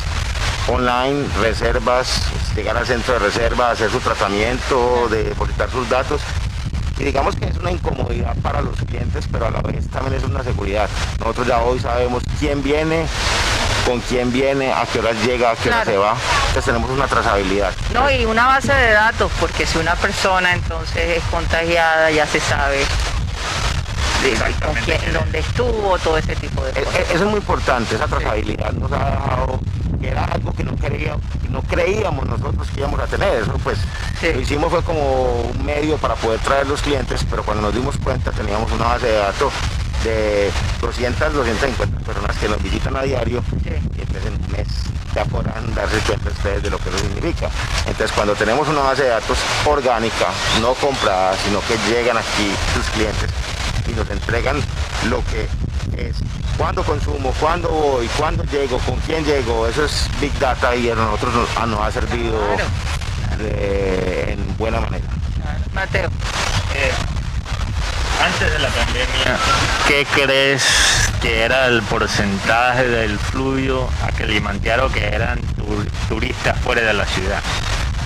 online, 0.67 1.27
reservas, 1.41 2.21
llegar 2.55 2.77
al 2.77 2.85
centro 2.85 3.13
de 3.15 3.19
reserva, 3.19 3.71
hacer 3.71 3.89
su 3.89 3.99
tratamiento, 3.99 5.07
depositar 5.09 5.69
sus 5.69 5.89
datos. 5.89 6.21
Y 6.97 7.03
digamos 7.03 7.35
que 7.35 7.45
es 7.45 7.57
una 7.57 7.71
incomodidad 7.71 8.35
para 8.37 8.61
los 8.61 8.77
clientes, 8.77 9.25
pero 9.29 9.47
a 9.47 9.51
la 9.51 9.61
vez 9.61 9.87
también 9.89 10.13
es 10.15 10.23
una 10.23 10.43
seguridad. 10.43 10.89
Nosotros 11.19 11.47
ya 11.47 11.61
hoy 11.61 11.79
sabemos 11.79 12.23
quién 12.39 12.63
viene, 12.63 13.05
con 13.85 13.99
quién 14.01 14.31
viene, 14.31 14.73
a 14.73 14.85
qué 14.85 14.99
horas 14.99 15.15
llega, 15.25 15.51
a 15.51 15.55
qué 15.55 15.69
hora 15.69 15.85
se 15.85 15.97
va. 15.97 16.15
Entonces 16.47 16.65
tenemos 16.65 16.89
una 16.89 17.07
trazabilidad. 17.07 17.71
No, 17.93 18.09
y 18.09 18.25
una 18.25 18.47
base 18.47 18.73
de 18.73 18.91
datos, 18.91 19.31
porque 19.39 19.65
si 19.65 19.77
una 19.77 19.95
persona 19.95 20.53
entonces 20.53 21.17
es 21.17 21.23
contagiada, 21.25 22.11
ya 22.11 22.25
se 22.25 22.39
sabe 22.39 22.85
con 24.65 24.73
quién, 24.83 24.99
dónde 25.13 25.39
estuvo, 25.39 25.97
todo 25.99 26.17
ese 26.17 26.35
tipo 26.35 26.63
de 26.63 26.71
cosas. 26.71 26.99
Eso 27.11 27.23
es 27.23 27.29
muy 27.29 27.37
importante, 27.37 27.95
esa 27.95 28.07
trazabilidad 28.07 28.71
nos 28.71 28.91
ha 28.91 29.11
dejado 29.11 29.59
que 30.01 30.09
era 30.09 30.25
algo 30.25 30.51
que 30.53 30.63
no, 30.63 30.75
creíamos, 30.75 31.21
no 31.49 31.61
creíamos 31.61 32.25
nosotros 32.25 32.67
que 32.73 32.79
íbamos 32.79 32.99
a 32.99 33.05
tener. 33.05 33.35
Eso 33.35 33.53
pues 33.63 33.77
lo 34.23 34.41
hicimos 34.41 34.71
fue 34.71 34.81
como 34.81 35.41
un 35.41 35.63
medio 35.63 35.97
para 35.97 36.15
poder 36.15 36.39
traer 36.39 36.65
los 36.65 36.81
clientes, 36.81 37.23
pero 37.29 37.43
cuando 37.43 37.61
nos 37.61 37.73
dimos 37.73 37.97
cuenta 37.97 38.31
teníamos 38.31 38.71
una 38.71 38.85
base 38.85 39.05
de 39.07 39.17
datos 39.17 39.53
de 40.05 40.51
200, 40.81 41.33
250 41.33 41.99
personas 41.99 42.37
que 42.37 42.47
nos 42.47 42.61
visitan 42.61 42.95
a 42.95 43.01
diario 43.01 43.43
y 43.65 44.01
entonces 44.01 44.25
en 44.25 44.33
un 44.33 44.51
mes 44.51 44.67
ya 45.13 45.25
podrán 45.25 45.73
darse 45.73 45.97
cuenta 45.99 46.29
ustedes 46.29 46.63
de 46.63 46.69
lo 46.69 46.77
que 46.77 46.89
eso 46.89 46.99
significa. 46.99 47.49
Entonces 47.87 48.11
cuando 48.11 48.35
tenemos 48.35 48.67
una 48.67 48.81
base 48.81 49.03
de 49.03 49.09
datos 49.09 49.37
orgánica, 49.65 50.27
no 50.61 50.73
comprada, 50.75 51.35
sino 51.43 51.59
que 51.61 51.77
llegan 51.89 52.17
aquí 52.17 52.51
sus 52.73 52.85
clientes 52.91 53.29
y 53.87 53.93
nos 53.93 54.09
entregan 54.09 54.61
lo 55.09 55.23
que 55.25 55.47
es 55.97 56.17
cuándo 56.57 56.83
consumo, 56.83 57.33
cuándo 57.39 57.69
voy, 57.69 58.07
cuándo 58.17 58.43
llego, 58.43 58.77
con 58.79 58.95
quién 59.01 59.25
llego, 59.25 59.67
eso 59.67 59.85
es 59.85 60.09
Big 60.21 60.37
Data 60.39 60.75
y 60.75 60.89
a 60.89 60.95
nosotros 60.95 61.33
nos, 61.33 61.79
ha 61.79 61.91
servido 61.91 62.39
en 63.39 64.57
buena 64.57 64.79
manera. 64.79 65.05
Mateo. 65.73 66.09
Eh, 66.73 66.91
antes 68.23 68.51
de 68.51 68.59
la 68.59 68.69
pandemia, 68.69 69.37
¿qué 69.87 70.05
crees 70.13 70.63
que 71.21 71.41
era 71.43 71.67
el 71.67 71.81
porcentaje 71.83 72.87
del 72.87 73.17
fluyo 73.19 73.89
a 74.03 74.11
Kilimanjaro 74.11 74.91
que 74.91 75.05
eran 75.05 75.39
turistas 76.07 76.57
fuera 76.59 76.81
de 76.81 76.93
la 76.93 77.05
ciudad? 77.05 77.41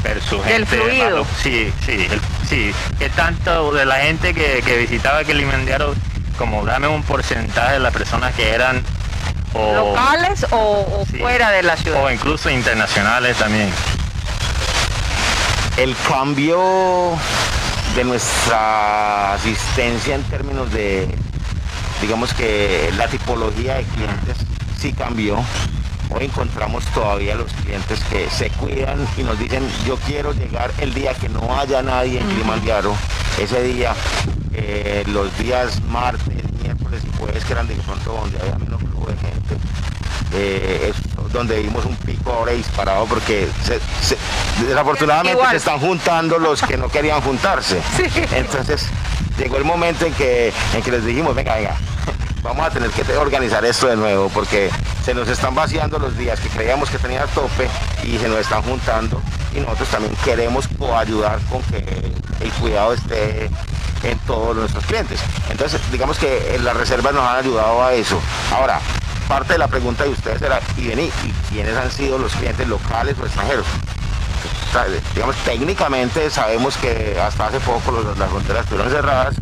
Versus 0.03 0.45
del 0.45 0.65
fluido. 0.65 1.25
sí, 1.41 1.73
sí, 1.85 2.07
sí. 2.47 2.73
¿Qué 2.97 3.09
tanto 3.09 3.73
de 3.73 3.85
la 3.85 3.95
gente 3.95 4.33
que, 4.33 4.61
que 4.65 4.77
visitaba 4.77 5.23
Kilimanjaro, 5.23 5.93
como 6.37 6.65
dame 6.65 6.87
un 6.87 7.03
porcentaje 7.03 7.73
de 7.73 7.79
las 7.79 7.91
personas 7.91 8.33
que 8.33 8.49
eran 8.49 8.81
locales 9.53 10.45
o, 10.51 11.05
fuera 11.19 11.51
de 11.51 11.63
la 11.63 11.75
ciudad? 11.75 12.03
O 12.03 12.09
incluso 12.09 12.49
internacionales 12.49 13.37
también. 13.37 13.69
El 15.77 15.95
cambio 16.07 17.17
de 17.95 18.03
nuestra 18.03 19.33
asistencia 19.33 20.15
en 20.15 20.23
términos 20.23 20.71
de, 20.71 21.07
digamos 22.01 22.33
que 22.33 22.91
la 22.97 23.07
tipología 23.07 23.75
de 23.75 23.83
clientes 23.83 24.37
sí 24.79 24.93
cambió. 24.93 25.37
Hoy 26.11 26.25
encontramos 26.25 26.83
todavía 26.87 27.35
los 27.35 27.51
clientes 27.53 27.99
que 28.05 28.29
se 28.29 28.49
cuidan 28.51 29.07
y 29.17 29.23
nos 29.23 29.37
dicen 29.37 29.67
yo 29.85 29.95
quiero 30.07 30.33
llegar 30.33 30.71
el 30.79 30.93
día 30.93 31.13
que 31.13 31.29
no 31.29 31.59
haya 31.59 31.81
nadie 31.81 32.19
en 32.19 32.27
Kilimanjaro. 32.27 32.95
Ese 33.39 33.61
día, 33.63 33.93
eh, 34.53 35.03
los 35.07 35.35
días 35.37 35.81
martes, 35.83 36.43
y 36.97 37.17
jueves 37.17 37.45
que 37.45 37.53
eran 37.53 37.67
de 37.67 37.75
pronto 37.75 38.13
donde 38.13 38.39
había 38.39 38.55
menos 38.57 38.81
flujo 38.81 39.07
de 39.07 39.17
gente, 39.17 39.57
eh, 40.33 40.91
es 40.91 41.31
donde 41.33 41.59
vimos 41.61 41.85
un 41.85 41.95
pico 41.97 42.31
ahora 42.31 42.53
disparado 42.53 43.05
porque 43.05 43.47
desafortunadamente 44.67 45.41
se 45.49 45.55
están 45.57 45.79
juntando 45.79 46.39
los 46.39 46.61
que 46.61 46.77
no 46.77 46.89
querían 46.89 47.21
juntarse. 47.21 47.81
Entonces 48.35 48.87
llegó 49.37 49.57
el 49.57 49.65
momento 49.65 50.05
en 50.05 50.13
que, 50.13 50.53
en 50.73 50.81
que 50.81 50.91
les 50.91 51.05
dijimos, 51.05 51.35
venga, 51.35 51.55
venga, 51.55 51.75
vamos 52.41 52.65
a 52.65 52.69
tener 52.69 52.89
que 52.89 53.01
organizar 53.17 53.63
esto 53.65 53.87
de 53.87 53.95
nuevo 53.95 54.29
porque 54.29 54.69
se 55.03 55.13
nos 55.13 55.27
están 55.29 55.55
vaciando 55.55 55.99
los 55.99 56.17
días 56.17 56.39
que 56.39 56.49
creíamos 56.49 56.89
que 56.89 56.97
tenía 56.97 57.25
tope 57.27 57.67
y 58.03 58.17
se 58.17 58.27
nos 58.27 58.39
están 58.39 58.61
juntando 58.63 59.21
y 59.59 59.65
nosotros 59.65 59.89
también 59.89 60.15
queremos 60.23 60.67
ayudar 60.95 61.39
con 61.49 61.61
que 61.63 61.83
el 62.41 62.51
cuidado 62.53 62.93
esté 62.93 63.49
en 64.03 64.17
todos 64.19 64.55
nuestros 64.55 64.85
clientes. 64.85 65.19
Entonces, 65.49 65.81
digamos 65.91 66.17
que 66.17 66.59
las 66.63 66.75
reservas 66.75 67.13
nos 67.13 67.23
han 67.23 67.37
ayudado 67.37 67.83
a 67.83 67.93
eso. 67.93 68.19
Ahora, 68.53 68.79
parte 69.27 69.53
de 69.53 69.59
la 69.59 69.67
pregunta 69.67 70.03
de 70.03 70.09
ustedes 70.09 70.41
era, 70.41 70.59
y 70.77 70.87
vení, 70.87 71.11
¿y 71.23 71.53
quiénes 71.53 71.75
han 71.75 71.91
sido 71.91 72.17
los 72.17 72.33
clientes 72.33 72.67
locales 72.67 73.15
o 73.21 73.25
extranjeros? 73.25 73.65
digamos, 75.15 75.35
técnicamente 75.37 76.29
sabemos 76.29 76.77
que 76.77 77.19
hasta 77.19 77.47
hace 77.47 77.59
poco 77.59 77.91
las 77.91 78.29
fronteras 78.29 78.63
estuvieron 78.63 78.91
cerradas 78.91 79.35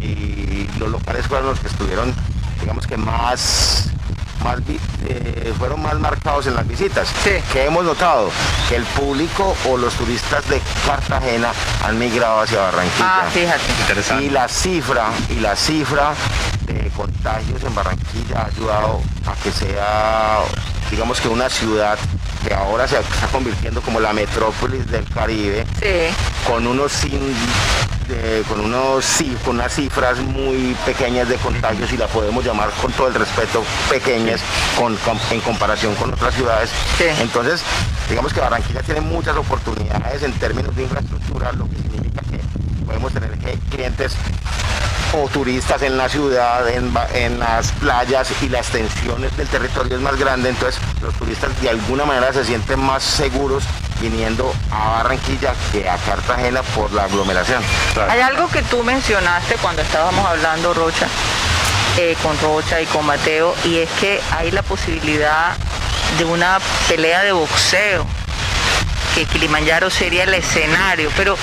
y 0.00 0.68
los 0.78 0.88
locales 0.88 1.26
fueron 1.26 1.48
los 1.48 1.60
que 1.60 1.66
estuvieron, 1.66 2.14
digamos 2.60 2.86
que 2.86 2.96
más 2.96 3.90
más, 4.42 4.58
eh, 5.06 5.52
fueron 5.58 5.82
más 5.82 5.98
marcados 5.98 6.46
en 6.46 6.54
las 6.54 6.66
visitas. 6.66 7.08
que 7.52 7.64
hemos 7.64 7.84
notado? 7.84 8.30
Que 8.68 8.76
el 8.76 8.84
público 8.84 9.56
o 9.68 9.76
los 9.76 9.94
turistas 9.94 10.48
de 10.48 10.60
Cartagena 10.86 11.52
han 11.84 11.98
migrado 11.98 12.40
hacia 12.40 12.60
Barranquilla. 12.60 13.26
Ah, 13.26 13.30
fíjate. 13.32 14.24
Y 14.24 14.30
la 14.30 14.48
cifra, 14.48 15.10
y 15.28 15.40
la 15.40 15.56
cifra 15.56 16.14
de 16.66 16.90
contagios 16.90 17.62
en 17.64 17.74
Barranquilla 17.74 18.42
ha 18.42 18.46
ayudado 18.46 19.00
a 19.26 19.34
que 19.42 19.50
sea, 19.52 20.38
digamos 20.90 21.20
que 21.20 21.28
una 21.28 21.48
ciudad 21.48 21.98
que 22.46 22.54
ahora 22.54 22.88
se 22.88 22.98
está 22.98 23.26
convirtiendo 23.32 23.82
como 23.82 24.00
la 24.00 24.12
metrópolis 24.12 24.90
del 24.90 25.04
Caribe, 25.04 25.66
con 26.46 26.66
unos 26.66 26.92
con 28.48 28.60
unos 28.60 29.06
con 29.44 29.56
unas 29.56 29.74
cifras 29.74 30.18
muy 30.18 30.76
pequeñas 30.84 31.28
de 31.28 31.36
contagios 31.36 31.92
y 31.92 31.96
la 31.96 32.06
podemos 32.08 32.44
llamar 32.44 32.70
con 32.80 32.92
todo 32.92 33.08
el 33.08 33.14
respeto 33.14 33.62
pequeñas 33.88 34.40
con, 34.78 34.96
en 35.30 35.40
comparación 35.40 35.94
con 35.96 36.12
otras 36.12 36.34
ciudades. 36.34 36.70
Entonces, 37.20 37.62
digamos 38.08 38.32
que 38.32 38.40
Barranquilla 38.40 38.82
tiene 38.82 39.00
muchas 39.00 39.36
oportunidades 39.36 40.22
en 40.22 40.32
términos 40.32 40.74
de 40.74 40.82
infraestructura, 40.82 41.52
podemos 42.90 43.12
tener 43.12 43.30
clientes 43.70 44.16
o 45.12 45.28
turistas 45.28 45.82
en 45.82 45.96
la 45.96 46.08
ciudad, 46.08 46.68
en, 46.68 46.92
en, 47.14 47.38
las 47.38 47.70
playas 47.72 48.30
y 48.42 48.48
las 48.48 48.68
extensiones 48.68 49.36
del 49.36 49.46
territorio 49.46 49.96
es 49.96 50.02
más 50.02 50.16
grande, 50.16 50.48
entonces 50.48 50.80
los 51.00 51.14
turistas 51.14 51.50
de 51.62 51.68
alguna 51.68 52.04
manera 52.04 52.32
se 52.32 52.44
sienten 52.44 52.80
más 52.80 53.04
seguros 53.04 53.62
viniendo 54.00 54.52
a 54.72 55.02
Barranquilla 55.02 55.54
que 55.70 55.88
a 55.88 55.96
Cartagena 55.98 56.62
por 56.62 56.92
la 56.92 57.04
aglomeración. 57.04 57.62
Hay 58.08 58.20
algo 58.20 58.48
que 58.48 58.62
tú 58.62 58.82
mencionaste 58.82 59.54
cuando 59.56 59.82
estábamos 59.82 60.26
hablando, 60.26 60.74
Rocha, 60.74 61.06
eh, 61.96 62.16
con 62.22 62.38
Rocha 62.40 62.80
y 62.80 62.86
con 62.86 63.06
Mateo, 63.06 63.54
y 63.64 63.78
es 63.78 63.90
que 64.00 64.20
hay 64.36 64.50
la 64.50 64.62
posibilidad 64.62 65.52
de 66.18 66.24
una 66.24 66.58
pelea 66.88 67.22
de 67.22 67.32
boxeo 67.32 68.06
que 69.14 69.24
Kilimanjaro 69.26 69.90
sería 69.90 70.24
el 70.24 70.34
escenario, 70.34 71.10
pero 71.16 71.36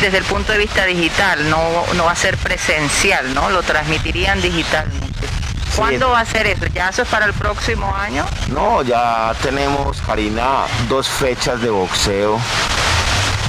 desde 0.00 0.18
el 0.18 0.24
punto 0.24 0.52
de 0.52 0.58
vista 0.58 0.84
digital, 0.84 1.48
no, 1.50 1.84
no 1.94 2.04
va 2.04 2.12
a 2.12 2.16
ser 2.16 2.36
presencial, 2.36 3.34
¿no? 3.34 3.50
Lo 3.50 3.62
transmitirían 3.62 4.40
digitalmente. 4.40 5.28
¿Cuándo 5.76 6.10
va 6.10 6.20
a 6.20 6.24
ser 6.26 6.46
eso? 6.46 6.66
¿Ya 6.66 6.90
eso 6.90 7.02
es 7.02 7.08
para 7.08 7.26
el 7.26 7.32
próximo 7.32 7.94
año? 7.94 8.26
No, 8.48 8.82
ya 8.82 9.34
tenemos, 9.42 10.00
Karina, 10.02 10.64
dos 10.88 11.08
fechas 11.08 11.60
de 11.62 11.70
boxeo. 11.70 12.38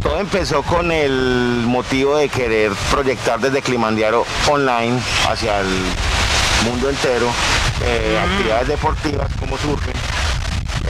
Todo 0.02 0.20
empezó 0.20 0.64
con 0.64 0.92
el 0.92 1.64
motivo 1.66 2.18
de 2.18 2.30
querer 2.30 2.72
proyectar 2.92 3.40
desde 3.40 3.62
Kilimanjaro 3.62 4.26
online 4.48 5.00
hacia 5.30 5.60
el 5.62 5.68
mundo 6.66 6.90
entero 6.90 7.30
eh, 7.84 8.20
mm. 8.20 8.32
actividades 8.32 8.68
deportivas 8.68 9.30
como 9.40 9.58
surfen 9.58 9.94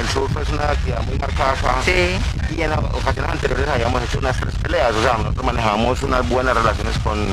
el 0.03 0.09
surf 0.09 0.37
es 0.37 0.49
una 0.49 0.69
actividad 0.69 1.03
muy 1.03 1.17
marcada 1.17 1.51
acá. 1.53 1.75
Sí. 1.83 2.17
Y 2.55 2.61
en 2.61 2.73
ocasiones 2.73 3.31
anteriores 3.31 3.67
habíamos 3.67 4.03
hecho 4.03 4.19
unas 4.19 4.37
tres 4.37 4.53
peleas. 4.61 4.93
O 4.93 5.01
sea, 5.01 5.17
nosotros 5.17 5.45
manejamos 5.45 6.03
unas 6.03 6.27
buenas 6.27 6.55
relaciones 6.55 6.97
con, 6.99 7.25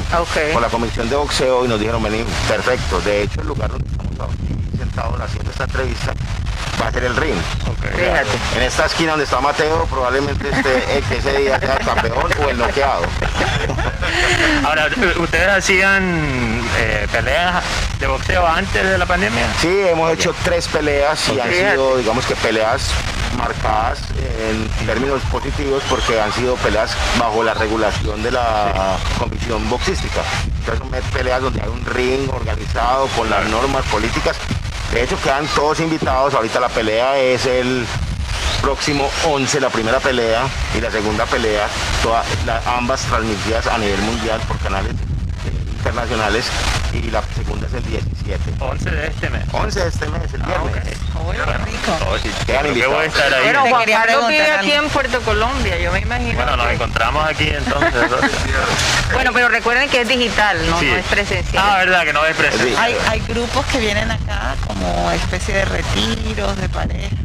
con 0.53 0.63
la 0.63 0.69
comisión 0.69 1.09
de 1.09 1.17
boxeo 1.17 1.65
y 1.65 1.69
nos 1.69 1.81
dijeron, 1.81 2.03
venir, 2.03 2.25
perfecto. 2.49 3.01
De 3.01 3.23
hecho, 3.23 3.41
el 3.41 3.49
lugar 3.49 3.71
donde 3.71 3.89
estamos 3.89 4.11
sentados 4.91 5.21
haciendo 5.21 5.51
esta 5.51 5.65
entrevista 5.65 6.13
va 6.81 6.89
a 6.89 6.93
ser 6.93 7.05
el 7.05 7.17
ring. 7.17 7.37
En 8.57 8.63
esta 8.63 8.87
esquina 8.87 9.11
donde 9.13 9.25
está 9.25 9.41
Mateo, 9.41 9.85
probablemente 9.87 10.49
esté 10.53 11.03
que 11.09 11.17
ese 11.19 11.39
día 11.39 11.59
sea 11.59 11.77
el 11.77 11.85
campeón 11.85 12.31
o 12.43 12.49
el 12.49 12.59
noqueado. 12.59 13.03
Ahora, 14.65 14.89
¿ustedes 15.19 15.49
hacían 15.49 16.63
eh, 16.79 17.07
peleas 17.13 17.63
de 17.99 18.07
boxeo 18.07 18.47
antes 18.47 18.83
de 18.83 18.99
la 18.99 19.07
pandemia? 19.07 19.47
Sí, 19.61 19.69
hemos 19.69 20.13
hecho 20.13 20.35
tres 20.45 20.67
peleas 20.69 21.29
y 21.29 21.39
han 21.39 21.51
sido, 21.51 21.97
digamos 21.99 22.25
que 22.27 22.35
peleas 22.37 22.91
marcadas 23.37 24.01
en 24.41 24.87
términos 24.87 25.23
positivos 25.31 25.83
porque 25.89 26.21
han 26.21 26.33
sido 26.33 26.57
peleas 26.57 26.97
bajo 27.19 27.43
la 27.43 27.55
regulación 27.55 28.23
de 28.23 28.33
la 28.33 28.97
comisión 29.19 29.69
boxística. 29.69 30.23
Entonces 30.61 30.79
son 30.79 31.13
peleas 31.13 31.43
donde 31.43 31.61
hay 31.61 31.69
un 31.69 31.85
ring 31.85 32.29
organizado 32.33 33.07
con 33.09 33.29
las 33.31 33.47
normas 33.49 33.85
políticas 33.87 34.37
de 34.93 35.05
hecho, 35.05 35.17
quedan 35.23 35.47
todos 35.55 35.81
invitados. 35.81 36.35
Ahorita 36.35 36.61
la 36.61 36.69
pelea 36.69 37.19
es 37.19 37.47
el 37.47 37.87
próximo 38.61 39.09
11, 39.27 39.61
la 39.61 39.71
primera 39.71 40.01
pelea 40.01 40.47
y 40.77 40.81
la 40.81 40.91
segunda 40.91 41.25
pelea, 41.27 41.69
todas 42.03 42.27
ambas 42.67 43.03
transmitidas 43.03 43.67
a 43.67 43.79
nivel 43.79 44.01
mundial 44.03 44.41
por 44.47 44.59
canales 44.59 44.95
internacionales 45.81 46.45
y 46.93 47.11
la 47.11 47.23
segunda 47.35 47.67
es 47.67 47.73
el 47.73 47.85
17. 47.85 48.39
11 48.61 48.91
de 48.91 49.07
este 49.07 49.31
mes. 49.31 49.43
11 49.51 49.81
de 49.81 49.89
este 49.89 50.07
mes, 50.09 50.35
el 50.35 50.43
viernes. 50.43 50.99
Ah, 51.15 51.65
rico. 51.65 52.45
Quedan 52.47 52.75
voy 52.75 52.83
a 52.83 53.05
estar 53.05 53.35
ahí. 53.35 53.45
Bueno, 53.45 53.67
Juan 53.67 53.85
Carlos 53.87 54.29
vive 54.29 54.51
aquí 54.53 54.73
en 54.73 54.89
Puerto 54.91 55.21
Colombia, 55.21 55.79
yo 55.79 55.91
me 55.93 56.01
imagino. 56.01 56.35
Bueno, 56.35 56.57
nos 56.57 56.71
encontramos 56.71 57.27
aquí 57.27 57.49
entonces. 57.49 57.93
bueno, 59.13 59.31
pero 59.33 59.49
recuerden 59.49 59.89
que 59.89 60.03
es 60.03 60.09
digital, 60.09 60.59
no, 60.69 60.83
no 60.83 60.97
es 60.97 61.07
presencial. 61.07 61.65
Ah, 61.67 61.79
verdad 61.79 62.05
que 62.05 62.13
no 62.13 62.25
es 62.27 62.37
presencial. 62.37 62.79
Hay, 62.79 62.97
hay 63.09 63.21
grupos 63.21 63.65
que 63.67 63.79
vienen 63.79 64.11
acá 64.11 64.57
como 64.67 65.11
especie 65.13 65.55
de 65.55 65.65
retiros 65.65 66.57
de 66.59 66.69
pareja, 66.69 67.17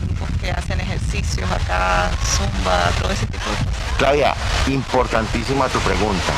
grupos 0.00 0.28
que 0.40 0.50
hacen 0.50 0.80
ejercicios 0.80 1.50
acá, 1.50 2.10
zumba, 2.24 2.90
todo 3.02 3.12
ese 3.12 3.26
tipo 3.26 3.44
de 3.50 3.56
cosas. 3.56 3.98
Claudia, 3.98 4.34
importantísima 4.66 5.68
tu 5.68 5.78
pregunta. 5.80 6.32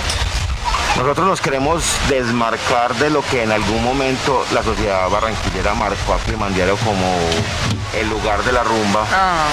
Nosotros 1.01 1.29
nos 1.29 1.41
queremos 1.41 1.83
desmarcar 2.11 2.95
de 2.97 3.09
lo 3.09 3.23
que 3.23 3.43
en 3.43 3.51
algún 3.51 3.83
momento 3.83 4.45
la 4.53 4.63
sociedad 4.63 5.09
barranquillera 5.09 5.73
marcó 5.73 6.13
a 6.13 6.19
Climandiario 6.19 6.77
como 6.77 7.17
el 7.99 8.11
lugar 8.11 8.45
de 8.45 8.53
la 8.53 8.63
rumba. 8.63 9.07
Ah. 9.11 9.47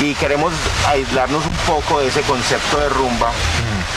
Y 0.00 0.14
queremos 0.14 0.54
aislarnos 0.88 1.44
un 1.44 1.56
poco 1.66 2.00
de 2.00 2.08
ese 2.08 2.22
concepto 2.22 2.78
de 2.78 2.88
rumba 2.88 3.30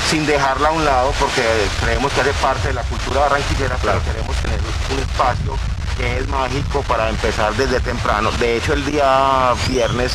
sin 0.10 0.26
dejarla 0.26 0.68
a 0.68 0.72
un 0.74 0.84
lado 0.84 1.14
porque 1.18 1.42
creemos 1.82 2.12
que 2.12 2.20
hace 2.20 2.34
parte 2.34 2.68
de 2.68 2.74
la 2.74 2.84
cultura 2.84 3.22
barranquillera, 3.22 3.78
pero 3.82 4.04
queremos 4.04 4.36
tener 4.36 4.60
un 4.92 5.00
espacio 5.00 5.58
que 5.96 6.18
es 6.18 6.28
mágico 6.28 6.82
para 6.82 7.08
empezar 7.08 7.54
desde 7.56 7.80
temprano. 7.80 8.30
De 8.34 8.58
hecho, 8.58 8.74
el 8.74 8.86
día 8.86 9.54
viernes 9.70 10.12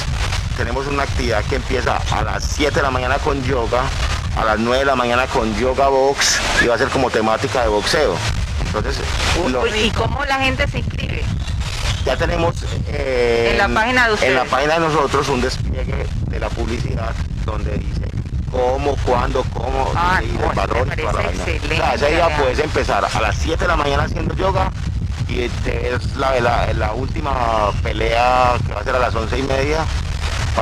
tenemos 0.59 0.87
una 0.87 1.05
actividad 1.05 1.43
que 1.45 1.57
empieza 1.57 1.97
a 2.11 2.23
las 2.23 2.45
7 2.45 2.75
de 2.75 2.83
la 2.83 2.91
mañana 2.91 3.17
con 3.17 3.43
yoga, 3.43 3.85
a 4.37 4.45
las 4.45 4.59
9 4.59 4.79
de 4.81 4.85
la 4.85 4.97
mañana 4.97 5.27
con 5.27 5.55
yoga 5.57 5.89
box 5.89 6.41
y 6.63 6.67
va 6.67 6.75
a 6.75 6.79
ser 6.79 6.89
como 6.89 7.11
temática 7.11 7.63
de 7.63 7.69
boxeo. 7.69 8.17
Entonces, 8.67 9.01
¿Y 9.77 9.91
cómo 9.91 10.25
la 10.25 10.37
gente 10.37 10.67
se 10.67 10.79
inscribe? 10.79 11.23
Ya 12.05 12.17
tenemos 12.17 12.55
eh, 12.89 13.51
en 13.53 13.59
la 13.59 13.69
página 13.69 14.09
de 14.09 14.27
En 14.27 14.35
la 14.35 14.45
página 14.45 14.75
de 14.75 14.81
nosotros 14.81 15.29
un 15.29 15.41
despliegue 15.41 16.07
de 16.29 16.41
la 16.41 16.49
publicidad 16.51 17.15
donde 17.47 17.79
dice 17.79 18.03
cómo, 18.51 18.97
cuándo, 19.05 19.45
cómo, 19.55 19.91
ah, 19.97 20.21
y 20.23 20.31
el 20.31 20.55
valor 20.55 20.87
y 20.93 21.01
toda 21.01 21.13
la 21.13 21.95
ese 21.95 22.11
día 22.11 22.37
puedes 22.37 22.59
empezar 22.59 23.05
a 23.05 23.21
las 23.21 23.37
7 23.37 23.59
de 23.65 23.69
la 23.69 23.77
mañana 23.77 24.05
haciendo 24.05 24.35
yoga 24.35 24.71
y 25.29 25.43
es 25.43 26.17
la, 26.17 26.39
la, 26.75 26.93
última 26.93 27.71
pelea 27.83 28.55
que 28.67 28.73
va 28.73 28.81
a 28.81 28.85
ser 28.85 28.95
a 28.95 28.99
las 28.99 29.15
11 29.15 29.39
y 29.39 29.43
media 29.43 29.85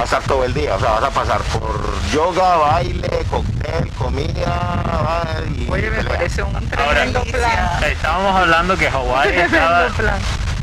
estar 0.01 0.22
todo 0.22 0.45
el 0.45 0.53
día, 0.53 0.74
o 0.74 0.80
sea, 0.80 0.93
vas 0.93 1.05
a 1.05 1.11
pasar 1.11 1.40
por 1.43 1.80
yoga, 2.11 2.57
baile, 2.57 3.24
cóctel, 3.30 3.88
comida 3.90 5.22
y 5.55 5.70
Oye, 5.70 5.90
me 5.90 6.05
parece 6.05 6.43
un 6.43 6.68
tremendo 6.68 7.22
plan. 7.22 7.84
Estábamos 7.84 8.34
hablando 8.34 8.76
que 8.76 8.90
Hawái 8.90 9.28
estaba 9.38 9.88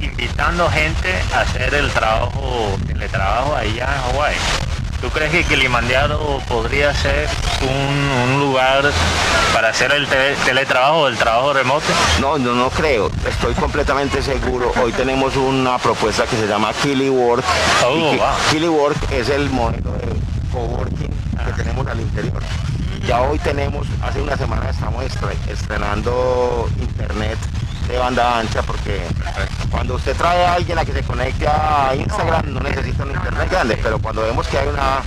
invitando 0.02 0.70
gente 0.70 1.22
a 1.34 1.42
hacer 1.42 1.74
el 1.74 1.90
trabajo, 1.92 2.78
el 2.90 3.10
trabajo 3.10 3.56
allá 3.56 3.88
en 3.96 4.14
Hawái. 4.14 4.36
¿Tú 5.02 5.10
crees 5.10 5.32
que 5.32 5.44
Kilimanjaro 5.46 6.42
podría 6.48 6.94
ser 6.94 7.30
un, 7.62 8.40
lugar 8.40 8.92
para 9.54 9.70
hacer 9.70 9.92
el 9.92 10.08
teletrabajo, 10.46 11.08
el 11.08 11.18
trabajo 11.18 11.54
remoto? 11.54 11.86
No, 12.20 12.38
no, 12.38 12.54
no 12.54 12.70
creo. 12.70 13.12
Estoy 13.28 13.54
completamente 13.54 14.22
seguro. 14.22 14.72
Hoy 14.82 14.92
tenemos 14.94 15.36
una 15.36 15.78
propuesta 15.78 16.26
que 16.26 16.36
se 16.36 16.48
llama 16.48 16.74
KiliWork. 16.74 17.44
Oh, 17.86 18.16
KiliWork 18.52 19.12
es 19.12 19.30
el 19.30 19.50
modelo 19.50 19.92
de 19.94 20.08
coworking 20.52 21.14
que 21.46 21.64
tenemos 21.64 21.88
al 21.88 22.00
interior. 22.00 22.42
Ya 23.06 23.22
hoy 23.22 23.40
tenemos, 23.40 23.88
hace 24.02 24.22
una 24.22 24.38
semana 24.38 24.70
estamos 24.70 25.04
estrenando 25.48 26.70
internet 26.80 27.38
de 27.88 27.98
banda 27.98 28.40
ancha 28.40 28.62
porque 28.62 29.02
cuando 29.72 29.96
usted 29.96 30.16
trae 30.16 30.46
a 30.46 30.54
alguien 30.54 30.78
a 30.78 30.86
que 30.86 30.94
se 30.94 31.02
conecte 31.02 31.48
a 31.48 31.96
Instagram 31.96 32.54
no 32.54 32.60
necesita 32.60 33.04
un 33.04 33.12
internet 33.12 33.50
grande, 33.50 33.80
pero 33.82 33.98
cuando 34.00 34.22
vemos 34.22 34.48
que 34.48 34.60
hay 34.60 34.68
una, 34.68 35.02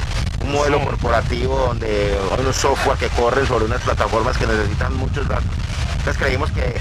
un 0.53 0.59
modelo 0.59 0.80
corporativo 0.84 1.57
donde 1.57 2.18
hay 2.30 2.40
unos 2.40 2.57
software 2.57 2.98
que 2.98 3.09
corren 3.09 3.46
sobre 3.46 3.64
unas 3.64 3.80
plataformas 3.80 4.36
que 4.36 4.46
necesitan 4.46 4.94
muchos 4.96 5.26
datos, 5.26 5.50
entonces 5.98 6.22
creímos 6.22 6.50
que 6.53 6.78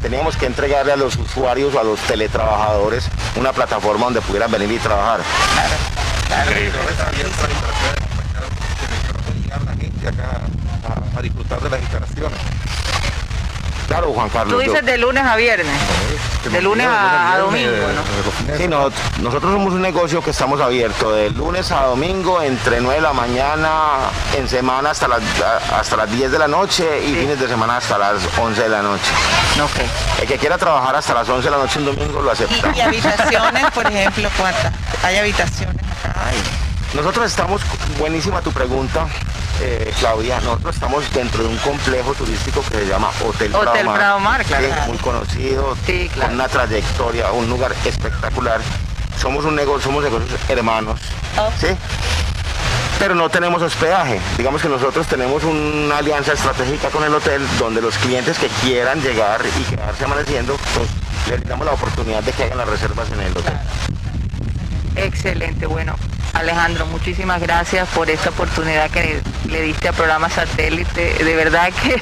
teníamos 0.00 0.36
que 0.36 0.46
entregarle 0.46 0.92
a 0.92 0.96
los 0.96 1.16
usuarios 1.16 1.72
o 1.74 1.80
a 1.80 1.84
los 1.84 2.00
teletrabajadores 2.00 3.08
una 3.36 3.52
plataforma 3.52 4.06
donde 4.06 4.20
pudieran 4.22 4.50
venir 4.50 4.72
y 4.72 4.78
trabajar. 4.78 5.20
a 11.14 11.22
disfrutar 11.22 11.60
de 11.60 11.70
las 11.70 11.80
instalaciones. 11.80 12.38
Claro, 13.92 14.10
Juan 14.14 14.30
Carlos. 14.30 14.54
Tú 14.54 14.58
dices 14.58 14.86
de 14.86 14.96
lunes 14.96 15.22
a 15.22 15.36
viernes. 15.36 15.76
De 16.50 16.62
lunes 16.62 16.86
a, 16.88 17.36
domingo, 17.38 17.70
¿no? 17.94 18.56
Sí, 18.56 18.66
nosotros 18.66 19.52
somos 19.52 19.74
un 19.74 19.82
negocio 19.82 20.22
que 20.22 20.30
estamos 20.30 20.62
abiertos 20.62 21.14
de 21.14 21.28
lunes 21.28 21.70
a 21.70 21.84
domingo 21.84 22.40
entre 22.40 22.80
9 22.80 22.96
de 22.96 23.00
la 23.02 23.12
mañana 23.12 23.70
en 24.34 24.48
semana 24.48 24.90
hasta 24.92 25.08
las, 25.08 25.20
hasta 25.70 25.96
las 25.98 26.10
10 26.10 26.32
de 26.32 26.38
la 26.38 26.48
noche 26.48 27.04
y 27.04 27.14
fines 27.14 27.38
de 27.38 27.46
semana 27.46 27.76
hasta 27.76 27.98
las 27.98 28.22
11 28.38 28.62
de 28.62 28.68
la 28.70 28.80
noche. 28.80 29.10
Okay. 29.62 29.86
El 30.22 30.26
que 30.26 30.38
quiera 30.38 30.56
trabajar 30.56 30.96
hasta 30.96 31.12
las 31.12 31.28
11 31.28 31.44
de 31.44 31.50
la 31.50 31.58
noche 31.58 31.78
en 31.78 31.84
domingo 31.84 32.22
lo 32.22 32.30
acepta. 32.30 32.72
¿Y, 32.74 32.80
habitaciones, 32.80 33.70
por 33.72 33.86
ejemplo, 33.86 34.30
cuántas? 34.38 34.72
¿Hay 35.04 35.18
habitaciones 35.18 35.76
acá? 36.02 36.30
Nosotros 36.94 37.26
estamos, 37.26 37.60
buenísima 37.98 38.40
tu 38.40 38.52
pregunta, 38.52 39.06
eh, 39.62 39.92
Claudia, 40.00 40.40
nosotros 40.40 40.74
estamos 40.74 41.12
dentro 41.12 41.44
de 41.44 41.48
un 41.48 41.56
complejo 41.58 42.14
turístico 42.14 42.62
que 42.62 42.78
se 42.78 42.86
llama 42.86 43.10
Hotel, 43.24 43.54
Hotel 43.54 43.86
Prado 43.86 44.18
Mar, 44.18 44.44
muy 44.88 44.98
conocido, 44.98 45.76
con 46.20 46.32
una 46.32 46.48
trayectoria, 46.48 47.30
un 47.32 47.48
lugar 47.48 47.74
espectacular. 47.84 48.60
Somos 49.20 49.44
un 49.44 49.54
negocio, 49.54 49.82
somos 49.82 50.02
negocios 50.02 50.40
hermanos, 50.48 51.00
oh. 51.38 51.50
¿sí? 51.60 51.68
pero 52.98 53.14
no 53.14 53.28
tenemos 53.28 53.62
hospedaje. 53.62 54.20
Digamos 54.36 54.62
que 54.62 54.68
nosotros 54.68 55.06
tenemos 55.06 55.44
una 55.44 55.98
alianza 55.98 56.32
estratégica 56.32 56.88
con 56.88 57.04
el 57.04 57.14
hotel 57.14 57.42
donde 57.58 57.80
los 57.80 57.96
clientes 57.98 58.38
que 58.38 58.48
quieran 58.62 59.00
llegar 59.00 59.40
y 59.58 59.62
quedarse 59.64 60.04
amaneciendo, 60.04 60.56
pues 60.74 60.88
les 61.30 61.48
damos 61.48 61.66
la 61.66 61.72
oportunidad 61.72 62.22
de 62.22 62.32
que 62.32 62.44
hagan 62.44 62.58
las 62.58 62.68
reservas 62.68 63.10
en 63.12 63.20
el 63.20 63.36
hotel. 63.36 63.54
Excelente, 64.96 65.66
bueno, 65.66 65.96
Alejandro, 66.34 66.86
muchísimas 66.86 67.40
gracias 67.40 67.88
por 67.90 68.10
esta 68.10 68.30
oportunidad 68.30 68.90
que 68.90 69.20
le 69.48 69.62
diste 69.62 69.88
al 69.88 69.94
programa 69.94 70.28
Satélite. 70.30 71.22
De 71.24 71.36
verdad 71.36 71.72
que 71.72 72.00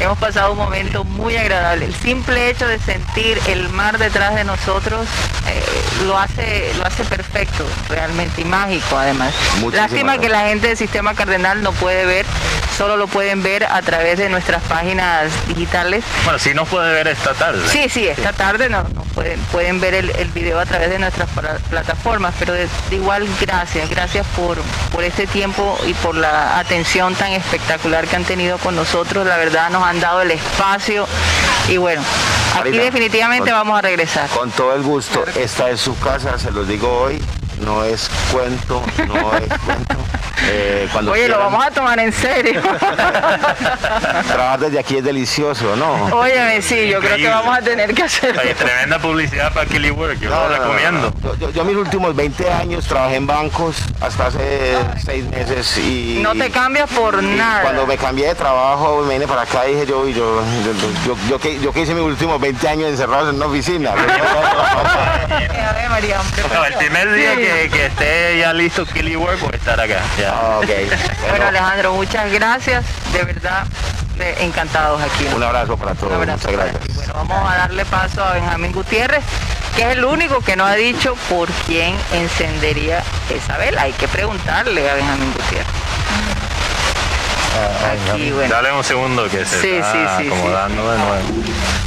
hemos 0.00 0.18
pasado 0.18 0.52
un 0.52 0.58
momento 0.58 1.04
muy 1.04 1.36
agradable. 1.36 1.86
El 1.86 1.94
simple 1.94 2.50
hecho 2.50 2.66
de 2.66 2.78
sentir 2.78 3.40
el 3.48 3.68
mar 3.70 3.98
detrás 3.98 4.34
de 4.34 4.44
nosotros 4.44 5.06
eh, 5.48 5.62
lo, 6.04 6.18
hace, 6.18 6.72
lo 6.76 6.84
hace 6.84 7.04
perfecto, 7.04 7.64
realmente, 7.88 8.42
y 8.42 8.44
mágico 8.44 8.96
además. 8.96 9.34
Lástima 9.72 10.18
que 10.18 10.28
la 10.28 10.48
gente 10.48 10.68
del 10.68 10.76
Sistema 10.76 11.14
Cardenal 11.14 11.62
no 11.62 11.72
puede 11.72 12.04
ver, 12.06 12.26
solo 12.76 12.96
lo 12.96 13.06
pueden 13.06 13.42
ver 13.42 13.64
a 13.64 13.82
través 13.82 14.18
de 14.18 14.28
nuestras 14.28 14.62
páginas 14.64 15.30
digitales. 15.48 16.04
Bueno, 16.24 16.38
sí 16.38 16.54
nos 16.54 16.68
puede 16.68 16.92
ver 16.92 17.08
esta 17.08 17.34
tarde. 17.34 17.66
Sí, 17.68 17.88
sí, 17.88 18.06
esta 18.06 18.32
tarde 18.32 18.68
no, 18.68 18.84
pueden, 19.14 19.40
pueden 19.50 19.80
ver 19.80 19.94
el, 19.94 20.28
video 20.28 20.60
a 20.60 20.66
través 20.66 20.90
de 20.90 20.98
nuestras 20.98 21.28
plataformas, 21.70 22.34
pero 22.38 22.52
de, 22.52 22.68
igual 22.90 23.26
gracias, 23.40 23.90
gracias 23.90 24.26
por, 24.36 24.58
por 24.92 25.02
este 25.02 25.26
tiempo 25.26 25.76
y 25.86 25.94
por 25.94 26.14
la 26.14 26.58
atención 26.58 27.14
tan 27.14 27.32
espectacular 27.32 28.06
que 28.06 28.16
han 28.16 28.24
tenido 28.24 28.58
con 28.58 28.76
nosotros. 28.76 29.26
La 29.26 29.36
verdad 29.36 29.70
nos 29.70 29.82
han 29.88 30.00
dado 30.00 30.20
el 30.20 30.30
espacio 30.30 31.06
y 31.66 31.78
bueno, 31.78 32.02
aquí 32.60 32.76
definitivamente 32.76 33.50
vamos 33.50 33.78
a 33.78 33.80
regresar. 33.80 34.28
Con 34.28 34.50
todo 34.50 34.74
el 34.74 34.82
gusto, 34.82 35.24
esta 35.34 35.70
es 35.70 35.80
su 35.80 35.98
casa, 35.98 36.38
se 36.38 36.50
los 36.50 36.68
digo 36.68 36.90
hoy, 36.90 37.22
no 37.60 37.84
es 37.84 38.10
cuento, 38.30 38.82
no 39.06 39.34
es 39.34 39.48
cuento. 39.64 39.96
Eh, 40.46 40.88
cuando 40.92 41.12
Oye, 41.12 41.28
lo 41.28 41.38
vamos 41.38 41.64
a 41.64 41.70
tomar 41.70 41.98
en 41.98 42.12
serio. 42.12 42.60
Trabajar 44.28 44.60
desde 44.60 44.78
aquí 44.78 44.96
es 44.96 45.04
delicioso, 45.04 45.76
¿no? 45.76 46.16
Óyeme, 46.16 46.62
sí, 46.62 46.88
yo 46.88 47.00
creo 47.00 47.16
que 47.16 47.28
vamos 47.28 47.56
a 47.56 47.62
tener 47.62 47.94
que 47.94 48.02
hacer. 48.02 48.38
tremenda 48.56 48.98
publicidad 48.98 49.52
para 49.52 49.66
Kelly 49.66 49.90
Work, 49.90 50.20
yo 50.20 50.30
lo 50.30 50.48
recomiendo. 50.48 51.12
Yo, 51.54 51.64
mis 51.64 51.76
últimos 51.76 52.14
20 52.14 52.50
años 52.50 52.86
trabajé 52.86 53.16
en 53.16 53.26
bancos 53.26 53.76
hasta 54.00 54.26
hace 54.26 54.76
6 55.04 55.24
meses 55.30 55.78
y... 55.78 56.20
No 56.22 56.34
te 56.34 56.50
cambias 56.50 56.88
por 56.90 57.22
nada. 57.22 57.62
Cuando 57.62 57.86
me 57.86 57.96
cambié 57.96 58.28
de 58.28 58.34
trabajo, 58.34 59.02
me 59.02 59.14
vine 59.14 59.26
para 59.26 59.42
acá 59.42 59.68
y 59.68 59.74
dije 59.74 59.86
yo, 59.86 60.08
yo, 60.08 60.42
yo, 61.06 61.16
yo, 61.28 61.38
que, 61.38 61.60
yo 61.60 61.72
que 61.72 61.82
hice 61.82 61.94
mis 61.94 62.04
últimos 62.04 62.40
20 62.40 62.68
años 62.68 62.88
encerrados 62.88 63.30
en 63.30 63.36
una 63.36 63.46
oficina. 63.46 63.92
El 65.98 66.74
primer 66.74 67.12
día 67.12 67.34
que, 67.34 67.70
que, 67.70 67.86
esté 67.86 68.38
ya 68.38 68.52
listo 68.52 68.86
Kelly 68.86 69.16
Work 69.16 69.40
voy 69.40 69.50
a 69.52 69.56
estar 69.56 69.80
acá. 69.80 70.00
Ah, 70.30 70.60
bueno, 71.30 71.46
Alejandro, 71.46 71.92
muchas 71.94 72.32
gracias. 72.32 72.84
De 73.12 73.24
verdad, 73.24 73.64
encantados 74.40 75.00
aquí. 75.00 75.26
Un 75.34 75.42
abrazo 75.42 75.76
para 75.76 75.94
todos. 75.94 76.18
muchas 76.18 76.46
gracias. 76.46 76.94
Bueno, 76.94 77.12
vamos 77.14 77.50
a 77.50 77.56
darle 77.56 77.84
paso 77.84 78.22
a 78.22 78.32
Benjamín 78.32 78.72
Gutiérrez, 78.72 79.22
que 79.76 79.82
es 79.82 79.88
el 79.96 80.04
único 80.04 80.40
que 80.40 80.56
no 80.56 80.64
ha 80.64 80.74
dicho 80.74 81.14
por 81.28 81.48
quién 81.66 81.94
encendería 82.12 83.02
esa 83.30 83.56
vela. 83.58 83.82
Hay 83.82 83.92
que 83.92 84.08
preguntarle 84.08 84.88
a 84.90 84.94
Benjamín 84.94 85.32
Gutiérrez. 85.32 85.66
Aquí, 88.12 88.30
bueno. 88.30 88.54
Dale 88.54 88.72
un 88.72 88.84
segundo 88.84 89.28
que 89.28 89.44
se 89.44 89.78
está 89.78 90.18
acomodando 90.18 90.92
de 90.92 90.98
nuevo. 90.98 91.22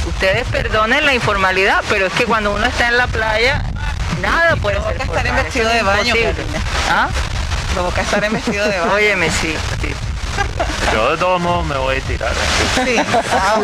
Ustedes 0.06 0.46
perdonen 0.48 1.06
la 1.06 1.14
informalidad, 1.14 1.82
pero 1.88 2.06
es 2.06 2.12
que 2.12 2.24
cuando 2.24 2.52
uno 2.52 2.66
está 2.66 2.88
en 2.88 2.98
la 2.98 3.06
playa, 3.06 3.62
nada 4.20 4.56
puede 4.56 4.82
ser. 4.82 5.00
Estar 5.00 5.26
en 5.26 5.36
vestido 5.36 5.68
de 5.70 5.82
baño, 5.82 6.14
¿Ah? 6.90 7.08
Provoca 7.74 8.02
estar 8.02 8.22
en 8.24 8.32
vestido 8.32 8.68
de 8.68 8.78
baño. 8.78 8.92
Óyeme, 8.92 9.30
sí. 9.30 9.54
Yo 10.92 11.10
de 11.12 11.16
todos 11.16 11.40
modos 11.40 11.64
me 11.66 11.76
voy 11.76 11.96
a 11.96 12.00
tirar. 12.00 12.32
Sí. 12.84 12.96
Ah, 13.32 13.58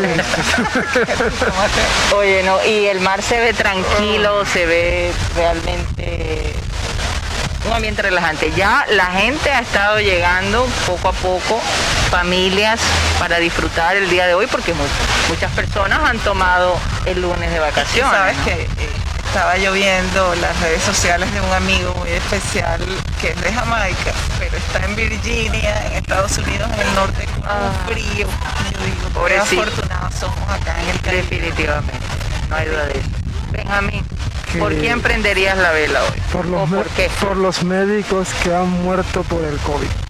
Oye, 2.17 2.43
no, 2.43 2.65
y 2.65 2.87
el 2.87 3.01
mar 3.01 3.23
se 3.23 3.39
ve 3.39 3.53
tranquilo, 3.53 4.45
se 4.47 4.67
ve 4.67 5.13
realmente 5.37 6.55
un 7.67 7.73
ambiente 7.73 8.03
relajante. 8.03 8.53
Ya 8.57 8.87
la 8.89 9.07
gente 9.07 9.51
ha 9.51 9.61
estado 9.61 10.01
llegando 10.01 10.67
poco 10.87 11.09
a 11.09 11.13
poco, 11.13 11.61
familias, 12.11 12.81
para 13.19 13.39
disfrutar 13.39 13.97
el 13.97 14.09
día 14.09 14.27
de 14.27 14.35
hoy, 14.35 14.47
porque 14.47 14.73
muchas 15.29 15.53
personas 15.53 16.01
han 16.09 16.19
tomado 16.21 16.79
el 17.05 17.21
lunes 17.21 17.51
de 17.51 17.59
vacaciones. 17.59 18.11
Sabes 18.11 18.37
que 18.39 18.53
eh, 18.53 18.69
estaba 19.29 19.59
lloviendo 19.59 20.35
las 20.37 20.59
redes 20.61 20.83
sociales 20.83 21.31
de 21.35 21.41
un 21.43 21.53
amigo 21.53 21.95
muy 21.97 22.09
especial 22.09 22.81
que 23.21 23.29
es 23.29 23.41
de 23.43 23.53
Jamaica, 23.53 24.13
pero 24.39 24.57
está 24.57 24.83
en 24.87 24.97
Virginia, 24.97 25.87
en 25.87 25.93
Estados 25.93 26.39
Unidos, 26.39 26.67
en 26.73 26.81
el 26.81 26.95
norte, 26.95 27.27
con 27.27 27.45
ah. 27.45 27.71
frío. 27.87 28.27
Yo 28.73 28.79
digo, 28.85 29.27
qué 29.27 29.37
afortunados 29.37 30.15
somos 30.15 30.49
acá 30.49 30.83
en 30.83 30.89
el 30.89 31.01
Caribe. 31.03 31.23
Definitivamente, 31.23 31.93
no 32.49 32.57
hay 32.57 32.69
duda 32.69 32.87
de 32.87 32.93
eso. 32.99 33.09
Benjamín. 33.53 34.07
¿Por 34.59 34.75
quién 34.77 35.03
prenderías 35.03 35.59
la 35.59 35.73
vela 35.73 36.05
hoy? 36.05 36.21
Por 36.33 36.47
los, 36.47 36.71
por, 36.71 36.87
qué? 36.89 37.11
por 37.21 37.37
los 37.37 37.63
médicos 37.65 38.29
que 38.43 38.55
han 38.55 38.71
muerto 38.83 39.25
por 39.25 39.45
el 39.45 39.59
COVID. 39.59 40.08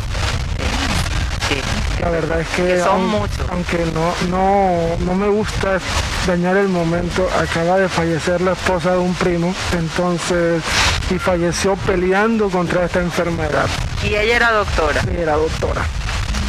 La 2.00 2.10
verdad 2.10 2.40
es 2.40 2.48
que, 2.48 2.80
son 2.80 3.06
muchos. 3.06 3.40
aunque 3.50 3.84
no, 3.94 4.14
no, 4.30 4.96
no 5.00 5.14
me 5.14 5.28
gusta 5.28 5.78
dañar 6.26 6.56
el 6.56 6.68
momento, 6.68 7.28
acaba 7.38 7.78
de 7.78 7.88
fallecer 7.88 8.40
la 8.40 8.52
esposa 8.52 8.92
de 8.92 8.98
un 8.98 9.14
primo, 9.14 9.54
entonces, 9.72 10.62
y 11.10 11.18
falleció 11.18 11.76
peleando 11.76 12.48
contra 12.50 12.84
esta 12.84 13.00
enfermedad. 13.00 13.66
¿Y 14.02 14.08
ella 14.08 14.36
era 14.36 14.52
doctora? 14.52 15.02
Sí, 15.02 15.16
era 15.18 15.34
doctora. 15.34 15.82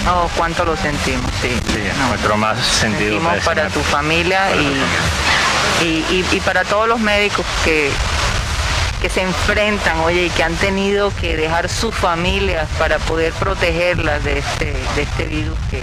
Oh, 0.07 0.29
cuánto 0.37 0.63
lo 0.65 0.75
sentimos, 0.77 1.29
sí. 1.41 1.49
sí 1.67 1.79
nuestro 2.07 2.37
más 2.37 2.57
sentido. 2.59 3.19
para 3.43 3.67
tu 3.69 3.81
familia 3.81 4.55
y 4.55 4.79
y, 5.83 6.39
para 6.45 6.63
todos 6.63 6.87
los 6.87 6.99
médicos 6.99 7.45
que, 7.63 7.89
que 9.01 9.09
se 9.09 9.21
enfrentan, 9.21 9.99
oye, 9.99 10.25
y 10.25 10.29
que 10.29 10.43
han 10.43 10.55
tenido 10.55 11.13
que 11.15 11.37
dejar 11.37 11.69
sus 11.69 11.95
familias 11.95 12.67
para 12.77 12.97
poder 12.99 13.31
protegerlas 13.33 14.23
de 14.23 14.39
este, 14.39 14.73
de 14.95 15.01
este 15.01 15.25
virus 15.25 15.57
que, 15.71 15.81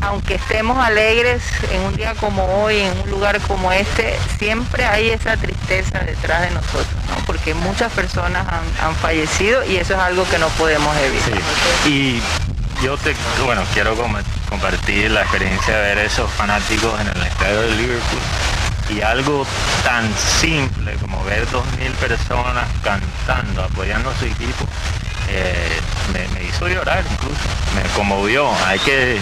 aunque 0.00 0.34
estemos 0.34 0.78
alegres 0.78 1.42
en 1.70 1.80
un 1.82 1.96
día 1.96 2.14
como 2.14 2.44
hoy, 2.62 2.80
en 2.80 2.98
un 3.00 3.10
lugar 3.10 3.40
como 3.42 3.72
este, 3.72 4.16
siempre 4.38 4.84
hay 4.84 5.10
esa 5.10 5.36
tristeza 5.36 6.00
detrás 6.00 6.42
de 6.42 6.50
nosotros, 6.50 6.94
¿no? 7.08 7.24
Porque 7.26 7.54
muchas 7.54 7.92
personas 7.92 8.46
han, 8.80 8.94
fallecido 8.96 9.64
y 9.64 9.76
eso 9.76 9.94
es 9.94 10.00
algo 10.00 10.24
que 10.28 10.38
no 10.38 10.48
podemos 10.50 10.96
evitar. 10.96 11.40
Y 11.86 12.20
yo 12.82 12.96
te, 12.96 13.14
bueno, 13.44 13.62
quiero 13.74 13.94
compartir 14.48 15.10
la 15.10 15.22
experiencia 15.22 15.76
de 15.76 15.82
ver 15.82 15.98
esos 15.98 16.30
fanáticos 16.32 17.00
en 17.00 17.08
el 17.08 17.22
estadio 17.22 17.60
de 17.62 17.70
Liverpool 17.72 18.20
y 18.90 19.02
algo 19.02 19.46
tan 19.84 20.12
simple 20.40 20.94
como 21.00 21.22
ver 21.24 21.48
dos 21.50 21.64
mil 21.78 21.90
personas 21.92 22.66
cantando, 22.82 23.62
apoyando 23.62 24.10
a 24.10 24.16
su 24.16 24.26
equipo, 24.26 24.64
eh, 25.28 25.80
me, 26.12 26.44
hizo 26.44 26.68
llorar 26.68 27.04
incluso, 27.10 27.40
me 27.74 27.82
conmovió. 27.90 28.48
Hay 28.66 28.78
que 28.80 29.18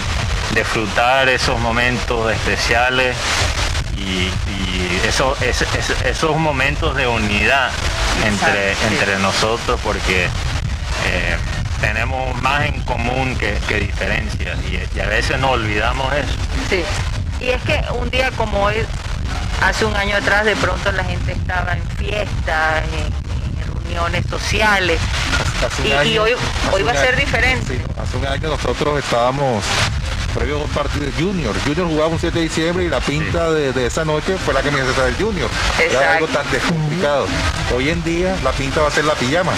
disfrutar 0.55 1.29
esos 1.29 1.59
momentos 1.61 2.33
especiales 2.33 3.17
y, 3.97 4.31
esos, 5.07 5.39
esos 5.43 6.37
momentos 6.37 6.97
de 6.97 7.07
unidad 7.07 7.71
entre, 8.25 8.73
entre 8.89 9.19
nosotros 9.19 9.79
porque 9.83 10.25
eh, 10.25 11.37
tenemos 11.81 12.41
más 12.41 12.67
en 12.67 12.81
común 12.83 13.37
que, 13.37 13.55
diferencias 13.79 14.59
y, 14.71 15.01
a 15.01 15.07
veces 15.07 15.39
no 15.39 15.51
olvidamos 15.51 16.13
eso. 16.15 16.33
Sí, 16.71 16.85
y 17.41 17.49
es 17.51 17.63
que 17.63 17.81
un 17.99 18.11
día 18.11 18.31
como 18.33 18.65
hoy, 18.65 18.77
hace 19.65 19.85
un 19.85 19.97
año 19.97 20.17
atrás, 20.17 20.45
de 20.45 20.57
pronto 20.57 20.93
la 20.93 21.05
gente 21.05 21.33
estaba 21.33 21.73
en 21.73 21.83
fiestas, 21.97 22.85
en, 22.85 23.25
reuniones 23.75 24.27
sociales, 24.27 25.01
y, 25.85 26.19
hoy, 26.19 26.33
hoy 26.73 26.83
va 26.83 26.93
a 26.93 26.97
ser 26.97 27.17
diferente. 27.17 27.81
hace 28.01 28.17
un 28.17 28.27
año 28.27 28.49
nosotros 28.49 28.99
estábamos 28.99 29.65
previo 30.35 30.57
a 30.57 30.65
un 30.65 30.71
partido 30.71 31.07
de 31.07 31.13
Junior. 31.13 31.55
Junior 31.65 31.87
jugaba 31.87 32.09
un 32.09 32.19
7 32.19 32.37
de 32.37 32.45
diciembre 32.45 32.85
y 32.85 32.89
la 32.89 33.01
pinta 33.01 33.53
de, 33.53 33.87
esa 33.87 34.05
noche 34.05 34.37
fue 34.45 34.53
la 34.53 34.63
que 34.63 34.71
me 34.71 34.81
hizo 34.81 35.03
del 35.03 35.15
Junior. 35.15 35.49
Era 35.79 36.15
algo 36.15 36.27
tan 36.27 36.51
descomplicado. 36.51 37.27
Hoy 37.75 37.91
en 37.91 38.03
día 38.03 38.37
la 38.43 38.51
pinta 38.53 38.83
va 38.83 38.89
a 38.89 38.91
ser 38.91 39.05
la 39.05 39.15
pijama. 39.15 39.53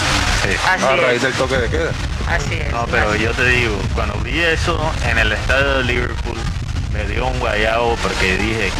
a 0.67 0.95
raíz 0.95 1.21
del 1.21 1.33
toque 1.33 1.57
de 1.57 1.69
queda. 1.69 1.91
Así 2.29 2.55
es. 2.55 2.71
No, 2.71 2.85
pero 2.85 3.15
yo 3.15 3.31
te 3.31 3.45
digo, 3.45 3.75
cuando 3.95 4.15
vi 4.19 4.39
eso 4.39 4.79
en 5.09 5.17
el 5.17 5.31
estadio 5.31 5.79
de 5.79 5.83
Liverpool, 5.85 6.37
me 6.91 7.03
dio 7.05 7.27
un 7.27 7.39
guayabo 7.39 7.95
porque 8.01 8.37
dije, 8.37 8.71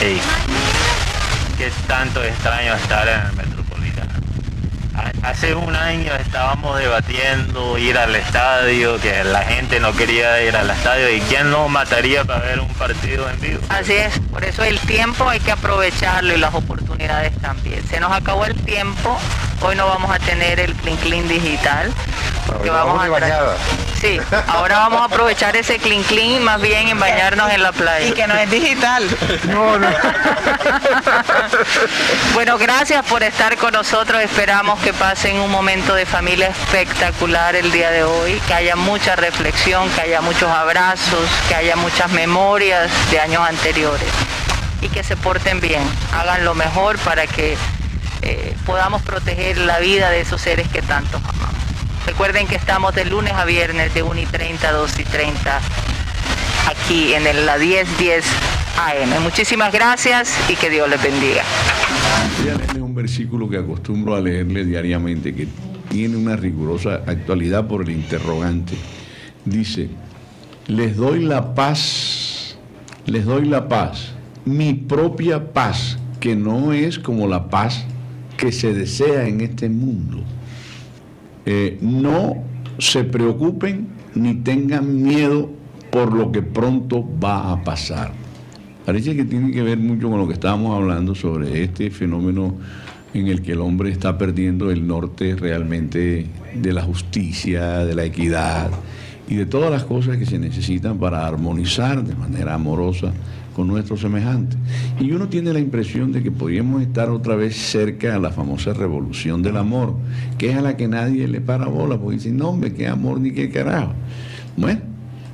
hey, 0.00 0.20
qué 1.58 1.70
tanto 1.86 2.22
extraño 2.22 2.74
estar 2.74 3.08
en 3.08 3.20
el 3.20 3.32
Metropolitano. 3.34 4.12
Hace 5.22 5.54
un 5.54 5.74
año 5.74 6.12
estábamos 6.14 6.78
debatiendo 6.78 7.78
ir 7.78 7.98
al 7.98 8.14
estadio, 8.14 9.00
que 9.00 9.24
la 9.24 9.42
gente 9.42 9.80
no 9.80 9.92
quería 9.92 10.42
ir 10.42 10.56
al 10.56 10.70
estadio 10.70 11.10
y 11.14 11.20
quién 11.22 11.50
nos 11.50 11.68
mataría 11.68 12.24
para 12.24 12.44
ver 12.44 12.60
un 12.60 12.68
partido 12.74 13.28
en 13.28 13.40
vivo. 13.40 13.60
Así 13.68 13.92
es, 13.92 14.18
por 14.30 14.44
eso 14.44 14.62
el 14.62 14.78
tiempo 14.80 15.28
hay 15.28 15.40
que 15.40 15.52
aprovecharlo 15.52 16.34
y 16.34 16.38
las 16.38 16.54
oportunidades 16.54 16.85
también. 17.40 17.86
Se 17.88 18.00
nos 18.00 18.12
acabó 18.12 18.44
el 18.46 18.54
tiempo, 18.54 19.18
hoy 19.60 19.76
no 19.76 19.86
vamos 19.86 20.10
a 20.10 20.18
tener 20.18 20.60
el 20.60 20.74
clean 20.74 20.96
clean 20.98 21.28
digital, 21.28 21.92
porque 22.46 22.70
vamos 22.70 23.02
a 23.02 23.06
Sí, 24.00 24.20
ahora 24.48 24.78
vamos 24.78 25.00
a 25.00 25.04
aprovechar 25.04 25.56
ese 25.56 25.78
clean 25.78 26.02
clean 26.02 26.42
más 26.42 26.60
bien 26.60 26.88
en 26.88 26.98
bañarnos 26.98 27.50
en 27.50 27.62
la 27.62 27.72
playa. 27.72 28.06
Y 28.06 28.12
que 28.12 28.26
no 28.26 28.34
es 28.34 28.50
digital. 28.50 29.04
No, 29.48 29.78
no. 29.78 29.88
bueno, 32.34 32.58
gracias 32.58 33.04
por 33.06 33.22
estar 33.22 33.56
con 33.56 33.72
nosotros. 33.72 34.22
Esperamos 34.22 34.80
que 34.80 34.92
pasen 34.92 35.40
un 35.40 35.50
momento 35.50 35.94
de 35.94 36.06
familia 36.06 36.48
espectacular 36.48 37.56
el 37.56 37.72
día 37.72 37.90
de 37.90 38.04
hoy, 38.04 38.40
que 38.46 38.54
haya 38.54 38.76
mucha 38.76 39.16
reflexión, 39.16 39.88
que 39.90 40.02
haya 40.02 40.20
muchos 40.20 40.50
abrazos, 40.50 41.28
que 41.48 41.54
haya 41.54 41.76
muchas 41.76 42.10
memorias 42.10 42.90
de 43.10 43.20
años 43.20 43.48
anteriores 43.48 44.08
y 44.80 44.88
que 44.88 45.02
se 45.02 45.16
porten 45.16 45.60
bien, 45.60 45.82
hagan 46.12 46.44
lo 46.44 46.54
mejor 46.54 46.98
para 46.98 47.26
que 47.26 47.56
eh, 48.22 48.54
podamos 48.64 49.02
proteger 49.02 49.58
la 49.58 49.78
vida 49.78 50.10
de 50.10 50.20
esos 50.20 50.40
seres 50.40 50.68
que 50.68 50.82
tanto 50.82 51.18
amamos. 51.18 51.54
Recuerden 52.06 52.46
que 52.46 52.54
estamos 52.56 52.94
de 52.94 53.04
lunes 53.04 53.32
a 53.32 53.44
viernes 53.44 53.92
de 53.94 54.02
1 54.02 54.20
y 54.20 54.26
30 54.26 54.68
a 54.68 54.72
2 54.72 54.98
y 55.00 55.04
30 55.04 55.60
aquí 56.68 57.14
en 57.14 57.46
la 57.46 57.58
1010 57.58 58.24
AM. 58.78 59.22
Muchísimas 59.22 59.72
gracias 59.72 60.34
y 60.48 60.54
que 60.54 60.70
Dios 60.70 60.88
les 60.88 61.02
bendiga. 61.02 61.42
Voy 62.40 62.50
a 62.50 62.54
leerles 62.56 62.82
un 62.82 62.94
versículo 62.94 63.48
que 63.48 63.58
acostumbro 63.58 64.14
a 64.14 64.20
leerle 64.20 64.64
diariamente, 64.64 65.34
que 65.34 65.48
tiene 65.88 66.16
una 66.16 66.36
rigurosa 66.36 67.02
actualidad 67.06 67.66
por 67.66 67.82
el 67.82 67.90
interrogante. 67.90 68.74
Dice, 69.44 69.88
les 70.66 70.96
doy 70.96 71.24
la 71.24 71.54
paz, 71.54 72.56
les 73.06 73.24
doy 73.24 73.46
la 73.46 73.68
paz, 73.68 74.15
mi 74.46 74.72
propia 74.74 75.52
paz, 75.52 75.98
que 76.20 76.34
no 76.34 76.72
es 76.72 76.98
como 76.98 77.26
la 77.26 77.50
paz 77.50 77.84
que 78.36 78.52
se 78.52 78.72
desea 78.72 79.26
en 79.26 79.40
este 79.40 79.68
mundo. 79.68 80.18
Eh, 81.44 81.78
no 81.82 82.36
se 82.78 83.04
preocupen 83.04 83.88
ni 84.14 84.34
tengan 84.34 85.02
miedo 85.02 85.50
por 85.90 86.12
lo 86.12 86.32
que 86.32 86.42
pronto 86.42 87.04
va 87.22 87.52
a 87.52 87.64
pasar. 87.64 88.12
Parece 88.84 89.16
que 89.16 89.24
tiene 89.24 89.50
que 89.50 89.62
ver 89.62 89.78
mucho 89.78 90.08
con 90.08 90.18
lo 90.18 90.28
que 90.28 90.34
estábamos 90.34 90.76
hablando 90.76 91.14
sobre 91.14 91.64
este 91.64 91.90
fenómeno 91.90 92.54
en 93.14 93.26
el 93.26 93.42
que 93.42 93.52
el 93.52 93.60
hombre 93.60 93.90
está 93.90 94.16
perdiendo 94.16 94.70
el 94.70 94.86
norte 94.86 95.34
realmente 95.34 96.26
de 96.54 96.72
la 96.72 96.82
justicia, 96.82 97.84
de 97.84 97.94
la 97.94 98.04
equidad 98.04 98.70
y 99.28 99.34
de 99.34 99.46
todas 99.46 99.72
las 99.72 99.84
cosas 99.84 100.18
que 100.18 100.26
se 100.26 100.38
necesitan 100.38 100.98
para 100.98 101.26
armonizar 101.26 102.04
de 102.04 102.14
manera 102.14 102.54
amorosa 102.54 103.12
con 103.56 103.68
nuestros 103.68 104.02
semejantes. 104.02 104.58
Y 105.00 105.12
uno 105.12 105.28
tiene 105.28 105.50
la 105.50 105.58
impresión 105.58 106.12
de 106.12 106.22
que 106.22 106.30
podríamos 106.30 106.82
estar 106.82 107.08
otra 107.08 107.36
vez 107.36 107.56
cerca 107.56 108.14
a 108.14 108.18
la 108.18 108.30
famosa 108.30 108.74
revolución 108.74 109.40
del 109.40 109.56
amor, 109.56 109.94
que 110.36 110.50
es 110.50 110.56
a 110.56 110.60
la 110.60 110.76
que 110.76 110.88
nadie 110.88 111.26
le 111.26 111.40
para 111.40 111.64
bola, 111.64 111.96
porque 111.96 112.16
dicen, 112.16 112.36
no, 112.36 112.50
hombre, 112.50 112.74
qué 112.74 112.86
amor 112.86 113.18
ni 113.18 113.30
qué 113.30 113.48
carajo. 113.48 113.94
Bueno, 114.58 114.80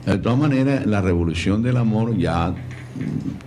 de 0.06 0.18
todas 0.18 0.38
maneras, 0.38 0.86
la 0.86 1.00
revolución 1.00 1.64
del 1.64 1.76
amor 1.76 2.16
ya 2.16 2.54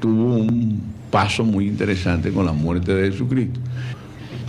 tuvo 0.01 0.35
un 0.35 0.81
paso 1.09 1.45
muy 1.45 1.67
interesante 1.67 2.31
con 2.31 2.45
la 2.45 2.51
muerte 2.51 2.93
de 2.93 3.11
Jesucristo. 3.11 3.61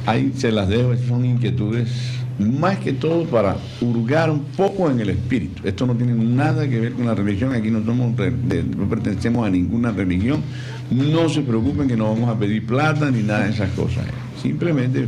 Ahí 0.07 0.33
se 0.35 0.51
las 0.51 0.68
dejo, 0.68 0.93
son 1.07 1.24
inquietudes 1.24 2.16
más 2.39 2.78
que 2.78 2.93
todo 2.93 3.24
para 3.24 3.57
hurgar 3.80 4.30
un 4.30 4.45
poco 4.57 4.91
en 4.91 5.01
el 5.01 5.11
espíritu. 5.11 5.66
Esto 5.66 5.87
no 5.87 5.95
tiene 5.95 6.14
nada 6.14 6.68
que 6.68 6.80
ver 6.80 6.93
con 6.93 7.07
la 7.07 7.14
religión, 7.14 7.55
aquí 7.55 7.70
no, 7.70 7.84
somos, 7.84 8.12
no 8.16 8.89
pertenecemos 8.89 9.47
a 9.47 9.51
ninguna 9.51 9.93
religión, 9.93 10.43
no 10.91 11.28
se 11.28 11.43
preocupen 11.43 11.89
que 11.89 11.97
no 11.97 12.12
vamos 12.12 12.28
a 12.28 12.39
pedir 12.39 12.66
plata 12.66 13.11
ni 13.11 13.22
nada 13.22 13.45
de 13.45 13.51
esas 13.51 13.70
cosas, 13.70 14.05
simplemente 14.41 15.07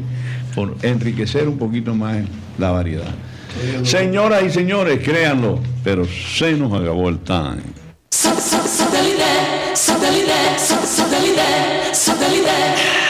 por 0.54 0.76
enriquecer 0.82 1.48
un 1.48 1.58
poquito 1.58 1.94
más 1.94 2.18
la 2.58 2.70
variedad. 2.70 3.14
Señoras 3.82 4.42
y 4.44 4.50
señores, 4.50 5.00
créanlo, 5.02 5.58
pero 5.82 6.04
se 6.04 6.52
nos 6.52 6.72
acabó 6.72 7.08
el 7.08 7.18
time. 7.20 7.62
Satellite, 8.10 9.74
satellite, 9.74 10.58
satellite, 10.58 11.94
satellite. 11.94 13.07